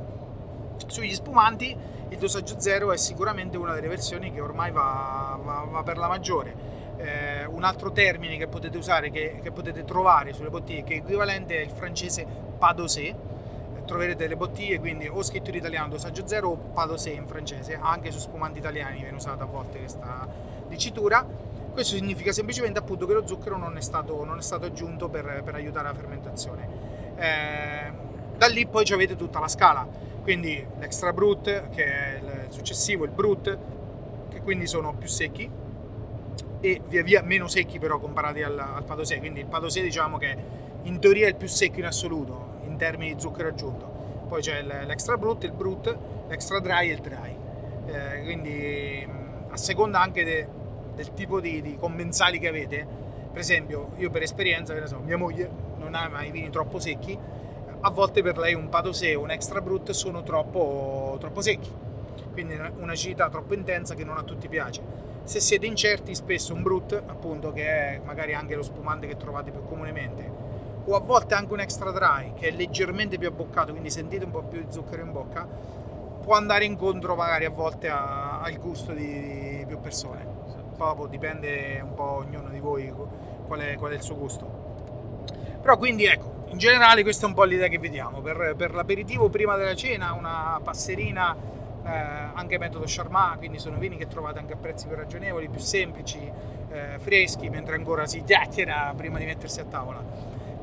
Sugli 0.87 1.13
spumanti 1.13 1.75
il 2.09 2.17
dosaggio 2.17 2.59
zero 2.59 2.91
è 2.91 2.97
sicuramente 2.97 3.57
una 3.57 3.73
delle 3.73 3.87
versioni 3.87 4.31
che 4.33 4.41
ormai 4.41 4.71
va, 4.71 5.39
va- 5.41 5.65
va 5.69 5.83
per 5.83 5.97
la 5.97 6.07
maggiore. 6.07 6.79
Eh, 7.01 7.45
un 7.45 7.63
altro 7.63 7.91
termine 7.91 8.37
che 8.37 8.47
potete 8.47 8.77
usare, 8.77 9.09
che, 9.09 9.39
che 9.41 9.51
potete 9.51 9.83
trovare 9.83 10.33
sulle 10.33 10.49
bottiglie, 10.49 10.83
che 10.83 10.93
è 10.93 10.97
equivalente 10.97 11.55
il 11.55 11.71
francese 11.71 12.25
padosé. 12.57 13.29
Troverete 13.85 14.27
le 14.27 14.37
bottiglie, 14.37 14.79
quindi 14.79 15.07
o 15.07 15.21
scritto 15.23 15.49
in 15.49 15.55
italiano 15.55 15.89
dosaggio 15.89 16.25
zero 16.25 16.49
o 16.49 16.55
padosé 16.55 17.09
in 17.09 17.27
francese, 17.27 17.77
anche 17.81 18.11
su 18.11 18.19
spumanti 18.19 18.59
italiani 18.59 19.01
viene 19.01 19.17
usata 19.17 19.43
a 19.43 19.47
volte 19.47 19.79
questa 19.79 20.27
dicitura. 20.67 21.25
Questo 21.73 21.95
significa 21.95 22.31
semplicemente 22.31 22.79
appunto 22.79 23.05
che 23.05 23.13
lo 23.13 23.25
zucchero 23.25 23.57
non 23.57 23.75
è 23.75 23.81
stato, 23.81 24.23
non 24.23 24.37
è 24.37 24.41
stato 24.41 24.65
aggiunto 24.65 25.09
per, 25.09 25.41
per 25.43 25.55
aiutare 25.55 25.87
la 25.87 25.93
fermentazione. 25.93 26.67
Eh, 27.15 27.91
da 28.37 28.47
lì 28.47 28.65
poi 28.67 28.85
ci 28.85 28.93
avete 28.93 29.15
tutta 29.15 29.39
la 29.39 29.47
scala, 29.47 29.85
quindi 30.21 30.65
l'extra 30.79 31.11
brut 31.11 31.69
che 31.69 31.83
è 31.83 32.19
il 32.21 32.45
successivo, 32.49 33.03
il 33.03 33.11
brut 33.11 33.57
che 34.29 34.41
quindi 34.41 34.67
sono 34.67 34.93
più 34.93 35.07
secchi 35.07 35.49
e 36.61 36.81
via 36.87 37.03
via 37.03 37.21
meno 37.23 37.47
secchi 37.47 37.79
però 37.79 37.99
comparati 37.99 38.43
al, 38.43 38.57
al 38.57 38.83
padosé, 38.83 39.17
quindi 39.17 39.39
il 39.41 39.47
padosé 39.47 39.81
diciamo 39.81 40.17
che 40.17 40.37
in 40.83 40.99
teoria 40.99 41.25
è 41.25 41.29
il 41.29 41.35
più 41.35 41.47
secco 41.47 41.79
in 41.79 41.85
assoluto 41.85 42.59
in 42.63 42.77
termini 42.77 43.15
di 43.15 43.19
zucchero 43.19 43.49
aggiunto. 43.49 43.99
Poi 44.27 44.41
c'è 44.41 44.61
l'extra 44.61 45.17
brut, 45.17 45.43
il 45.43 45.51
brut, 45.51 45.95
l'extra 46.29 46.59
dry 46.59 46.89
e 46.89 46.93
il 46.93 46.99
dry. 46.99 47.35
Eh, 47.87 48.23
quindi 48.23 49.05
a 49.49 49.57
seconda 49.57 49.99
anche 49.99 50.23
de- 50.23 50.47
del 50.95 51.13
tipo 51.13 51.41
di, 51.41 51.61
di 51.61 51.75
commensali 51.77 52.39
che 52.39 52.47
avete, 52.47 52.87
per 53.31 53.41
esempio 53.41 53.91
io 53.97 54.09
per 54.09 54.21
esperienza, 54.21 54.73
che 54.73 54.79
ne 54.79 54.87
so, 54.87 54.99
mia 54.99 55.17
moglie 55.17 55.49
non 55.77 55.95
ama 55.95 56.23
i 56.23 56.31
vini 56.31 56.49
troppo 56.49 56.79
secchi, 56.79 57.17
a 57.81 57.89
volte 57.89 58.21
per 58.21 58.37
lei 58.37 58.53
un 58.53 58.69
padosé 58.69 59.15
o 59.15 59.21
un 59.21 59.31
extra 59.31 59.59
brut 59.59 59.91
sono 59.91 60.21
troppo, 60.21 61.17
troppo 61.19 61.41
secchi, 61.41 61.71
quindi 62.31 62.55
un'acidità 62.77 63.29
troppo 63.29 63.53
intensa 63.53 63.95
che 63.95 64.03
non 64.03 64.17
a 64.17 64.23
tutti 64.23 64.47
piace. 64.47 65.09
Se 65.23 65.39
siete 65.39 65.65
incerti, 65.65 66.13
spesso 66.15 66.53
un 66.53 66.61
brut, 66.61 66.93
appunto, 66.93 67.51
che 67.53 67.65
è 67.65 68.01
magari 68.03 68.33
anche 68.33 68.55
lo 68.55 68.63
spumante 68.63 69.07
che 69.07 69.17
trovate 69.17 69.51
più 69.51 69.63
comunemente, 69.63 70.29
o 70.85 70.95
a 70.95 70.99
volte 70.99 71.35
anche 71.35 71.53
un 71.53 71.59
extra 71.59 71.91
dry 71.91 72.33
che 72.33 72.47
è 72.47 72.51
leggermente 72.51 73.17
più 73.17 73.27
abboccato, 73.27 73.71
quindi 73.71 73.89
sentite 73.89 74.25
un 74.25 74.31
po' 74.31 74.41
più 74.41 74.59
di 74.59 74.71
zucchero 74.71 75.01
in 75.03 75.11
bocca, 75.11 75.47
può 76.21 76.35
andare 76.35 76.65
incontro 76.65 77.15
magari 77.15 77.45
a 77.45 77.49
volte 77.49 77.87
a- 77.89 78.41
al 78.41 78.57
gusto 78.57 78.93
di, 78.93 79.57
di 79.57 79.65
più 79.65 79.79
persone. 79.79 80.25
Proprio 80.75 81.05
dipende 81.05 81.79
un 81.83 81.93
po' 81.93 82.23
ognuno 82.25 82.49
di 82.49 82.59
voi 82.59 82.91
qual 83.47 83.59
è, 83.59 83.75
qual 83.75 83.91
è 83.91 83.95
il 83.95 84.01
suo 84.01 84.17
gusto. 84.17 84.59
Però 85.61 85.77
quindi 85.77 86.05
ecco, 86.05 86.45
in 86.47 86.57
generale 86.57 87.03
questa 87.03 87.25
è 87.25 87.29
un 87.29 87.35
po' 87.35 87.43
l'idea 87.43 87.67
che 87.67 87.77
vediamo. 87.77 88.21
Per, 88.21 88.55
per 88.57 88.73
l'aperitivo 88.73 89.29
prima 89.29 89.55
della 89.55 89.75
cena, 89.75 90.13
una 90.13 90.59
passerina 90.63 91.35
eh, 91.83 91.89
anche 91.89 92.57
metodo 92.57 92.85
Charmat, 92.87 93.37
quindi 93.37 93.59
sono 93.59 93.77
vini 93.77 93.97
che 93.97 94.07
trovate 94.07 94.39
anche 94.39 94.53
a 94.53 94.57
prezzi 94.57 94.87
più 94.87 94.95
ragionevoli, 94.95 95.49
più 95.49 95.59
semplici, 95.59 96.19
eh, 96.69 96.97
freschi, 96.99 97.49
mentre 97.49 97.75
ancora 97.75 98.05
si 98.05 98.23
chiacchiera 98.23 98.93
prima 98.95 99.17
di 99.17 99.25
mettersi 99.25 99.59
a 99.59 99.65
tavola. 99.65 100.03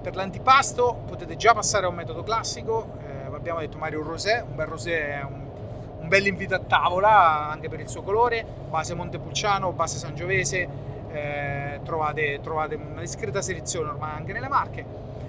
Per 0.00 0.14
l'antipasto 0.14 1.02
potete 1.06 1.36
già 1.36 1.52
passare 1.54 1.86
a 1.86 1.88
un 1.88 1.94
metodo 1.96 2.22
classico, 2.22 2.98
eh, 3.00 3.34
abbiamo 3.34 3.60
detto 3.60 3.78
Mario 3.78 4.02
Rosé, 4.02 4.44
un 4.46 4.54
bel 4.54 4.66
rosé 4.66 5.20
è 5.20 5.22
un, 5.22 5.46
un 6.00 6.08
bel 6.08 6.26
invito 6.26 6.54
a 6.54 6.60
tavola 6.60 7.50
anche 7.50 7.68
per 7.68 7.80
il 7.80 7.88
suo 7.88 8.02
colore, 8.02 8.44
base 8.68 8.94
Montepulciano, 8.94 9.72
base 9.72 9.98
Sangiovese, 9.98 10.68
eh, 11.10 11.80
trovate, 11.84 12.40
trovate 12.42 12.76
una 12.76 13.00
discreta 13.00 13.42
selezione 13.42 13.90
ormai 13.90 14.12
anche 14.16 14.32
nelle 14.32 14.48
marche. 14.48 14.84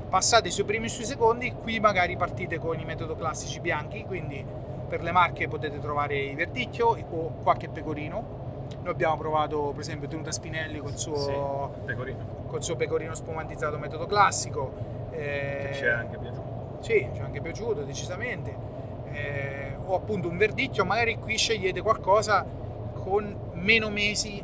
Passate 0.10 0.50
sui 0.50 0.64
primi 0.64 0.86
e 0.86 0.90
sui 0.90 1.06
secondi, 1.06 1.52
qui 1.52 1.80
magari 1.80 2.16
partite 2.16 2.58
con 2.58 2.80
i 2.80 2.86
metodo 2.86 3.16
classici 3.16 3.60
bianchi, 3.60 4.04
quindi 4.06 4.44
per 4.90 5.02
le 5.04 5.12
marche 5.12 5.48
potete 5.48 5.80
trovare 5.80 6.18
i 6.18 6.36
verdicchio 6.36 6.98
o 7.10 7.32
qualche 7.44 7.70
pecorino. 7.70 8.38
Noi 8.82 8.92
abbiamo 8.92 9.16
provato 9.18 9.70
per 9.72 9.82
esempio 9.82 10.08
Tenuta 10.10 10.32
Spinelli 10.32 10.80
col 10.80 10.98
suo, 10.98 11.74
Sì, 11.80 11.86
pecorino. 11.86 12.26
col 12.48 12.64
suo 12.64 12.76
pecorino 12.76 13.14
spumantizzato 13.16 13.78
metodo 13.78 14.06
classico. 14.06 14.98
eh, 15.12 15.70
ci 15.74 15.84
è 15.84 15.90
anche 15.90 16.18
piaciuto. 16.18 16.78
sì, 16.82 17.10
ci 17.14 17.20
è 17.20 17.24
anche 17.24 17.42
piaciuto 17.42 17.84
decisamente. 17.84 18.68
Eh, 19.12 19.76
o 19.86 19.96
appunto 19.96 20.28
un 20.30 20.38
verdicchio, 20.38 20.86
magari 20.86 21.18
qui 21.18 21.38
scegliete 21.38 21.82
qualcosa 21.82 22.46
con 22.94 23.36
meno 23.54 23.90
mesi 23.90 24.42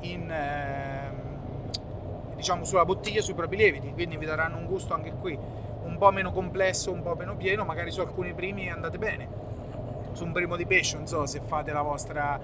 in, 0.00 0.30
ehm, 0.30 2.34
diciamo 2.36 2.64
sulla 2.64 2.84
bottiglia 2.84 3.20
sui 3.22 3.34
propri 3.34 3.56
lieviti, 3.56 3.92
quindi 3.92 4.16
vi 4.16 4.26
daranno 4.26 4.58
un 4.58 4.66
gusto 4.66 4.94
anche 4.94 5.12
qui 5.12 5.36
un 5.84 5.96
po' 5.98 6.10
meno 6.12 6.30
complesso, 6.30 6.92
un 6.92 7.02
po' 7.02 7.14
meno 7.16 7.34
pieno, 7.36 7.64
magari 7.64 7.90
su 7.90 8.00
alcuni 8.00 8.32
primi 8.34 8.70
andate 8.70 8.98
bene. 8.98 9.50
Su 10.12 10.24
un 10.24 10.32
primo 10.32 10.56
di 10.56 10.66
pesce, 10.66 10.96
non 10.96 11.06
so 11.06 11.26
se 11.26 11.40
fate 11.40 11.72
la 11.72 11.82
vostra 11.82 12.38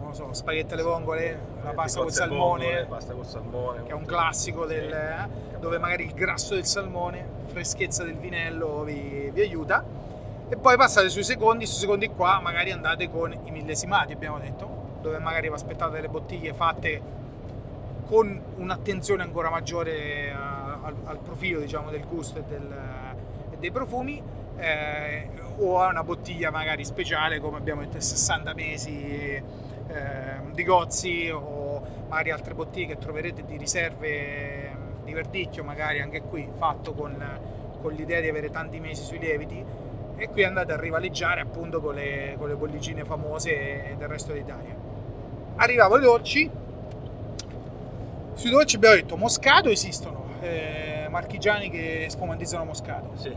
non 0.00 0.08
lo 0.08 0.14
so, 0.14 0.32
spaghetti 0.32 0.72
alle 0.72 0.82
vongole, 0.82 1.38
la 1.62 1.70
pasta 1.72 2.00
col 2.00 2.10
salmone, 2.10 2.64
vongole, 2.64 2.86
pasta 2.86 3.12
col 3.12 3.26
salmone. 3.26 3.82
che 3.84 3.90
è 3.90 3.94
un 3.94 4.04
classico 4.06 4.64
del, 4.66 4.88
Sì. 4.88 5.54
eh, 5.54 5.58
dove 5.58 5.78
magari 5.78 6.04
il 6.04 6.14
grasso 6.14 6.54
del 6.54 6.64
salmone, 6.64 7.24
freschezza 7.46 8.02
del 8.02 8.16
vinello 8.16 8.82
vi, 8.82 9.30
vi 9.32 9.40
aiuta. 9.42 9.84
E 10.48 10.56
poi 10.56 10.76
passate 10.76 11.08
sui 11.10 11.22
secondi, 11.22 11.64
sui 11.66 11.78
secondi 11.78 12.08
qua 12.08 12.40
magari 12.40 12.72
andate 12.72 13.08
con 13.10 13.30
i 13.44 13.50
millesimati, 13.50 14.12
abbiamo 14.14 14.38
detto, 14.38 14.68
dove 15.00 15.18
magari 15.18 15.48
vi 15.48 15.54
aspettate 15.54 15.92
delle 15.92 16.08
bottiglie 16.08 16.54
fatte 16.54 17.00
con 18.06 18.40
un'attenzione 18.56 19.22
ancora 19.22 19.48
maggiore 19.50 20.32
a- 20.32 20.78
al, 20.82 20.94
al 21.04 21.18
profilo 21.18 21.60
diciamo, 21.60 21.90
del 21.90 22.04
gusto 22.06 22.38
e, 22.38 22.42
del- 22.48 22.74
e 23.52 23.56
dei 23.58 23.70
profumi, 23.70 24.20
eh, 24.56 25.28
o 25.60 25.78
a 25.78 25.88
una 25.88 26.02
bottiglia 26.02 26.50
magari 26.50 26.84
speciale 26.84 27.38
come 27.38 27.58
abbiamo 27.58 27.82
detto 27.82 28.00
60 28.00 28.54
mesi 28.54 29.04
eh, 29.04 29.42
di 30.52 30.64
Gozzi 30.64 31.30
o 31.30 31.82
magari 32.08 32.30
altre 32.30 32.54
bottiglie 32.54 32.86
che 32.86 32.98
troverete 32.98 33.44
di 33.44 33.56
riserve 33.56 34.88
di 35.04 35.12
verdicchio, 35.12 35.64
magari 35.64 36.00
anche 36.00 36.22
qui 36.22 36.48
fatto 36.56 36.92
con, 36.92 37.16
con 37.80 37.92
l'idea 37.92 38.20
di 38.20 38.28
avere 38.28 38.50
tanti 38.50 38.80
mesi 38.80 39.02
sui 39.04 39.18
lieviti 39.18 39.62
e 40.16 40.28
qui 40.28 40.44
andate 40.44 40.72
a 40.72 40.78
rivaleggiare 40.78 41.40
appunto 41.40 41.80
con 41.80 41.94
le, 41.94 42.34
con 42.38 42.48
le 42.48 42.54
bollicine 42.54 43.04
famose 43.04 43.94
del 43.96 44.08
resto 44.08 44.32
d'Italia. 44.32 44.74
Arrivavo 45.56 45.94
ai 45.96 46.02
dolci, 46.02 46.50
sui 48.34 48.50
dolci 48.50 48.76
abbiamo 48.76 48.94
detto 48.94 49.16
moscato 49.16 49.68
esistono, 49.68 50.34
eh, 50.40 51.06
marchigiani 51.10 51.70
che 51.70 52.06
spumantizzano 52.08 52.64
moscato. 52.64 53.12
Sì, 53.14 53.34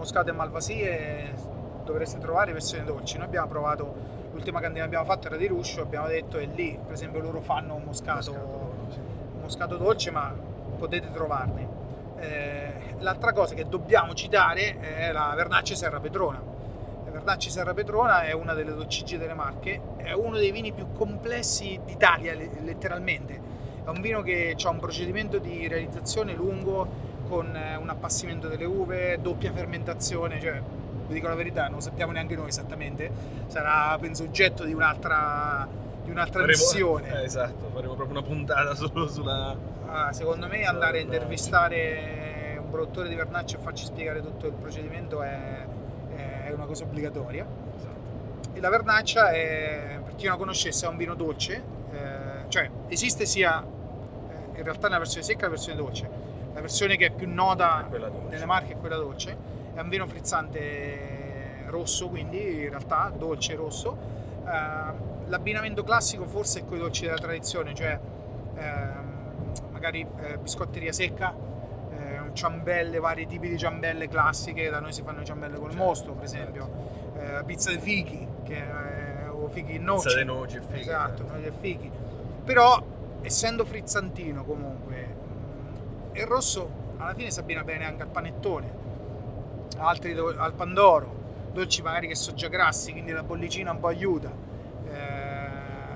Moscato 0.00 0.30
e 0.30 0.32
Malvasie 0.32 1.34
dovreste 1.84 2.16
trovare 2.18 2.54
versioni 2.54 2.84
dolci. 2.84 3.18
Noi 3.18 3.26
abbiamo 3.26 3.48
provato, 3.48 3.94
l'ultima 4.32 4.58
cantina 4.58 4.80
che 4.80 4.86
abbiamo 4.86 5.04
fatto 5.04 5.26
era 5.26 5.36
di 5.36 5.46
Ruscio, 5.46 5.82
abbiamo 5.82 6.06
detto 6.06 6.38
e 6.38 6.46
lì 6.46 6.78
per 6.82 6.94
esempio 6.94 7.20
loro 7.20 7.42
fanno 7.42 7.74
un 7.74 7.82
moscato, 7.82 8.32
Moscato, 8.32 8.86
sì. 8.88 8.98
moscato 9.42 9.76
dolce 9.76 10.10
ma 10.10 10.34
potete 10.78 11.10
trovarne. 11.10 11.68
Eh, 12.16 12.94
l'altra 13.00 13.34
cosa 13.34 13.54
che 13.54 13.68
dobbiamo 13.68 14.14
citare 14.14 14.78
è 14.80 15.12
la 15.12 15.34
Vernaccia 15.36 15.74
Serra 15.74 16.00
Petrona. 16.00 16.40
La 17.04 17.10
Vernaccia 17.10 17.50
Serra 17.50 17.74
Petrona 17.74 18.22
è 18.22 18.32
una 18.32 18.54
delle 18.54 18.72
dolcigge 18.72 19.18
delle 19.18 19.34
Marche, 19.34 19.82
è 19.96 20.12
uno 20.12 20.38
dei 20.38 20.50
vini 20.50 20.72
più 20.72 20.92
complessi 20.92 21.78
d'Italia 21.84 22.32
le- 22.32 22.60
letteralmente 22.62 23.38
È 23.84 23.88
un 23.90 24.00
vino 24.00 24.22
che 24.22 24.56
ha 24.58 24.70
un 24.70 24.78
procedimento 24.78 25.36
di 25.36 25.68
realizzazione 25.68 26.32
lungo 26.32 26.99
con 27.30 27.54
eh, 27.54 27.76
un 27.76 27.88
appassimento 27.88 28.48
delle 28.48 28.64
uve, 28.64 29.20
doppia 29.22 29.52
fermentazione, 29.52 30.40
cioè 30.40 30.60
vi 31.06 31.14
dico 31.14 31.28
la 31.28 31.36
verità, 31.36 31.64
non 31.66 31.74
lo 31.74 31.80
sappiamo 31.80 32.10
neanche 32.10 32.34
noi 32.34 32.48
esattamente, 32.48 33.08
sarà 33.46 33.96
penso 34.00 34.24
oggetto 34.24 34.64
di 34.64 34.74
un'altra, 34.74 35.66
di 36.02 36.10
un'altra 36.10 36.40
Faremo- 36.40 36.58
missione. 36.58 37.20
eh, 37.20 37.22
esatto, 37.24 37.70
faremo 37.72 37.94
proprio 37.94 38.18
una 38.18 38.26
puntata 38.26 38.74
solo 38.76 39.06
sulla... 39.08 39.56
Ah, 39.86 40.12
secondo 40.12 40.48
me 40.48 40.64
andare 40.64 40.98
a 40.98 41.00
intervistare 41.02 42.58
un 42.60 42.68
produttore 42.70 43.08
di 43.08 43.14
vernaccia 43.14 43.58
e 43.58 43.60
farci 43.60 43.84
spiegare 43.84 44.20
tutto 44.20 44.46
il 44.46 44.52
procedimento 44.52 45.22
è, 45.22 45.66
è 46.44 46.52
una 46.52 46.64
cosa 46.64 46.84
obbligatoria. 46.84 47.46
Esatto. 47.76 48.52
E 48.52 48.60
la 48.60 48.68
vernaccia 48.68 49.30
è, 49.30 49.98
per 50.04 50.14
chi 50.16 50.24
non 50.24 50.34
la 50.34 50.38
conoscesse, 50.38 50.86
è 50.86 50.88
un 50.88 50.96
vino 50.96 51.14
dolce, 51.14 51.62
eh, 51.92 52.48
cioè 52.48 52.70
esiste 52.88 53.24
sia 53.24 53.62
eh, 53.62 54.58
in 54.58 54.62
realtà 54.64 54.86
nella 54.86 54.98
versione 54.98 55.24
secca 55.24 55.40
e 55.40 55.44
la 55.44 55.50
versione 55.50 55.76
dolce. 55.76 56.08
La 56.52 56.60
versione 56.60 56.96
che 56.96 57.06
è 57.06 57.10
più 57.10 57.28
nota 57.32 57.88
nelle 58.28 58.44
marche 58.44 58.72
è 58.72 58.76
quella 58.76 58.96
dolce, 58.96 59.36
è 59.74 59.80
un 59.80 59.88
vino 59.88 60.06
frizzante 60.06 61.64
rosso, 61.68 62.08
quindi 62.08 62.62
in 62.64 62.68
realtà 62.70 63.12
dolce 63.16 63.54
rosso. 63.54 63.96
Eh, 64.44 65.28
l'abbinamento 65.28 65.84
classico 65.84 66.26
forse 66.26 66.60
è 66.60 66.64
con 66.64 66.76
i 66.76 66.80
dolci 66.80 67.04
della 67.04 67.18
tradizione, 67.18 67.72
cioè 67.74 67.98
ehm, 68.56 69.52
magari 69.70 70.04
eh, 70.22 70.38
biscotteria 70.38 70.92
secca, 70.92 71.32
eh, 71.92 72.30
ciambelle, 72.32 72.98
vari 72.98 73.26
tipi 73.26 73.48
di 73.48 73.56
ciambelle 73.56 74.08
classiche, 74.08 74.68
da 74.70 74.80
noi 74.80 74.92
si 74.92 75.02
fanno 75.02 75.20
le 75.20 75.24
ciambelle 75.24 75.56
col 75.56 75.70
Certo, 75.70 75.84
mosto 75.84 76.12
per 76.12 76.24
esempio, 76.24 76.68
eh, 77.16 77.42
pizza 77.44 77.70
di 77.70 77.78
fichi, 77.78 78.26
che 78.42 78.56
è, 78.56 79.30
o 79.30 79.48
fichi 79.48 79.76
in 79.76 79.84
noce. 79.84 80.08
Pizza 80.08 80.18
di 80.18 80.24
noci 80.24 80.56
e 80.56 80.60
fichi, 80.62 80.80
Esatto, 80.80 81.16
certo. 81.18 81.32
noci 81.32 81.46
e 81.46 81.52
fichi. 81.60 81.90
Però 82.44 82.82
essendo 83.22 83.64
frizzantino 83.64 84.44
comunque, 84.44 85.28
mh, 86.12 86.16
il 86.16 86.26
rosso 86.26 86.68
alla 86.98 87.14
fine 87.14 87.30
si 87.30 87.40
abbina 87.40 87.64
bene 87.64 87.86
anche 87.86 88.02
al 88.02 88.08
panettone, 88.08 88.72
altri 89.78 90.14
do- 90.14 90.34
al 90.36 90.52
pandoro, 90.52 91.14
dolci 91.52 91.82
magari 91.82 92.06
che 92.08 92.14
sono 92.14 92.36
già 92.36 92.48
grassi, 92.48 92.92
quindi 92.92 93.12
la 93.12 93.22
bollicina 93.22 93.70
un 93.70 93.80
po' 93.80 93.88
aiuta. 93.88 94.30
Eh, 94.90 95.48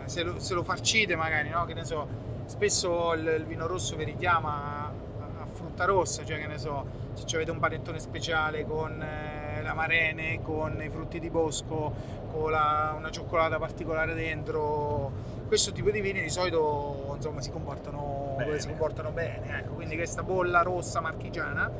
se, 0.06 0.22
lo, 0.22 0.38
se 0.38 0.54
lo 0.54 0.62
farcite 0.62 1.16
magari, 1.16 1.48
no? 1.50 1.64
Che 1.64 1.74
ne 1.74 1.84
so, 1.84 2.06
spesso 2.46 3.12
il, 3.14 3.26
il 3.38 3.44
vino 3.44 3.66
rosso 3.66 3.96
vi 3.96 4.04
richiama 4.04 4.86
a, 4.86 5.42
a 5.42 5.46
frutta 5.46 5.84
rossa, 5.84 6.24
cioè 6.24 6.38
che 6.38 6.46
ne 6.46 6.58
so, 6.58 6.84
se 7.14 7.34
avete 7.36 7.50
un 7.50 7.58
panettone 7.58 7.98
speciale 7.98 8.64
con 8.64 9.02
eh, 9.02 9.62
la 9.62 9.74
marene, 9.74 10.40
con 10.42 10.80
i 10.82 10.88
frutti 10.88 11.18
di 11.18 11.30
bosco, 11.30 11.92
con 12.30 12.50
la- 12.50 12.94
una 12.96 13.10
cioccolata 13.10 13.58
particolare 13.58 14.14
dentro, 14.14 15.10
questo 15.46 15.72
tipo 15.72 15.90
di 15.90 16.00
vini 16.00 16.20
di 16.22 16.30
solito 16.30 17.12
insomma 17.16 17.40
si 17.40 17.50
comportano 17.50 18.23
Bene. 18.36 18.58
si 18.60 18.68
comportano 18.68 19.10
bene, 19.10 19.58
ecco, 19.60 19.74
quindi 19.74 19.96
questa 19.96 20.22
bolla 20.22 20.62
rossa 20.62 21.00
marchigiana 21.00 21.70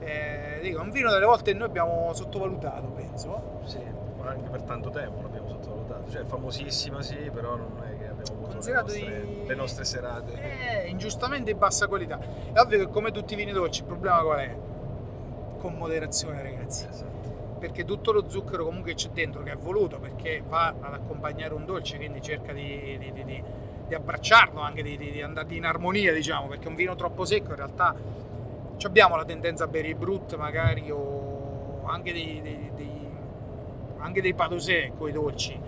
eh, 0.00 0.58
dico, 0.60 0.78
è 0.80 0.82
un 0.82 0.90
vino 0.90 1.10
delle 1.10 1.24
volte 1.24 1.52
noi 1.54 1.66
abbiamo 1.68 2.12
sottovalutato, 2.12 2.88
penso. 2.88 3.60
Sì, 3.64 3.78
ma 4.18 4.28
anche 4.30 4.48
per 4.50 4.62
tanto 4.62 4.90
tempo 4.90 5.22
l'abbiamo 5.22 5.48
sottovalutato. 5.48 6.10
Cioè, 6.10 6.20
è 6.22 6.24
famosissima, 6.24 7.00
sì, 7.00 7.16
però 7.32 7.56
non 7.56 7.72
è 7.82 7.96
che 7.96 8.08
abbiamo 8.08 8.32
avuto 8.32 8.48
le 8.48 8.52
Considerato 8.54 8.92
nostre, 8.92 9.16
i- 9.22 9.46
le 9.46 9.54
nostre 9.54 9.84
serate. 9.84 10.32
Eh, 10.84 10.88
ingiustamente 10.88 11.52
di 11.52 11.58
bassa 11.58 11.86
qualità. 11.86 12.18
È 12.52 12.58
ovvio 12.58 12.78
che 12.80 12.88
come 12.88 13.10
tutti 13.12 13.32
i 13.32 13.36
vini 13.36 13.52
dolci 13.52 13.80
il 13.80 13.86
problema 13.86 14.20
qual 14.20 14.38
è? 14.40 14.54
Con 15.58 15.74
moderazione 15.74 16.42
ragazzi. 16.42 16.86
Esatto. 16.90 17.12
Perché 17.58 17.84
tutto 17.86 18.12
lo 18.12 18.28
zucchero 18.28 18.64
comunque 18.66 18.92
c'è 18.92 19.08
dentro, 19.08 19.42
che 19.42 19.52
è 19.52 19.56
voluto, 19.56 19.98
perché 19.98 20.42
va 20.46 20.74
ad 20.78 20.92
accompagnare 20.92 21.54
un 21.54 21.64
dolce, 21.64 21.96
quindi 21.96 22.20
cerca 22.20 22.52
di, 22.52 22.98
di- 22.98 23.12
di- 23.24 23.42
di- 23.86 23.94
abbracciarlo, 23.94 24.60
anche 24.60 24.82
di, 24.82 24.96
di, 24.96 25.10
di 25.10 25.22
andare 25.22 25.54
in 25.54 25.64
armonia, 25.64 26.12
diciamo, 26.12 26.46
perché 26.48 26.68
un 26.68 26.74
vino 26.74 26.94
troppo 26.94 27.24
secco 27.24 27.50
in 27.50 27.56
realtà 27.56 27.94
ci 28.76 28.86
abbiamo 28.86 29.16
la 29.16 29.24
tendenza 29.24 29.64
a 29.64 29.66
bere 29.66 29.88
i 29.88 29.94
brut 29.94 30.36
magari 30.36 30.90
o 30.90 31.86
anche 31.86 32.12
dei, 32.12 32.40
dei, 32.42 32.70
dei- 32.74 33.08
anche 33.98 34.20
dei 34.20 34.34
padosè 34.34 34.92
con 34.96 35.08
i 35.08 35.12
dolci. 35.12 35.58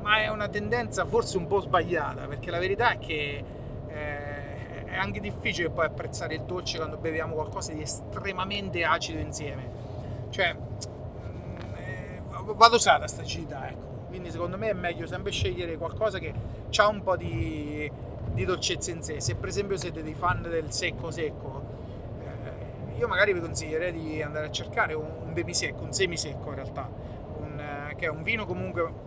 Ma 0.00 0.22
è 0.22 0.28
una 0.28 0.48
tendenza 0.48 1.04
forse 1.04 1.36
un 1.36 1.46
po' 1.46 1.60
sbagliata 1.60 2.26
perché 2.26 2.50
la 2.50 2.58
verità 2.58 2.92
è 2.92 2.98
che 2.98 3.44
eh, 3.88 4.84
è 4.84 4.96
anche 4.96 5.20
difficile 5.20 5.68
poi 5.70 5.86
apprezzare 5.86 6.34
il 6.34 6.42
dolce 6.42 6.78
quando 6.78 6.96
beviamo 6.96 7.34
qualcosa 7.34 7.72
di 7.72 7.82
estremamente 7.82 8.84
acido 8.84 9.18
insieme. 9.18 9.68
Cioè 10.30 10.54
mm, 10.54 11.56
eh, 11.76 12.20
va 12.54 12.68
dosata 12.68 13.06
sta 13.06 13.22
acidità 13.22 13.68
ecco 13.68 13.95
quindi 14.08 14.30
secondo 14.30 14.56
me 14.56 14.70
è 14.70 14.74
meglio 14.74 15.06
sempre 15.06 15.30
scegliere 15.30 15.76
qualcosa 15.76 16.18
che 16.18 16.32
ha 16.76 16.88
un 16.88 17.02
po' 17.02 17.16
di, 17.16 17.90
di 18.32 18.44
dolcezza 18.44 18.90
in 18.90 19.02
sé 19.02 19.20
se 19.20 19.34
per 19.34 19.48
esempio 19.48 19.76
siete 19.76 20.02
dei 20.02 20.14
fan 20.14 20.42
del 20.42 20.72
secco 20.72 21.10
secco 21.10 21.62
eh, 22.20 22.98
io 22.98 23.08
magari 23.08 23.32
vi 23.32 23.40
consiglierei 23.40 23.92
di 23.92 24.22
andare 24.22 24.46
a 24.46 24.50
cercare 24.50 24.94
un, 24.94 25.10
un 25.26 25.32
bemisecco, 25.32 25.82
un 25.82 25.92
semisecco 25.92 26.48
in 26.48 26.54
realtà, 26.54 26.88
un, 27.38 27.58
eh, 27.58 27.94
che 27.96 28.06
è 28.06 28.08
un 28.08 28.22
vino 28.22 28.46
comunque 28.46 29.04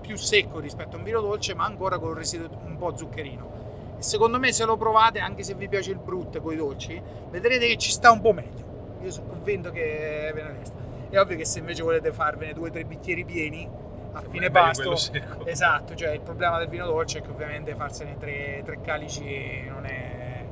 più 0.00 0.16
secco 0.16 0.60
rispetto 0.60 0.94
a 0.94 0.98
un 0.98 1.04
vino 1.04 1.20
dolce, 1.20 1.54
ma 1.54 1.64
ancora 1.64 1.98
con 1.98 2.10
un 2.10 2.14
residuo 2.14 2.48
un 2.64 2.76
po' 2.76 2.96
zuccherino. 2.96 3.64
E 3.98 4.02
secondo 4.02 4.38
me 4.38 4.52
se 4.52 4.64
lo 4.64 4.76
provate, 4.76 5.18
anche 5.18 5.42
se 5.42 5.54
vi 5.54 5.68
piace 5.68 5.90
il 5.90 5.98
brut 5.98 6.40
con 6.40 6.52
i 6.52 6.56
dolci, 6.56 7.00
vedrete 7.30 7.66
che 7.66 7.76
ci 7.76 7.90
sta 7.90 8.12
un 8.12 8.20
po' 8.20 8.32
meglio. 8.32 8.94
Io 9.02 9.10
sono 9.10 9.26
convinto 9.26 9.70
che 9.70 10.30
ve 10.32 10.42
ne 10.42 10.52
resta. 10.52 10.76
È 11.08 11.18
ovvio 11.18 11.36
che 11.36 11.44
se 11.44 11.58
invece 11.58 11.82
volete 11.82 12.12
farvene 12.12 12.52
due 12.52 12.68
o 12.68 12.72
tre 12.72 12.84
bicchieri 12.84 13.24
pieni 13.24 13.68
a 14.16 14.22
fine 14.30 14.50
pasto, 14.50 14.96
esatto, 15.44 15.94
cioè 15.94 16.12
il 16.12 16.20
problema 16.20 16.58
del 16.58 16.68
vino 16.68 16.86
dolce 16.86 17.18
è 17.18 17.22
che 17.22 17.30
ovviamente 17.30 17.74
farsene 17.74 18.16
tre, 18.18 18.62
tre 18.64 18.80
calici 18.80 19.62
non 19.68 19.84
è, 19.84 20.44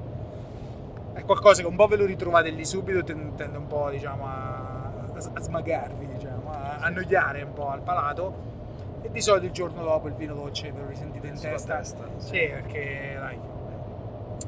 è 1.14 1.24
qualcosa 1.24 1.62
che 1.62 1.66
un 1.66 1.74
po' 1.74 1.86
ve 1.86 1.96
lo 1.96 2.04
ritrovate 2.04 2.50
lì 2.50 2.64
subito 2.66 3.02
ten- 3.02 3.34
tende 3.36 3.56
un 3.56 3.66
po' 3.66 3.88
diciamo 3.88 4.26
a, 4.26 4.92
a 5.32 5.40
smagarvi, 5.40 6.06
diciamo, 6.06 6.52
a 6.52 6.76
annoiare 6.80 7.42
un 7.42 7.54
po' 7.54 7.70
al 7.70 7.80
palato 7.80 8.52
e 9.00 9.10
di 9.10 9.22
solito 9.22 9.46
il 9.46 9.52
giorno 9.52 9.82
dopo 9.82 10.08
il 10.08 10.14
vino 10.14 10.34
dolce 10.34 10.70
ve 10.70 10.80
lo 10.82 10.88
risentite 10.88 11.26
in 11.26 11.40
testa. 11.40 11.76
testa, 11.78 12.04
sì. 12.18 12.26
Sì, 12.26 12.48
perché 12.48 13.16
dai, 13.18 13.38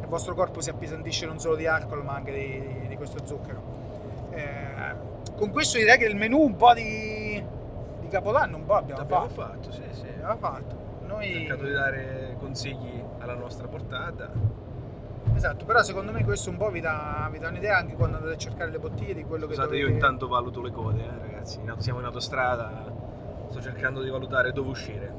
il 0.01 0.09
vostro 0.09 0.35
corpo 0.35 0.61
si 0.61 0.69
appesantisce 0.69 1.25
non 1.25 1.39
solo 1.39 1.57
di 1.57 1.67
alcol 1.67 2.05
ma 2.05 2.17
anche 2.17 2.33
di, 2.33 2.87
di 2.87 2.97
questo 2.97 3.25
zucchero. 3.25 3.63
Eh, 4.33 5.15
con 5.35 5.51
questo 5.51 5.79
direi 5.79 5.97
che 5.97 6.05
il 6.05 6.17
menù 6.17 6.41
un 6.41 6.57
po' 6.57 6.75
di, 6.75 7.16
di 8.07 8.13
Capodanno 8.13 8.57
un 8.57 8.65
po' 8.65 8.75
abbiamo, 8.75 9.01
L'abbiamo 9.01 9.29
fatto. 9.29 9.43
fatto, 9.53 9.73
sì, 9.73 9.83
sì. 9.91 10.07
Abbiamo 10.09 10.37
fatto. 10.37 10.75
Ho 11.03 11.07
Noi... 11.07 11.33
cercato 11.33 11.65
di 11.65 11.73
dare 11.73 12.37
consigli 12.39 13.03
alla 13.19 13.35
nostra 13.35 13.67
portata. 13.69 14.31
Esatto, 15.35 15.65
però 15.65 15.83
secondo 15.83 16.13
me 16.13 16.25
questo 16.25 16.51
un 16.51 16.57
po' 16.57 16.71
vi 16.71 16.81
dà, 16.81 17.29
vi 17.31 17.39
dà 17.39 17.49
un'idea 17.49 17.77
anche 17.77 17.95
quando 17.95 18.17
andate 18.17 18.35
a 18.35 18.39
cercare 18.39 18.71
le 18.71 18.79
bottiglie 18.79 19.13
di 19.13 19.25
quello 19.25 19.47
Scusate, 19.47 19.69
che 19.71 19.75
io 19.77 19.87
dovete... 19.87 19.95
intanto 20.05 20.29
valuto 20.29 20.63
le 20.63 20.71
code, 20.71 21.03
eh, 21.03 21.19
ragazzi. 21.19 21.61
Siamo 21.79 21.99
in 21.99 22.07
autostrada, 22.07 22.85
sto 23.49 23.61
cercando 23.61 24.01
di 24.03 24.09
valutare 24.09 24.53
dove 24.53 24.71
uscire. 24.71 25.13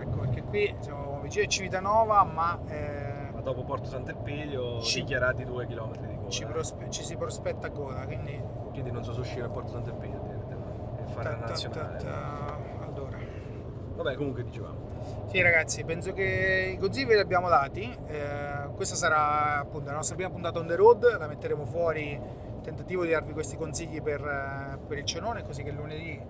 Ecco, 0.00 0.18
perché 0.20 0.42
qui 0.42 0.74
siamo 0.78 1.18
vicini 1.20 1.44
a 1.44 1.48
Civitanova, 1.48 2.24
ma 2.24 2.58
eh, 2.66 3.30
Ma 3.34 3.40
dopo 3.40 3.64
Porto 3.64 3.86
Sant'Elpidio, 3.88 4.80
Ci- 4.80 5.00
dichiarati 5.00 5.44
due 5.44 5.66
chilometri 5.66 6.06
di 6.06 6.16
coda. 6.16 6.30
ci, 6.30 6.44
prospe- 6.46 6.90
ci 6.90 7.02
si 7.02 7.16
prospetta 7.16 7.70
coda, 7.70 8.04
quindi... 8.06 8.40
Quindi 8.70 8.92
non 8.92 9.02
so 9.02 9.12
se 9.12 9.20
uscire 9.20 9.44
a 9.44 9.48
Porto 9.48 9.72
Sant'Elpidio 9.72 10.17
fare 11.08 11.30
la 11.30 11.46
nazionale. 11.46 11.98
Allora... 12.80 13.18
Vabbè, 13.96 14.14
comunque 14.14 14.44
dicevamo. 14.44 14.86
Sì 15.26 15.42
ragazzi, 15.42 15.84
penso 15.84 16.12
che 16.12 16.72
i 16.74 16.78
consigli 16.78 17.06
ve 17.06 17.14
li 17.14 17.20
abbiamo 17.20 17.48
dati. 17.48 17.94
Eh, 18.06 18.68
questa 18.74 18.94
sarà 18.94 19.58
appunto 19.58 19.88
la 19.90 19.96
nostra 19.96 20.14
prima 20.14 20.30
puntata 20.30 20.58
on 20.58 20.66
the 20.66 20.76
road, 20.76 21.18
la 21.18 21.26
metteremo 21.26 21.66
fuori 21.66 22.18
tentativo 22.62 23.04
di 23.04 23.10
darvi 23.10 23.32
questi 23.32 23.56
consigli 23.56 24.00
per, 24.00 24.20
eh, 24.20 24.78
per 24.86 24.98
il 24.98 25.04
cenone, 25.04 25.42
così 25.42 25.62
che 25.62 25.70
lunedì, 25.70 26.20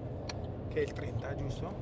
che 0.69 0.81
è 0.81 0.83
il 0.83 0.93
30, 0.93 1.35
giusto? 1.37 1.73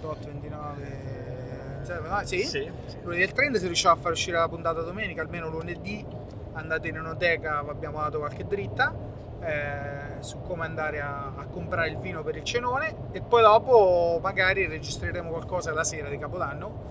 28, 0.00 0.28
29, 0.28 1.80
zero, 1.82 2.08
no, 2.08 2.20
sì? 2.24 2.42
Sì, 2.42 2.70
sì. 2.86 2.98
Lunedì 3.02 3.22
il 3.22 3.32
30 3.32 3.58
se 3.58 3.66
riusciamo 3.66 3.94
a 3.96 3.98
far 3.98 4.12
uscire 4.12 4.38
la 4.38 4.48
puntata 4.48 4.82
domenica, 4.82 5.22
almeno 5.22 5.48
lunedì 5.48 6.04
andate 6.52 6.88
in 6.88 6.96
enoteca, 6.96 7.62
vi 7.62 7.70
abbiamo 7.70 7.98
dato 7.98 8.18
qualche 8.18 8.46
dritta 8.46 9.07
eh, 9.40 10.20
su 10.20 10.40
come 10.42 10.64
andare 10.64 11.00
a, 11.00 11.32
a 11.36 11.44
comprare 11.50 11.88
il 11.90 11.98
vino 11.98 12.22
per 12.22 12.36
il 12.36 12.44
cenone 12.44 12.94
e 13.12 13.20
poi 13.22 13.42
dopo 13.42 14.18
magari 14.22 14.66
registreremo 14.66 15.30
qualcosa 15.30 15.72
la 15.72 15.84
sera 15.84 16.08
di 16.08 16.18
Capodanno. 16.18 16.86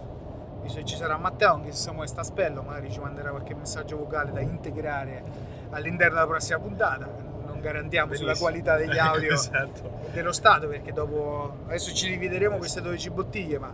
Visto 0.61 0.79
che 0.79 0.85
ci 0.85 0.95
sarà 0.95 1.17
Matteo, 1.17 1.53
anche 1.53 1.71
se 1.71 1.77
Samuele 1.77 2.07
sta 2.07 2.21
a 2.21 2.23
spello, 2.23 2.61
magari 2.61 2.91
ci 2.91 2.99
manderà 2.99 3.29
qualche 3.29 3.53
messaggio 3.55 3.97
vocale 3.97 4.31
da 4.31 4.41
integrare 4.41 5.23
all'interno 5.69 6.15
della 6.15 6.27
prossima 6.27 6.59
puntata. 6.59 7.05
Non 7.45 7.59
garantiamo 7.61 8.13
sulla 8.13 8.33
Benissimo. 8.33 8.49
qualità 8.49 8.75
degli 8.75 8.97
audio 8.97 9.31
esatto. 9.33 9.99
dello 10.11 10.31
Stato 10.31 10.67
perché 10.67 10.91
dopo 10.93 11.57
adesso 11.67 11.93
ci 11.93 12.09
divideremo 12.09 12.57
queste 12.57 12.81
12 12.81 13.09
bottiglie 13.11 13.57
ma 13.59 13.73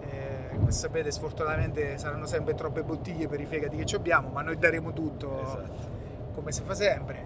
eh, 0.00 0.48
come 0.56 0.70
sapete 0.72 1.10
sfortunatamente 1.10 1.96
saranno 1.98 2.26
sempre 2.26 2.54
troppe 2.54 2.82
bottiglie 2.82 3.26
per 3.28 3.40
i 3.40 3.46
fegati 3.46 3.76
che 3.76 3.86
ci 3.86 3.94
abbiamo 3.94 4.28
ma 4.28 4.42
noi 4.42 4.58
daremo 4.58 4.92
tutto 4.92 5.40
Esatto. 5.42 6.32
come 6.34 6.52
si 6.52 6.62
fa 6.62 6.74
sempre 6.74 7.24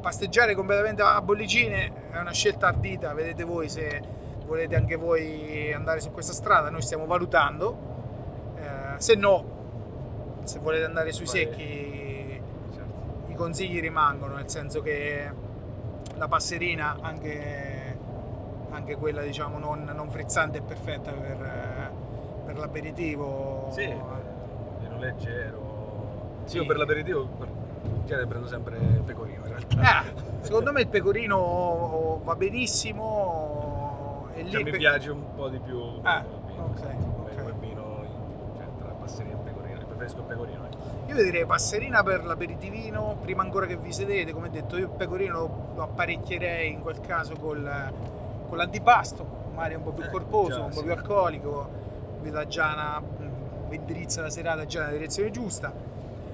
pasteggiare 0.00 0.54
completamente 0.54 1.02
a 1.02 1.20
bollicine 1.20 1.92
è 2.10 2.18
una 2.18 2.32
scelta 2.32 2.68
ardita 2.68 3.12
vedete 3.12 3.44
voi 3.44 3.68
se 3.68 4.00
volete 4.46 4.74
anche 4.74 4.96
voi 4.96 5.72
andare 5.72 6.00
su 6.00 6.10
questa 6.10 6.32
strada 6.32 6.70
noi 6.70 6.82
stiamo 6.82 7.06
valutando 7.06 7.88
Eh, 8.56 9.00
se 9.00 9.14
no 9.14 9.58
se 10.44 10.58
volete 10.58 10.84
andare 10.84 11.12
sui 11.12 11.26
secchi 11.26 12.42
Certo. 12.72 13.24
i 13.28 13.34
consigli 13.34 13.80
rimangono, 13.80 14.34
nel 14.36 14.48
senso 14.48 14.80
che 14.80 15.30
la 16.16 16.28
passerina, 16.28 16.96
anche, 17.00 17.96
anche 18.70 18.96
quella 18.96 19.22
diciamo 19.22 19.58
non, 19.58 19.90
non 19.94 20.10
frizzante, 20.10 20.58
è 20.58 20.62
perfetta 20.62 21.12
per, 21.12 21.92
per 22.46 22.58
l'aperitivo. 22.58 23.68
Sì, 23.70 23.86
meno 23.86 24.98
leggero. 24.98 26.42
Sì, 26.44 26.56
io 26.56 26.66
per 26.66 26.76
l'aperitivo 26.76 27.26
per... 27.26 27.48
cioè, 28.06 28.26
prendo 28.26 28.48
sempre 28.48 28.76
pecorino 29.04 29.29
in 29.29 29.29
realtà. 29.68 29.98
Ah, 29.98 30.04
secondo 30.40 30.72
me 30.72 30.80
il 30.82 30.88
pecorino 30.88 32.20
va 32.24 32.34
benissimo. 32.36 34.28
E 34.34 34.42
lì 34.42 34.50
Cioè, 34.50 34.62
mi 34.62 34.70
pe- 34.70 34.76
piace 34.78 35.10
un 35.10 35.34
po' 35.34 35.48
di 35.48 35.58
più 35.58 35.78
Ah, 36.02 36.18
il 36.20 36.40
vino. 36.46 36.64
ok, 36.64 36.78
sì, 36.78 36.84
ok. 36.84 37.34
Come 37.36 37.48
il 37.50 37.54
vino 37.56 38.04
cioè, 38.56 38.66
tra 38.78 38.88
passerina 38.92 39.36
e 39.38 39.42
pecorino. 39.44 39.78
Preferisco 39.86 40.18
il 40.18 40.24
pecorino. 40.24 40.64
ecco. 40.64 40.78
Io 41.12 41.22
direi 41.24 41.44
passerina 41.46 42.02
per 42.02 42.24
l'aperitivino, 42.24 43.16
prima 43.20 43.42
ancora 43.42 43.66
che 43.66 43.76
vi 43.76 43.92
sedete, 43.92 44.32
come 44.32 44.48
detto, 44.50 44.76
io 44.76 44.84
il 44.86 44.90
pecorino 44.92 45.72
lo, 45.74 45.82
apparecchierei 45.82 46.70
in 46.72 46.80
quel 46.80 47.00
caso 47.00 47.34
col, 47.34 47.68
con 48.48 48.56
l'antipasto, 48.56 49.26
magari 49.54 49.74
un 49.74 49.82
po' 49.82 49.90
più 49.90 50.04
Eh, 50.04 50.10
corposo, 50.10 50.50
già, 50.56 50.62
un 50.64 50.70
po' 50.70 50.76
sì. 50.78 50.82
più 50.84 50.92
alcolico, 50.92 51.68
vi 52.20 52.30
dà 52.30 52.46
già 52.46 52.72
una, 52.72 53.02
vi 53.68 53.76
indirizza 53.76 54.22
la 54.22 54.30
serata 54.30 54.64
già 54.66 54.80
nella 54.80 54.92
direzione 54.92 55.30
giusta. 55.30 55.72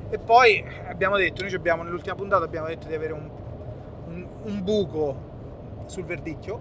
E 0.08 0.18
poi 0.18 0.64
abbiamo 0.88 1.16
detto, 1.16 1.42
noi 1.42 1.54
abbiamo 1.54 1.82
nell'ultima 1.82 2.14
puntata 2.14 2.44
abbiamo 2.44 2.66
detto 2.68 2.86
di 2.86 2.94
avere 2.94 3.12
un, 3.12 3.28
un- 4.08 4.26
un 4.44 4.62
buco 4.62 5.16
sul 5.86 6.04
verdicchio, 6.04 6.60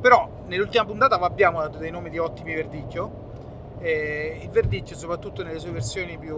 però 0.00 0.28
nell'ultima 0.46 0.84
puntata 0.84 1.16
vi 1.16 1.24
abbiamo 1.24 1.60
dato 1.60 1.78
dei 1.78 1.90
nomi 1.90 2.10
di 2.10 2.18
ottimi 2.18 2.54
verdicchio 2.54 3.28
e 3.78 4.40
il 4.42 4.50
verdicchio, 4.50 4.94
soprattutto 4.96 5.42
nelle 5.42 5.58
sue 5.58 5.70
versioni 5.70 6.18
più, 6.18 6.36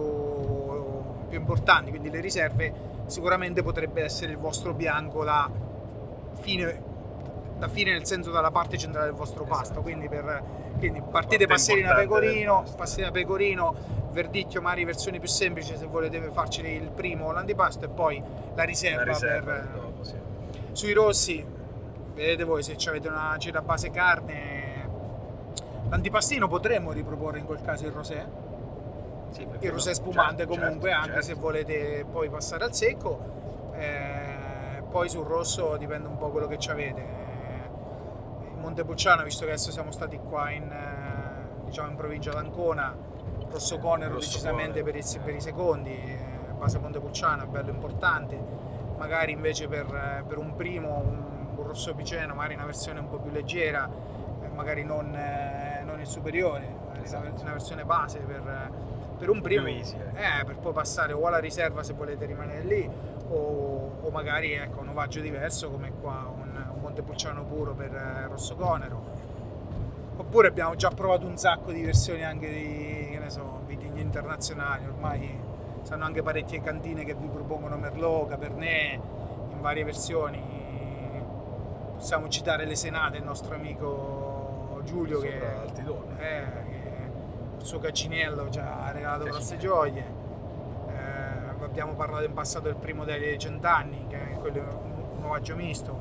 più 1.27 1.37
importanti, 1.37 1.89
quindi 1.89 2.09
le 2.09 2.21
riserve, 2.21 2.73
sicuramente 3.07 3.61
potrebbe 3.63 4.01
essere 4.03 4.31
il 4.31 4.37
vostro 4.37 4.73
bianco 4.73 5.25
da 5.25 5.49
fine, 6.39 6.81
da 7.57 7.67
fine 7.67 7.91
nel 7.91 8.05
senso 8.05 8.31
dalla 8.31 8.51
parte 8.51 8.77
centrale 8.77 9.07
del 9.07 9.15
vostro 9.15 9.43
pasto. 9.43 9.63
Esatto. 9.63 9.81
Quindi, 9.81 10.07
per, 10.07 10.41
quindi 10.77 11.01
partite 11.01 11.47
passerina 11.47 11.93
pecorino, 11.95 12.61
pasto. 12.61 12.77
passerina 12.77 13.11
pecorino, 13.11 13.75
verdicchio, 14.13 14.61
magari 14.61 14.85
versioni 14.85 15.19
più 15.19 15.27
semplici 15.27 15.75
se 15.75 15.85
volete 15.87 16.21
farci 16.31 16.65
il 16.65 16.89
primo 16.91 17.31
l'antipasto 17.31 17.85
e 17.85 17.89
poi 17.89 18.23
la 18.55 18.63
riserva, 18.63 19.03
La 19.03 19.11
riserva 19.11 19.53
per, 19.53 19.67
dopo, 19.73 20.03
sì. 20.03 20.15
sui 20.71 20.93
rossi, 20.93 21.45
vedete 22.13 22.43
voi 22.45 22.63
se 22.63 22.77
avete 22.87 23.07
una 23.09 23.35
cena 23.37 23.61
base 23.61 23.89
carne. 23.91 24.61
L'antipastino 25.89 26.47
potremmo 26.47 26.91
riproporre 26.91 27.39
in 27.39 27.45
quel 27.45 27.61
caso 27.61 27.85
il 27.85 27.91
rosé, 27.91 28.25
Sì, 29.31 29.45
il 29.59 29.71
rosé 29.71 29.89
no? 29.89 29.95
spumante 29.95 30.45
Certo, 30.45 30.53
comunque, 30.59 30.89
certo, 30.89 31.03
anche 31.03 31.21
certo. 31.21 31.27
se 31.27 31.33
volete 31.33 32.05
poi 32.09 32.29
passare 32.29 32.63
al 32.63 32.73
secco. 32.73 33.71
Eh, 33.73 34.81
poi 34.89 35.09
sul 35.09 35.25
rosso 35.25 35.75
dipende 35.77 36.07
un 36.07 36.17
po' 36.17 36.29
quello 36.29 36.47
che 36.47 36.57
ci 36.57 36.69
avete. 36.69 37.01
Eh, 37.01 38.51
in 38.53 38.59
Montepulciano, 38.59 39.23
visto 39.23 39.43
che 39.45 39.51
adesso 39.51 39.71
siamo 39.71 39.91
stati 39.91 40.17
qua 40.17 40.51
in, 40.51 40.71
eh, 40.71 41.65
diciamo 41.65 41.89
in 41.89 41.95
provincia 41.95 42.31
d'Ancona, 42.31 42.95
rosso 43.53 43.77
conero 43.77 44.15
Rosso 44.15 44.29
decisamente 44.29 44.83
per, 44.83 44.95
i, 44.95 45.03
per 45.23 45.35
i 45.35 45.39
secondi, 45.41 45.91
eh, 45.91 46.17
base 46.57 46.79
Montepulciano 46.79 47.43
è 47.43 47.45
bello 47.45 47.69
importante. 47.69 48.37
Magari 48.97 49.31
invece 49.31 49.67
per, 49.67 49.85
eh, 49.85 50.23
per 50.27 50.37
un 50.37 50.55
primo, 50.55 50.97
un, 50.97 51.55
un 51.55 51.67
rosso 51.67 51.93
piceno, 51.93 52.33
magari 52.33 52.55
una 52.55 52.65
versione 52.65 52.99
un 52.99 53.09
po' 53.09 53.17
più 53.19 53.31
leggera, 53.31 53.89
eh, 54.41 54.47
magari 54.49 54.83
non, 54.83 55.13
eh, 55.15 55.83
non 55.85 55.99
il 55.99 56.07
superiore, 56.07 56.61
magari 56.87 56.99
una, 56.99 57.03
Esatto. 57.03 57.41
una 57.41 57.51
versione 57.51 57.85
base 57.85 58.19
per, 58.19 58.71
per 59.17 59.29
un 59.29 59.41
primo, 59.41 59.67
easy, 59.67 59.95
ecco. 59.97 60.17
eh, 60.17 60.43
per 60.45 60.57
poi 60.57 60.73
passare 60.73 61.13
o 61.13 61.25
alla 61.25 61.39
riserva 61.39 61.83
se 61.83 61.93
volete 61.93 62.25
rimanere 62.25 62.63
lì, 62.63 62.89
o, 63.29 63.91
o 64.01 64.09
magari 64.09 64.53
ecco, 64.53 64.81
un 64.81 64.89
ovaggio 64.89 65.19
diverso 65.21 65.69
come 65.69 65.91
qua, 66.01 66.31
un, 66.33 66.65
un 66.73 66.81
Montepulciano 66.81 67.43
puro 67.43 67.73
per 67.73 67.93
eh, 67.93 68.27
rosso 68.27 68.55
conero. 68.55 69.22
Oppure 70.15 70.47
abbiamo 70.47 70.75
già 70.75 70.89
provato 70.89 71.25
un 71.25 71.37
sacco 71.37 71.71
di 71.71 71.81
versioni 71.81 72.23
anche 72.23 72.49
di, 72.49 73.09
che 73.11 73.19
ne 73.19 73.29
so, 73.29 73.61
vitigni 73.65 74.01
internazionali, 74.01 74.85
ormai 74.85 75.39
sanno 75.81 76.05
anche 76.05 76.21
parecchie 76.21 76.61
cantine 76.61 77.03
che 77.03 77.13
vi 77.13 77.27
propongono 77.27 77.77
Merlot, 77.77 78.29
Cabernet, 78.29 78.99
in 79.51 79.61
varie 79.61 79.83
versioni. 79.83 80.61
Possiamo 81.95 82.27
citare 82.27 82.65
le 82.65 82.75
Senate, 82.75 83.17
il 83.17 83.23
nostro 83.23 83.55
amico 83.55 84.81
Giulio 84.83 85.19
che, 85.19 85.39
Altidone. 85.41 86.19
eh, 86.19 86.43
che 86.69 86.91
il 87.59 87.65
suo 87.65 87.79
cacinello 87.79 88.49
ci 88.49 88.59
ha 88.59 88.91
regalato 88.91 89.23
grosse 89.23 89.57
gioie. 89.57 90.03
Eh, 90.89 91.63
abbiamo 91.63 91.93
parlato 91.93 92.25
in 92.25 92.33
passato 92.33 92.65
del 92.65 92.75
primo 92.75 93.05
dei 93.05 93.39
cent'anni, 93.39 94.05
che 94.09 94.31
è 94.31 94.37
quello 94.37 94.59
un, 94.59 95.23
un 95.23 95.55
misto, 95.55 95.97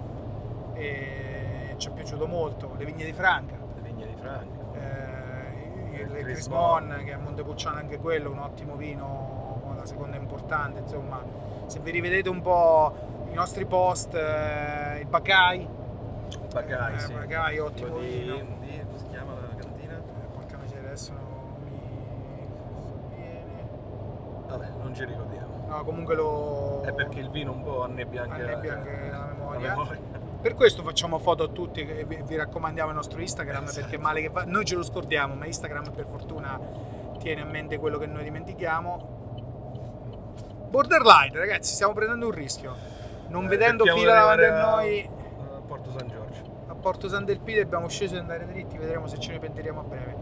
e 0.75 1.75
ci 1.77 1.89
è 1.89 1.93
piaciuto 1.93 2.27
molto. 2.27 2.75
Le 2.77 2.85
vigne 2.85 3.05
di 3.05 3.13
Franca, 3.13 3.55
Le 3.55 3.83
vigne 3.83 4.07
di 4.07 4.12
Franca. 4.12 4.12
Eh, 4.25 5.95
il, 5.95 6.01
Il 6.01 6.09
Chris 6.11 6.25
Crismon, 6.35 7.01
che 7.05 7.11
è 7.11 7.15
a 7.15 7.19
Montepulciano 7.19 7.79
anche 7.79 7.99
quello, 7.99 8.31
un 8.31 8.39
ottimo 8.39 8.77
vino, 8.77 9.75
la 9.77 9.85
seconda 9.87 10.17
importante, 10.17 10.81
insomma, 10.81 11.23
se 11.67 11.81
vi 11.81 11.91
rivedete 11.91 12.29
un 12.29 12.41
po' 12.41 12.95
i 13.31 13.35
nostri 13.35 13.65
post, 13.67 14.15
eh, 14.15 15.01
il 15.01 15.07
Bacai, 15.07 15.69
Bacai, 16.53 16.95
eh, 16.95 16.99
sì. 17.01 17.13
Bacai, 17.13 17.59
ottimo 17.59 17.99
di, 17.99 18.07
vino. 18.07 18.35
di- 18.61 18.81
si 18.97 19.07
chiama 19.09 19.33
la 19.35 19.55
cantina? 19.57 19.95
Eh, 19.97 20.27
porca 20.35 20.57
miseria, 20.59 20.87
adesso 20.89 21.13
mi 21.65 21.81
sovviene. 22.75 23.69
Vabbè, 24.47 24.67
non 24.83 24.95
ci 24.95 25.05
ricordiamo. 25.05 25.41
No, 25.67 25.85
comunque 25.85 26.15
lo... 26.15 26.83
È 26.85 26.93
perché 26.93 27.21
il 27.21 27.31
vino 27.31 27.53
un 27.53 27.63
po' 27.63 27.83
annebbia 27.85 28.23
anche, 28.25 28.43
Annebbia 28.43 28.73
la- 28.75 28.79
anche 28.79 29.09
la 29.11 29.17
la 29.19 29.25
memoria. 29.27 29.69
memoria. 29.71 29.99
Per 30.43 30.55
questo 30.55 30.83
facciamo 30.83 31.21
foto 31.21 31.45
a 31.45 31.49
tutti 31.49 31.83
e 31.83 32.05
vi, 32.05 32.37
raccomandiamo 32.37 32.89
il 32.91 32.97
nostro 32.97 33.21
Instagram 33.21 33.63
Esatto. 33.63 33.81
perché 33.81 33.97
male 33.97 34.21
che 34.23 34.29
va, 34.29 34.43
noi 34.45 34.65
ce 34.65 34.75
lo 34.75 34.83
scordiamo, 34.83 35.35
ma 35.35 35.47
Instagram 35.47 35.93
per 35.93 36.05
fortuna 36.07 36.59
tiene 37.21 37.43
a 37.43 37.45
mente 37.45 37.79
quello 37.79 37.97
che 37.97 38.07
noi 38.07 38.25
dimentichiamo. 38.25 39.21
Borderline, 40.69 41.39
ragazzi, 41.39 41.75
stiamo 41.75 41.93
prendendo 41.93 42.27
un 42.27 42.33
rischio. 42.33 42.75
Non 43.29 43.45
Eh, 43.45 43.49
vedendo 43.49 43.85
fila 43.85 43.95
di 43.95 44.05
davanti 44.05 44.45
a 44.45 44.71
noi 44.71 45.09
a 45.57 45.61
Porto 45.65 45.91
San 45.97 46.09
Giorgio. 46.09 46.43
a 46.67 46.75
Porto 46.75 47.09
San 47.09 47.25
del 47.25 47.39
Pide 47.39 47.61
abbiamo 47.61 47.89
sceso 47.89 48.17
e 48.17 48.19
andare 48.19 48.45
dritti, 48.47 48.77
vedremo 48.77 49.07
se 49.07 49.19
ce 49.21 49.31
ne 49.33 49.39
pentiremo 49.39 49.79
a 49.79 49.85
breve. 49.85 50.17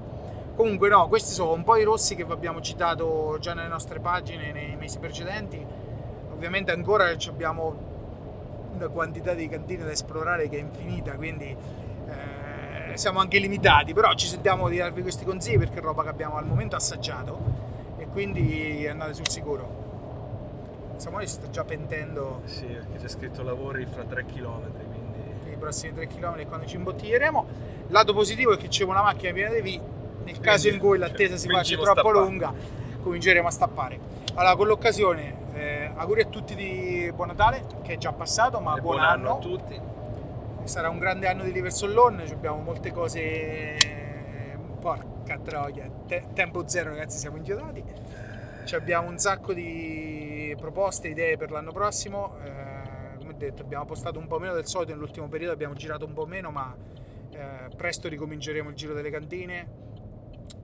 Comunque 0.55 0.91
no, 0.91 1.09
questi 1.09 1.33
sono 1.33 1.53
un 1.53 1.65
po' 1.65 1.77
i 1.77 1.85
rossi 1.85 2.15
che 2.15 2.25
vi 2.27 2.33
abbiamo 2.33 2.61
citato 2.61 3.39
già 3.41 3.55
nelle 3.55 3.69
nostre 3.69 4.01
pagine 4.01 4.53
nei 4.53 4.77
mesi 4.77 4.99
precedenti. 4.99 5.65
Ovviamente 6.33 6.73
ancora 6.73 7.17
ci 7.17 7.31
abbiamo 7.31 7.89
una 8.81 8.89
quantità 8.89 9.35
di 9.35 9.49
cantine 9.49 9.85
da 9.85 9.91
esplorare 9.91 10.49
che 10.49 10.57
è 10.57 10.61
infinita, 10.61 11.13
quindi 11.13 11.55
eh, 12.09 12.97
siamo 12.97 13.21
anche 13.21 13.39
limitati, 13.39 13.93
però 13.93 14.13
ci 14.15 14.27
sentiamo 14.27 14.69
di 14.69 14.79
darvi 14.79 15.03
questi 15.03 15.25
consigli 15.25 15.59
perché 15.59 15.79
è 15.79 15.83
roba 15.83 16.03
che 16.03 16.09
abbiamo 16.09 16.37
al 16.37 16.47
momento 16.47 16.77
assaggiato 16.77 17.39
e 17.99 18.07
quindi 18.07 18.87
andate 18.89 19.15
sul 19.15 19.29
sicuro. 19.29 19.89
Samuele 20.97 21.27
si 21.27 21.35
sta 21.35 21.49
già 21.49 21.65
pentendo 21.65 22.43
Sì, 22.45 22.65
perché 22.65 22.99
c'è 22.99 23.09
scritto 23.09 23.43
lavori 23.43 23.87
fra 23.87 24.05
3 24.05 24.27
km, 24.27 24.71
quindi... 24.71 25.53
i 25.53 25.57
prossimi 25.57 25.95
3 25.95 26.07
km 26.09 26.47
quando 26.47 26.67
ci 26.67 26.77
imbottiglieremo. 26.77 27.47
Lato 27.89 28.13
positivo 28.13 28.53
è 28.53 28.57
che 28.57 28.69
c'è 28.69 28.85
una 28.85 29.03
macchina 29.03 29.33
piena 29.33 29.55
di 29.55 29.61
V. 29.61 29.81
Nel 30.25 30.41
caso 30.41 30.69
in 30.69 30.79
cui 30.79 30.99
l'attesa 30.99 31.37
si 31.37 31.49
faccia 31.49 31.77
troppo 31.79 32.11
lunga, 32.11 32.53
cominceremo 33.03 33.49
a 33.49 33.51
stappare. 33.51 33.99
Allora, 34.35 34.55
con 34.55 34.67
l'occasione, 34.67 35.49
auguri 36.01 36.23
a 36.23 36.27
tutti 36.27 36.55
di 36.55 37.13
buon 37.15 37.29
Natale, 37.29 37.63
che 37.83 37.93
è 37.93 37.99
già 37.99 38.13
passato, 38.13 38.59
ma 38.59 38.73
buon, 38.73 38.97
buon 38.97 39.01
anno 39.01 39.29
anno. 39.29 39.37
a 39.37 39.39
tutti. 39.39 39.81
Sarà 40.65 40.89
un 40.89 40.99
grande 40.99 41.29
anno 41.29 41.45
di 41.45 41.51
River 41.51 41.73
Sollon, 41.73 42.23
ci 42.27 42.33
abbiamo 42.33 42.61
molte 42.61 42.91
cose. 42.91 43.77
Porca 44.81 45.39
troia, 45.39 45.91
te- 46.07 46.29
tempo 46.33 46.67
zero, 46.67 46.91
ragazzi, 46.91 47.19
siamo 47.19 47.37
inchiodati. 47.37 47.85
Ci 48.65 48.75
abbiamo 48.75 49.09
un 49.09 49.19
sacco 49.19 49.53
di 49.53 50.57
proposte, 50.59 51.09
idee 51.09 51.37
per 51.37 51.51
l'anno 51.51 51.73
prossimo. 51.73 52.37
Eh, 52.43 53.19
come 53.19 53.37
detto, 53.37 53.61
abbiamo 53.61 53.85
postato 53.85 54.19
un 54.19 54.27
po' 54.27 54.39
meno 54.39 54.55
del 54.55 54.67
solito 54.67 54.93
nell'ultimo 54.93 55.29
periodo, 55.29 55.53
abbiamo 55.53 55.75
girato 55.75 56.07
un 56.07 56.15
po' 56.15 56.25
meno, 56.25 56.51
ma 56.51 56.75
eh, 57.31 57.69
presto 57.77 58.09
ricominceremo 58.09 58.71
il 58.71 58.75
giro 58.75 58.95
delle 58.95 59.11
cantine 59.11 59.69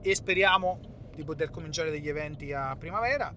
e 0.01 0.15
speriamo 0.15 0.79
di 1.13 1.23
poter 1.23 1.51
cominciare 1.51 1.91
degli 1.91 2.09
eventi 2.09 2.53
a 2.53 2.75
primavera, 2.77 3.31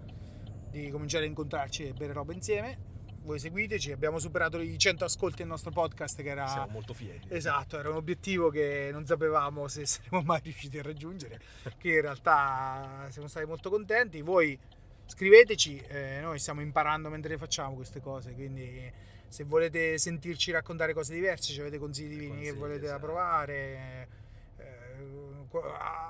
di 0.71 0.91
cominciare 0.91 1.25
a 1.25 1.29
incontrarci 1.29 1.89
e 1.89 1.93
bere 1.93 2.12
roba 2.12 2.33
insieme. 2.33 2.89
Voi 3.23 3.39
seguiteci, 3.39 3.93
abbiamo 3.93 4.18
superato 4.18 4.59
i 4.61 4.79
100 4.79 5.05
ascolti 5.05 5.39
del 5.39 5.49
nostro 5.49 5.71
podcast 5.71 6.23
che 6.23 6.29
era 6.29 6.47
Siamo 6.47 6.68
molto 6.71 6.95
fieri. 6.95 7.21
Esatto, 7.29 7.79
era 7.79 7.91
un 7.91 7.97
obiettivo 7.97 8.49
che 8.49 8.89
non 8.91 9.05
sapevamo 9.05 9.68
se 9.68 9.85
saremmo 9.87 10.23
mai 10.23 10.41
riusciti 10.43 10.79
a 10.79 10.83
raggiungere, 10.83 11.39
che 11.77 11.91
in 11.91 12.01
realtà 12.01 13.09
siamo 13.11 13.29
stati 13.29 13.45
molto 13.47 13.68
contenti. 13.68 14.23
Voi 14.23 14.59
scriveteci, 15.05 15.79
eh, 15.89 16.21
noi 16.23 16.39
stiamo 16.39 16.61
imparando 16.62 17.11
mentre 17.11 17.37
facciamo 17.37 17.75
queste 17.75 18.01
cose, 18.01 18.33
quindi 18.33 18.91
se 19.29 19.45
volete 19.45 19.99
sentirci 19.99 20.51
raccontare 20.51 20.95
cose 20.95 21.14
diverse, 21.14 21.53
se 21.53 21.61
avete 21.61 21.79
consigli 21.79 22.09
di 22.09 22.16
vini 22.16 22.43
che 22.43 22.53
volete 22.53 22.81
da 22.81 22.87
esatto. 22.87 23.05
provare, 23.05 23.55
eh, 23.55 24.09
qu- 24.09 24.30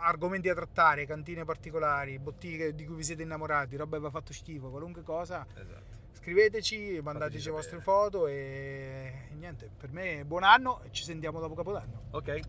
argomenti 0.02 0.48
da 0.48 0.54
trattare, 0.54 1.06
cantine 1.06 1.44
particolari, 1.44 2.18
bottiglie 2.18 2.74
di 2.74 2.84
cui 2.84 2.96
vi 2.96 3.02
siete 3.02 3.22
innamorati, 3.22 3.76
roba 3.76 3.96
che 3.96 4.00
vi 4.02 4.08
ha 4.08 4.10
fatto 4.10 4.32
schifo, 4.32 4.68
qualunque 4.70 5.02
cosa, 5.02 5.46
Esatto. 5.54 5.98
scriveteci, 6.12 7.00
mandateci 7.02 7.46
le 7.46 7.50
vostre 7.52 7.80
foto 7.80 8.26
e 8.26 9.28
niente, 9.38 9.70
per 9.76 9.90
me 9.92 10.24
buon 10.24 10.42
anno 10.42 10.82
e 10.82 10.88
ci 10.90 11.04
sentiamo 11.04 11.40
dopo 11.40 11.54
Capodanno. 11.54 12.02
Ok. 12.10 12.40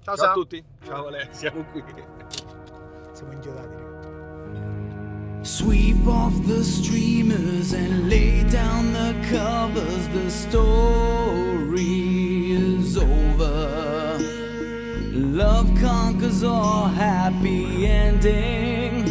Ciao, 0.00 0.14
Ciao 0.16 0.24
a 0.24 0.28
Sa. 0.28 0.32
tutti. 0.32 0.64
Ciao 0.84 1.06
Ale, 1.06 1.28
siamo 1.32 1.64
qui. 1.64 1.82
Siamo 3.12 3.32
inchiodati. 3.32 3.86
Sweep 5.42 6.04
off 6.06 6.34
the 6.46 6.62
streamers 6.64 7.72
and 7.72 8.08
lay 8.08 8.42
down 8.50 8.92
the 8.92 9.14
covers. 9.30 10.08
The 10.08 10.28
story 10.30 12.07
Love 15.38 15.70
conquers 15.80 16.42
all 16.42 16.88
happy 16.88 17.86
ending. 17.86 19.04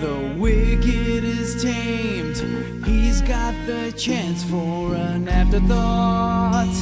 The 0.00 0.34
wicked 0.36 1.22
is 1.22 1.62
tamed. 1.62 2.84
He's 2.84 3.22
got 3.22 3.54
the 3.64 3.92
chance 3.96 4.42
for 4.42 4.96
an 4.96 5.28
afterthought. 5.28 6.74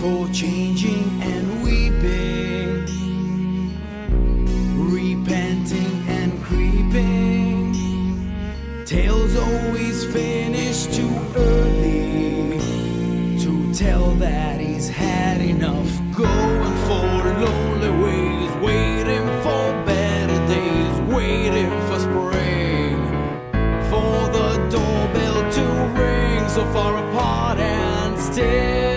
For 0.00 0.28
changing 0.32 1.20
and 1.22 1.64
weeping 1.64 2.22
repenting 4.92 6.04
and 6.06 6.40
creeping. 6.44 7.74
Tales 8.86 9.34
always 9.34 10.04
finish 10.04 10.86
too 10.86 11.18
early 11.34 12.60
to 13.40 13.74
tell 13.74 14.12
that 14.12 14.60
he's 14.60 14.88
had 14.88 15.41
lonely 17.42 17.90
ways, 18.02 18.50
waiting 18.62 19.26
for 19.42 19.64
better 19.84 20.38
days, 20.46 20.94
waiting 21.12 21.70
for 21.88 21.98
spring, 21.98 22.96
for 23.90 24.14
the 24.36 24.50
doorbell 24.70 25.40
to 25.56 25.64
ring 26.00 26.48
so 26.48 26.64
far 26.72 26.92
apart 27.04 27.58
and 27.58 28.18
still. 28.18 28.91